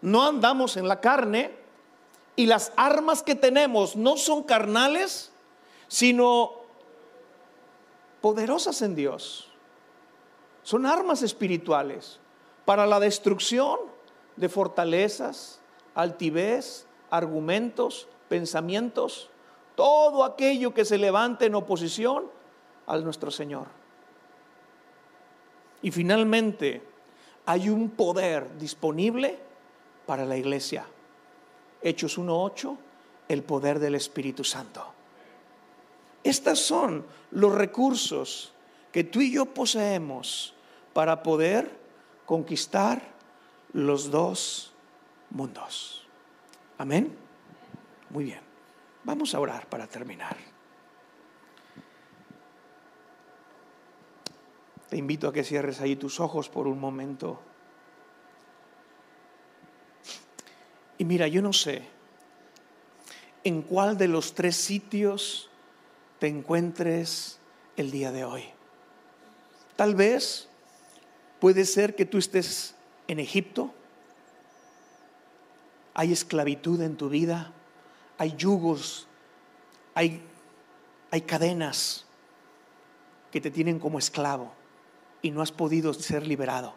no 0.00 0.24
andamos 0.24 0.76
en 0.76 0.86
la 0.86 1.00
carne 1.00 1.50
y 2.36 2.46
las 2.46 2.72
armas 2.76 3.22
que 3.22 3.34
tenemos 3.34 3.96
no 3.96 4.16
son 4.16 4.44
carnales, 4.44 5.32
sino 5.88 6.52
poderosas 8.20 8.80
en 8.82 8.94
Dios. 8.94 9.50
Son 10.62 10.86
armas 10.86 11.22
espirituales 11.22 12.20
para 12.64 12.86
la 12.86 13.00
destrucción 13.00 13.78
de 14.36 14.48
fortalezas, 14.48 15.60
altivez, 15.94 16.86
argumentos, 17.10 18.08
pensamientos, 18.28 19.30
todo 19.74 20.24
aquello 20.24 20.74
que 20.74 20.84
se 20.84 20.98
levante 20.98 21.46
en 21.46 21.54
oposición 21.54 22.26
a 22.86 22.96
nuestro 22.98 23.30
Señor. 23.30 23.66
Y 25.82 25.90
finalmente, 25.90 26.82
hay 27.46 27.68
un 27.68 27.90
poder 27.90 28.56
disponible 28.58 29.38
para 30.06 30.24
la 30.24 30.36
iglesia. 30.36 30.86
Hechos 31.82 32.18
1.8, 32.18 32.76
el 33.28 33.42
poder 33.42 33.78
del 33.78 33.94
Espíritu 33.94 34.44
Santo. 34.44 34.84
Estos 36.22 36.60
son 36.60 37.04
los 37.32 37.54
recursos 37.54 38.52
que 38.92 39.04
tú 39.04 39.20
y 39.20 39.32
yo 39.32 39.46
poseemos 39.46 40.54
para 40.94 41.22
poder 41.22 41.70
conquistar 42.24 43.02
los 43.72 44.10
dos 44.10 44.73
mundos. 45.34 46.06
Amén. 46.78 47.14
Muy 48.08 48.24
bien. 48.24 48.40
Vamos 49.04 49.34
a 49.34 49.40
orar 49.40 49.68
para 49.68 49.86
terminar. 49.86 50.36
Te 54.88 54.96
invito 54.96 55.28
a 55.28 55.32
que 55.32 55.44
cierres 55.44 55.80
ahí 55.80 55.96
tus 55.96 56.20
ojos 56.20 56.48
por 56.48 56.66
un 56.66 56.80
momento. 56.80 57.42
Y 60.96 61.04
mira, 61.04 61.28
yo 61.28 61.42
no 61.42 61.52
sé 61.52 61.82
en 63.42 63.60
cuál 63.62 63.98
de 63.98 64.08
los 64.08 64.34
tres 64.34 64.56
sitios 64.56 65.50
te 66.18 66.28
encuentres 66.28 67.38
el 67.76 67.90
día 67.90 68.10
de 68.10 68.24
hoy. 68.24 68.44
Tal 69.76 69.94
vez 69.94 70.48
puede 71.40 71.64
ser 71.64 71.94
que 71.94 72.06
tú 72.06 72.18
estés 72.18 72.74
en 73.06 73.20
Egipto, 73.20 73.74
hay 75.94 76.12
esclavitud 76.12 76.80
en 76.82 76.96
tu 76.96 77.08
vida, 77.08 77.52
hay 78.18 78.34
yugos, 78.36 79.06
hay, 79.94 80.20
hay 81.10 81.20
cadenas 81.22 82.04
que 83.30 83.40
te 83.40 83.50
tienen 83.50 83.78
como 83.78 83.98
esclavo 83.98 84.52
y 85.22 85.30
no 85.30 85.40
has 85.40 85.52
podido 85.52 85.94
ser 85.94 86.26
liberado. 86.26 86.74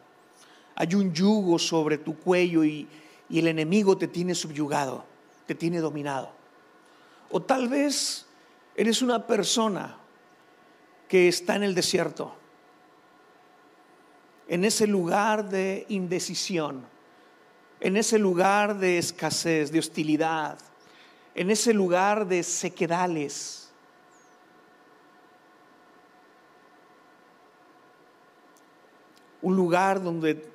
Hay 0.76 0.93
un 0.93 1.13
yugo 1.13 1.57
sobre 1.57 1.97
tu 1.97 2.18
cuello 2.18 2.63
y, 2.63 2.88
y 3.28 3.39
el 3.39 3.47
enemigo 3.47 3.97
te 3.97 4.07
tiene 4.07 4.36
subyugado, 4.36 5.03
te 5.47 5.55
tiene 5.55 5.80
dominado. 5.80 6.32
O 7.32 7.41
tal 7.41 7.68
vez 7.68 8.28
eres 8.76 9.01
una 9.01 9.26
persona 9.26 9.97
que 11.07 11.28
está 11.28 11.55
en 11.55 11.63
el 11.63 11.74
desierto, 11.74 12.36
en 14.47 14.63
ese 14.63 14.88
lugar 14.88 15.49
de 15.49 15.86
indecisión, 15.89 16.86
en 17.80 17.97
ese 17.97 18.17
lugar 18.17 18.78
de 18.78 18.97
escasez, 18.97 19.71
de 19.71 19.80
hostilidad, 19.80 20.57
en 21.36 21.51
ese 21.51 21.73
lugar 21.73 22.28
de 22.28 22.41
sequedales. 22.43 23.71
Un 29.41 29.55
lugar 29.55 30.01
donde 30.01 30.49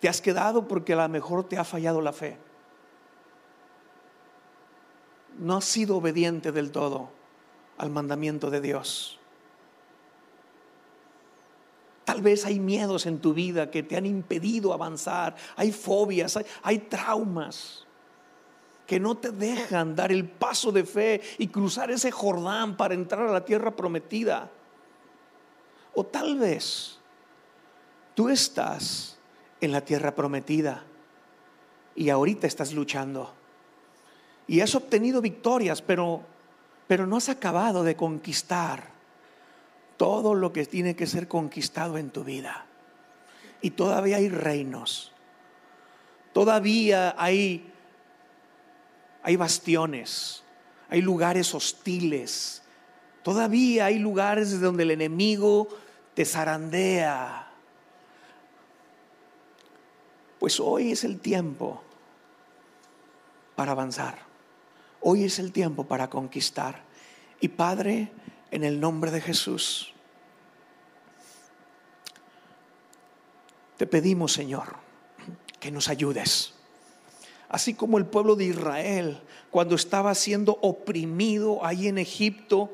te 0.00 0.08
has 0.08 0.20
quedado 0.20 0.66
porque 0.66 0.92
a 0.92 0.96
lo 0.96 1.08
mejor 1.08 1.44
te 1.44 1.56
ha 1.56 1.64
fallado 1.64 2.00
la 2.00 2.12
fe. 2.12 2.36
No 5.38 5.56
has 5.56 5.64
sido 5.64 5.96
obediente 5.96 6.52
del 6.52 6.70
todo 6.70 7.10
al 7.78 7.90
mandamiento 7.90 8.50
de 8.50 8.60
Dios. 8.60 9.20
Tal 12.04 12.20
vez 12.20 12.44
hay 12.44 12.60
miedos 12.60 13.06
en 13.06 13.18
tu 13.18 13.32
vida 13.32 13.70
que 13.70 13.82
te 13.82 13.96
han 13.96 14.04
impedido 14.04 14.72
avanzar, 14.72 15.34
hay 15.56 15.72
fobias, 15.72 16.38
hay, 16.62 16.78
traumas 16.78 17.86
que 18.86 19.00
no 19.00 19.16
te 19.16 19.30
dejan 19.30 19.96
dar 19.96 20.12
el 20.12 20.28
paso 20.28 20.70
de 20.70 20.84
fe 20.84 21.22
y 21.38 21.48
cruzar 21.48 21.90
ese 21.90 22.10
Jordán 22.10 22.76
para 22.76 22.92
entrar 22.92 23.26
a 23.26 23.32
la 23.32 23.44
tierra 23.44 23.74
prometida. 23.74 24.50
O 25.94 26.04
tal 26.04 26.36
vez 26.38 26.98
tú 28.14 28.28
estás 28.28 29.16
en 29.62 29.72
la 29.72 29.80
tierra 29.80 30.14
prometida 30.14 30.84
y 31.94 32.10
ahorita 32.10 32.46
estás 32.46 32.74
luchando. 32.74 33.32
Y 34.46 34.60
has 34.60 34.74
obtenido 34.74 35.22
victorias, 35.22 35.80
pero, 35.80 36.20
pero 36.86 37.06
no 37.06 37.16
has 37.16 37.30
acabado 37.30 37.82
de 37.82 37.96
conquistar 37.96 38.93
todo 39.96 40.34
lo 40.34 40.52
que 40.52 40.66
tiene 40.66 40.96
que 40.96 41.06
ser 41.06 41.28
conquistado 41.28 41.98
en 41.98 42.10
tu 42.10 42.24
vida. 42.24 42.66
Y 43.60 43.70
todavía 43.70 44.16
hay 44.16 44.28
reinos. 44.28 45.12
Todavía 46.32 47.14
hay, 47.16 47.72
hay 49.22 49.36
bastiones, 49.36 50.42
hay 50.88 51.00
lugares 51.00 51.54
hostiles. 51.54 52.62
Todavía 53.22 53.86
hay 53.86 53.98
lugares 53.98 54.60
donde 54.60 54.82
el 54.82 54.90
enemigo 54.90 55.68
te 56.14 56.24
zarandea, 56.24 57.44
pues 60.38 60.60
hoy 60.60 60.92
es 60.92 61.04
el 61.04 61.20
tiempo 61.20 61.82
para 63.56 63.72
avanzar. 63.72 64.18
Hoy 65.00 65.24
es 65.24 65.38
el 65.38 65.52
tiempo 65.52 65.84
para 65.84 66.10
conquistar. 66.10 66.82
Y 67.40 67.48
Padre, 67.48 68.12
en 68.54 68.62
el 68.62 68.78
nombre 68.78 69.10
de 69.10 69.20
Jesús, 69.20 69.92
te 73.76 73.84
pedimos, 73.84 74.32
Señor, 74.32 74.76
que 75.58 75.72
nos 75.72 75.88
ayudes. 75.88 76.54
Así 77.48 77.74
como 77.74 77.98
el 77.98 78.06
pueblo 78.06 78.36
de 78.36 78.44
Israel, 78.44 79.20
cuando 79.50 79.74
estaba 79.74 80.14
siendo 80.14 80.56
oprimido 80.62 81.66
ahí 81.66 81.88
en 81.88 81.98
Egipto, 81.98 82.72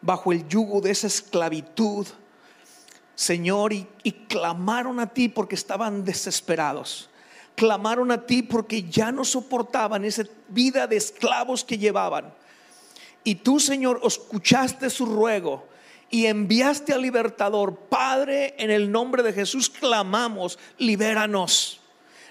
bajo 0.00 0.32
el 0.32 0.48
yugo 0.48 0.80
de 0.80 0.92
esa 0.92 1.08
esclavitud, 1.08 2.06
Señor, 3.14 3.74
y, 3.74 3.86
clamaron 4.28 4.98
a 4.98 5.08
ti 5.08 5.28
porque 5.28 5.56
estaban 5.56 6.06
desesperados. 6.06 7.10
Clamaron 7.54 8.10
a 8.12 8.24
ti 8.24 8.42
porque 8.42 8.84
ya 8.84 9.12
no 9.12 9.26
soportaban 9.26 10.06
esa 10.06 10.22
vida 10.48 10.86
de 10.86 10.96
esclavos 10.96 11.64
que 11.64 11.76
llevaban. 11.76 12.32
Y 13.24 13.36
tú, 13.36 13.60
Señor, 13.60 14.00
escuchaste 14.04 14.90
su 14.90 15.06
ruego 15.06 15.66
y 16.10 16.26
enviaste 16.26 16.92
al 16.92 17.02
libertador. 17.02 17.76
Padre, 17.76 18.54
en 18.58 18.70
el 18.70 18.90
nombre 18.90 19.22
de 19.22 19.32
Jesús 19.32 19.68
clamamos, 19.68 20.58
libéranos. 20.78 21.80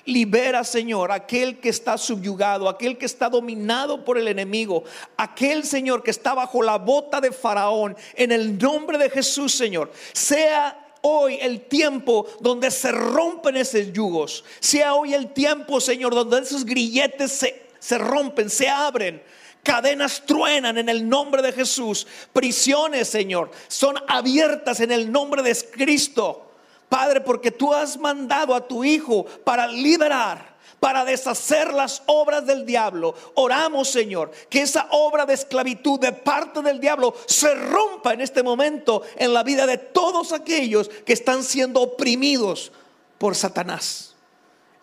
Libera, 0.06 0.64
Señor, 0.64 1.12
aquel 1.12 1.60
que 1.60 1.68
está 1.68 1.98
subyugado, 1.98 2.70
aquel 2.70 2.98
que 2.98 3.06
está 3.06 3.28
dominado 3.28 4.06
por 4.06 4.18
el 4.18 4.30
enemigo, 4.30 4.86
aquel, 5.18 5.66
Señor, 5.66 6.02
que 6.02 6.12
está 6.12 6.34
bajo 6.34 6.64
la 6.64 6.78
bota 6.78 7.20
de 7.20 7.34
Faraón. 7.34 7.96
En 8.16 8.32
el 8.32 8.58
nombre 8.58 8.98
de 8.98 9.10
Jesús, 9.10 9.54
Señor, 9.54 9.92
sea 10.14 10.94
hoy 11.02 11.38
el 11.42 11.62
tiempo 11.62 12.26
donde 12.40 12.72
se 12.72 12.94
rompen 12.94 13.58
esos 13.58 13.92
yugos. 13.92 14.46
Sea 14.62 14.96
hoy 14.96 15.14
el 15.14 15.34
tiempo, 15.34 15.82
Señor, 15.82 16.16
donde 16.16 16.40
esos 16.40 16.64
grilletes 16.64 17.34
se, 17.34 17.68
se 17.78 17.98
rompen, 17.98 18.50
se 18.50 18.70
abren. 18.70 19.22
Cadenas 19.68 20.24
truenan 20.26 20.78
en 20.78 20.88
el 20.88 21.10
nombre 21.10 21.42
de 21.42 21.52
Jesús. 21.52 22.08
Prisiones, 22.32 23.10
Señor, 23.10 23.52
son 23.68 23.96
abiertas 24.08 24.80
en 24.80 24.94
el 24.94 25.12
nombre 25.12 25.44
de 25.44 25.54
Cristo. 25.72 26.54
Padre, 26.88 27.20
porque 27.20 27.52
tú 27.52 27.74
has 27.74 27.98
mandado 27.98 28.56
a 28.56 28.66
tu 28.66 28.86
Hijo 28.86 29.26
para 29.44 29.68
liberar 29.68 30.56
para 30.80 31.04
deshacer 31.04 31.74
las 31.74 32.02
obras 32.06 32.46
del 32.46 32.66
diablo. 32.66 33.14
Oramos, 33.34 33.90
Señor, 33.90 34.32
que 34.50 34.62
esa 34.62 34.88
obra 34.92 35.26
de 35.26 35.34
esclavitud 35.34 36.00
de 36.00 36.14
parte 36.14 36.62
del 36.62 36.80
diablo 36.80 37.14
se 37.26 37.54
rompa 37.54 38.14
en 38.14 38.22
este 38.22 38.44
momento 38.44 39.02
en 39.18 39.34
la 39.34 39.44
vida 39.44 39.66
de 39.66 39.80
todos 39.80 40.32
aquellos 40.32 40.88
que 40.88 41.12
están 41.12 41.44
siendo 41.44 41.82
oprimidos 41.82 42.72
por 43.18 43.36
Satanás. 43.36 44.16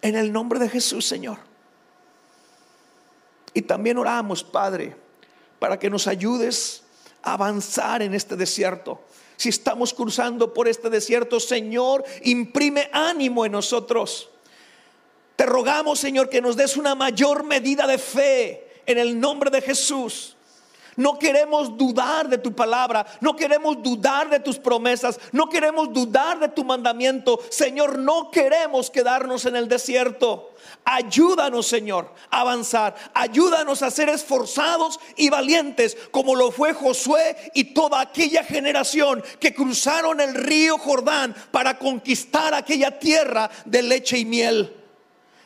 En 0.02 0.14
el 0.14 0.30
nombre 0.30 0.58
de 0.58 0.68
Jesús, 0.68 1.06
Señor. 1.06 1.53
Y 3.54 3.62
también 3.62 3.96
oramos, 3.96 4.42
Padre, 4.42 4.96
para 5.58 5.78
que 5.78 5.88
nos 5.88 6.06
ayudes 6.06 6.82
a 7.22 7.34
avanzar 7.34 8.02
en 8.02 8.12
este 8.12 8.36
desierto. 8.36 9.00
Si 9.36 9.48
estamos 9.48 9.94
cruzando 9.94 10.52
por 10.52 10.68
este 10.68 10.90
desierto, 10.90 11.40
Señor, 11.40 12.04
imprime 12.22 12.90
ánimo 12.92 13.46
en 13.46 13.52
nosotros. 13.52 14.28
Te 15.36 15.46
rogamos, 15.46 15.98
Señor, 15.98 16.28
que 16.28 16.40
nos 16.40 16.56
des 16.56 16.76
una 16.76 16.94
mayor 16.94 17.44
medida 17.44 17.86
de 17.86 17.98
fe 17.98 18.82
en 18.86 18.98
el 18.98 19.18
nombre 19.18 19.50
de 19.50 19.62
Jesús. 19.62 20.33
No 20.96 21.18
queremos 21.18 21.76
dudar 21.76 22.28
de 22.28 22.38
tu 22.38 22.54
palabra, 22.54 23.06
no 23.20 23.34
queremos 23.34 23.82
dudar 23.82 24.30
de 24.30 24.40
tus 24.40 24.58
promesas, 24.58 25.18
no 25.32 25.48
queremos 25.48 25.92
dudar 25.92 26.38
de 26.38 26.48
tu 26.48 26.64
mandamiento. 26.64 27.40
Señor, 27.50 27.98
no 27.98 28.30
queremos 28.30 28.90
quedarnos 28.90 29.44
en 29.46 29.56
el 29.56 29.68
desierto. 29.68 30.54
Ayúdanos, 30.84 31.66
Señor, 31.66 32.12
a 32.30 32.40
avanzar. 32.40 32.94
Ayúdanos 33.14 33.82
a 33.82 33.90
ser 33.90 34.08
esforzados 34.08 35.00
y 35.16 35.30
valientes 35.30 35.96
como 36.10 36.34
lo 36.34 36.50
fue 36.50 36.74
Josué 36.74 37.36
y 37.54 37.74
toda 37.74 38.00
aquella 38.00 38.44
generación 38.44 39.22
que 39.40 39.54
cruzaron 39.54 40.20
el 40.20 40.34
río 40.34 40.78
Jordán 40.78 41.34
para 41.50 41.78
conquistar 41.78 42.54
aquella 42.54 42.98
tierra 42.98 43.50
de 43.64 43.82
leche 43.82 44.18
y 44.18 44.24
miel. 44.24 44.83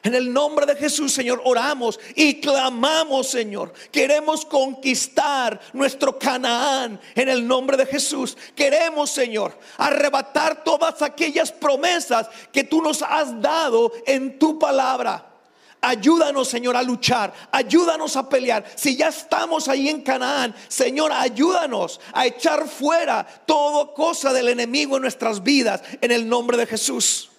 En 0.03 0.15
el 0.15 0.33
nombre 0.33 0.65
de 0.65 0.77
Jesús, 0.77 1.13
Señor, 1.13 1.43
oramos 1.45 1.99
y 2.15 2.41
clamamos, 2.41 3.29
Señor. 3.29 3.73
Queremos 3.91 4.45
conquistar 4.45 5.61
nuestro 5.73 6.19
Canaán 6.19 7.01
en 7.15 7.29
el 7.29 7.47
nombre 7.47 7.77
de 7.77 7.87
Jesús. 7.87 8.37
Queremos, 8.55 9.11
Señor, 9.11 9.59
arrebatar 9.77 10.63
todas 10.63 11.03
aquellas 11.03 11.51
promesas 11.51 12.29
que 12.53 12.65
tú 12.65 12.81
nos 12.81 13.03
has 13.03 13.41
dado 13.41 13.93
en 14.07 14.39
tu 14.39 14.59
palabra. 14.59 15.25
Ayúdanos, 15.81 16.49
Señor, 16.49 16.77
a 16.77 16.83
luchar. 16.83 17.33
Ayúdanos 17.51 18.17
a 18.17 18.29
pelear. 18.29 18.65
Si 18.75 18.97
ya 18.97 19.09
estamos 19.09 19.69
ahí 19.69 19.89
en 19.89 20.03
Canaán, 20.03 20.55
Señor, 20.69 21.13
ayúdanos 21.13 22.01
a 22.13 22.27
echar 22.27 22.69
fuera 22.69 23.25
toda 23.47 23.93
cosa 23.95 24.33
del 24.33 24.49
enemigo 24.49 24.97
en 24.97 25.03
nuestras 25.03 25.43
vidas 25.43 25.83
en 26.01 26.11
el 26.11 26.29
nombre 26.29 26.57
de 26.57 26.67
Jesús. 26.67 27.31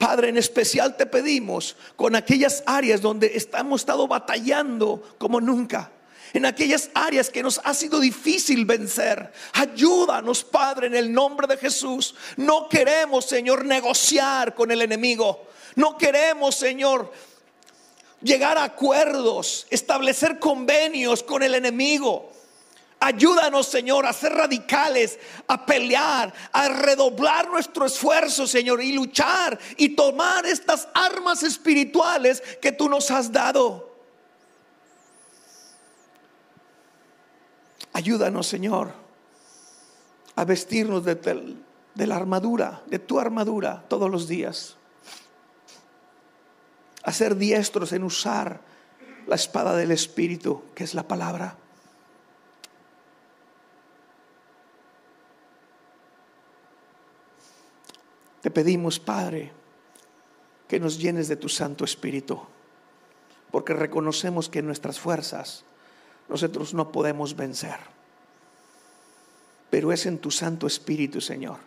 Padre, 0.00 0.30
en 0.30 0.38
especial 0.38 0.96
te 0.96 1.04
pedimos 1.04 1.76
con 1.94 2.16
aquellas 2.16 2.62
áreas 2.64 3.02
donde 3.02 3.38
hemos 3.52 3.82
estado 3.82 4.08
batallando 4.08 5.14
como 5.18 5.42
nunca. 5.42 5.92
En 6.32 6.46
aquellas 6.46 6.88
áreas 6.94 7.28
que 7.28 7.42
nos 7.42 7.60
ha 7.64 7.74
sido 7.74 8.00
difícil 8.00 8.64
vencer. 8.64 9.30
Ayúdanos, 9.52 10.42
Padre, 10.42 10.86
en 10.86 10.94
el 10.94 11.12
nombre 11.12 11.46
de 11.46 11.58
Jesús. 11.58 12.14
No 12.38 12.66
queremos, 12.66 13.26
Señor, 13.26 13.66
negociar 13.66 14.54
con 14.54 14.70
el 14.70 14.80
enemigo. 14.80 15.48
No 15.74 15.98
queremos, 15.98 16.54
Señor, 16.54 17.12
llegar 18.22 18.56
a 18.56 18.64
acuerdos, 18.64 19.66
establecer 19.68 20.38
convenios 20.38 21.22
con 21.22 21.42
el 21.42 21.54
enemigo. 21.54 22.32
Ayúdanos, 23.02 23.66
Señor, 23.66 24.04
a 24.04 24.12
ser 24.12 24.34
radicales, 24.34 25.18
a 25.48 25.64
pelear, 25.64 26.34
a 26.52 26.68
redoblar 26.68 27.48
nuestro 27.48 27.86
esfuerzo, 27.86 28.46
Señor, 28.46 28.82
y 28.82 28.92
luchar 28.92 29.58
y 29.78 29.96
tomar 29.96 30.44
estas 30.44 30.86
armas 30.92 31.42
espirituales 31.42 32.42
que 32.60 32.72
tú 32.72 32.90
nos 32.90 33.10
has 33.10 33.32
dado. 33.32 33.90
Ayúdanos, 37.94 38.46
Señor, 38.46 38.92
a 40.36 40.44
vestirnos 40.44 41.02
de, 41.02 41.56
la 42.06 42.16
armadura, 42.16 42.82
de 42.86 42.98
tu 42.98 43.18
armadura 43.18 43.82
todos 43.88 44.10
los 44.10 44.28
días. 44.28 44.76
A 47.02 47.12
ser 47.12 47.36
diestros 47.36 47.94
en 47.94 48.04
usar 48.04 48.60
la 49.26 49.36
espada 49.36 49.74
del 49.74 49.90
Espíritu, 49.90 50.62
que 50.74 50.84
es 50.84 50.92
la 50.92 51.08
palabra. 51.08 51.56
Te 58.40 58.50
pedimos, 58.50 58.98
Padre, 58.98 59.52
que 60.68 60.80
nos 60.80 60.98
llenes 60.98 61.28
de 61.28 61.36
tu 61.36 61.48
Santo 61.48 61.84
Espíritu, 61.84 62.40
porque 63.50 63.74
reconocemos 63.74 64.48
que 64.48 64.60
en 64.60 64.66
nuestras 64.66 65.00
fuerzas 65.00 65.64
nosotros 66.28 66.72
no 66.72 66.92
podemos 66.92 67.36
vencer. 67.36 67.76
Pero 69.68 69.92
es 69.92 70.06
en 70.06 70.18
tu 70.18 70.30
Santo 70.30 70.66
Espíritu, 70.66 71.20
Señor, 71.20 71.58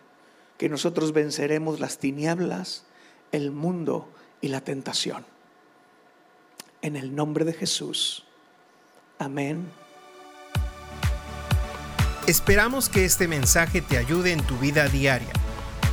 que 0.58 0.68
nosotros 0.68 1.12
venceremos 1.12 1.80
las 1.80 1.98
tinieblas, 1.98 2.84
el 3.30 3.50
mundo 3.50 4.08
y 4.40 4.48
la 4.48 4.62
tentación. 4.62 5.24
En 6.82 6.96
el 6.96 7.14
nombre 7.14 7.44
de 7.44 7.52
Jesús. 7.52 8.24
Amén. 9.18 9.70
Esperamos 12.26 12.88
que 12.88 13.04
este 13.04 13.28
mensaje 13.28 13.82
te 13.82 13.98
ayude 13.98 14.32
en 14.32 14.42
tu 14.46 14.56
vida 14.56 14.88
diaria. 14.88 15.43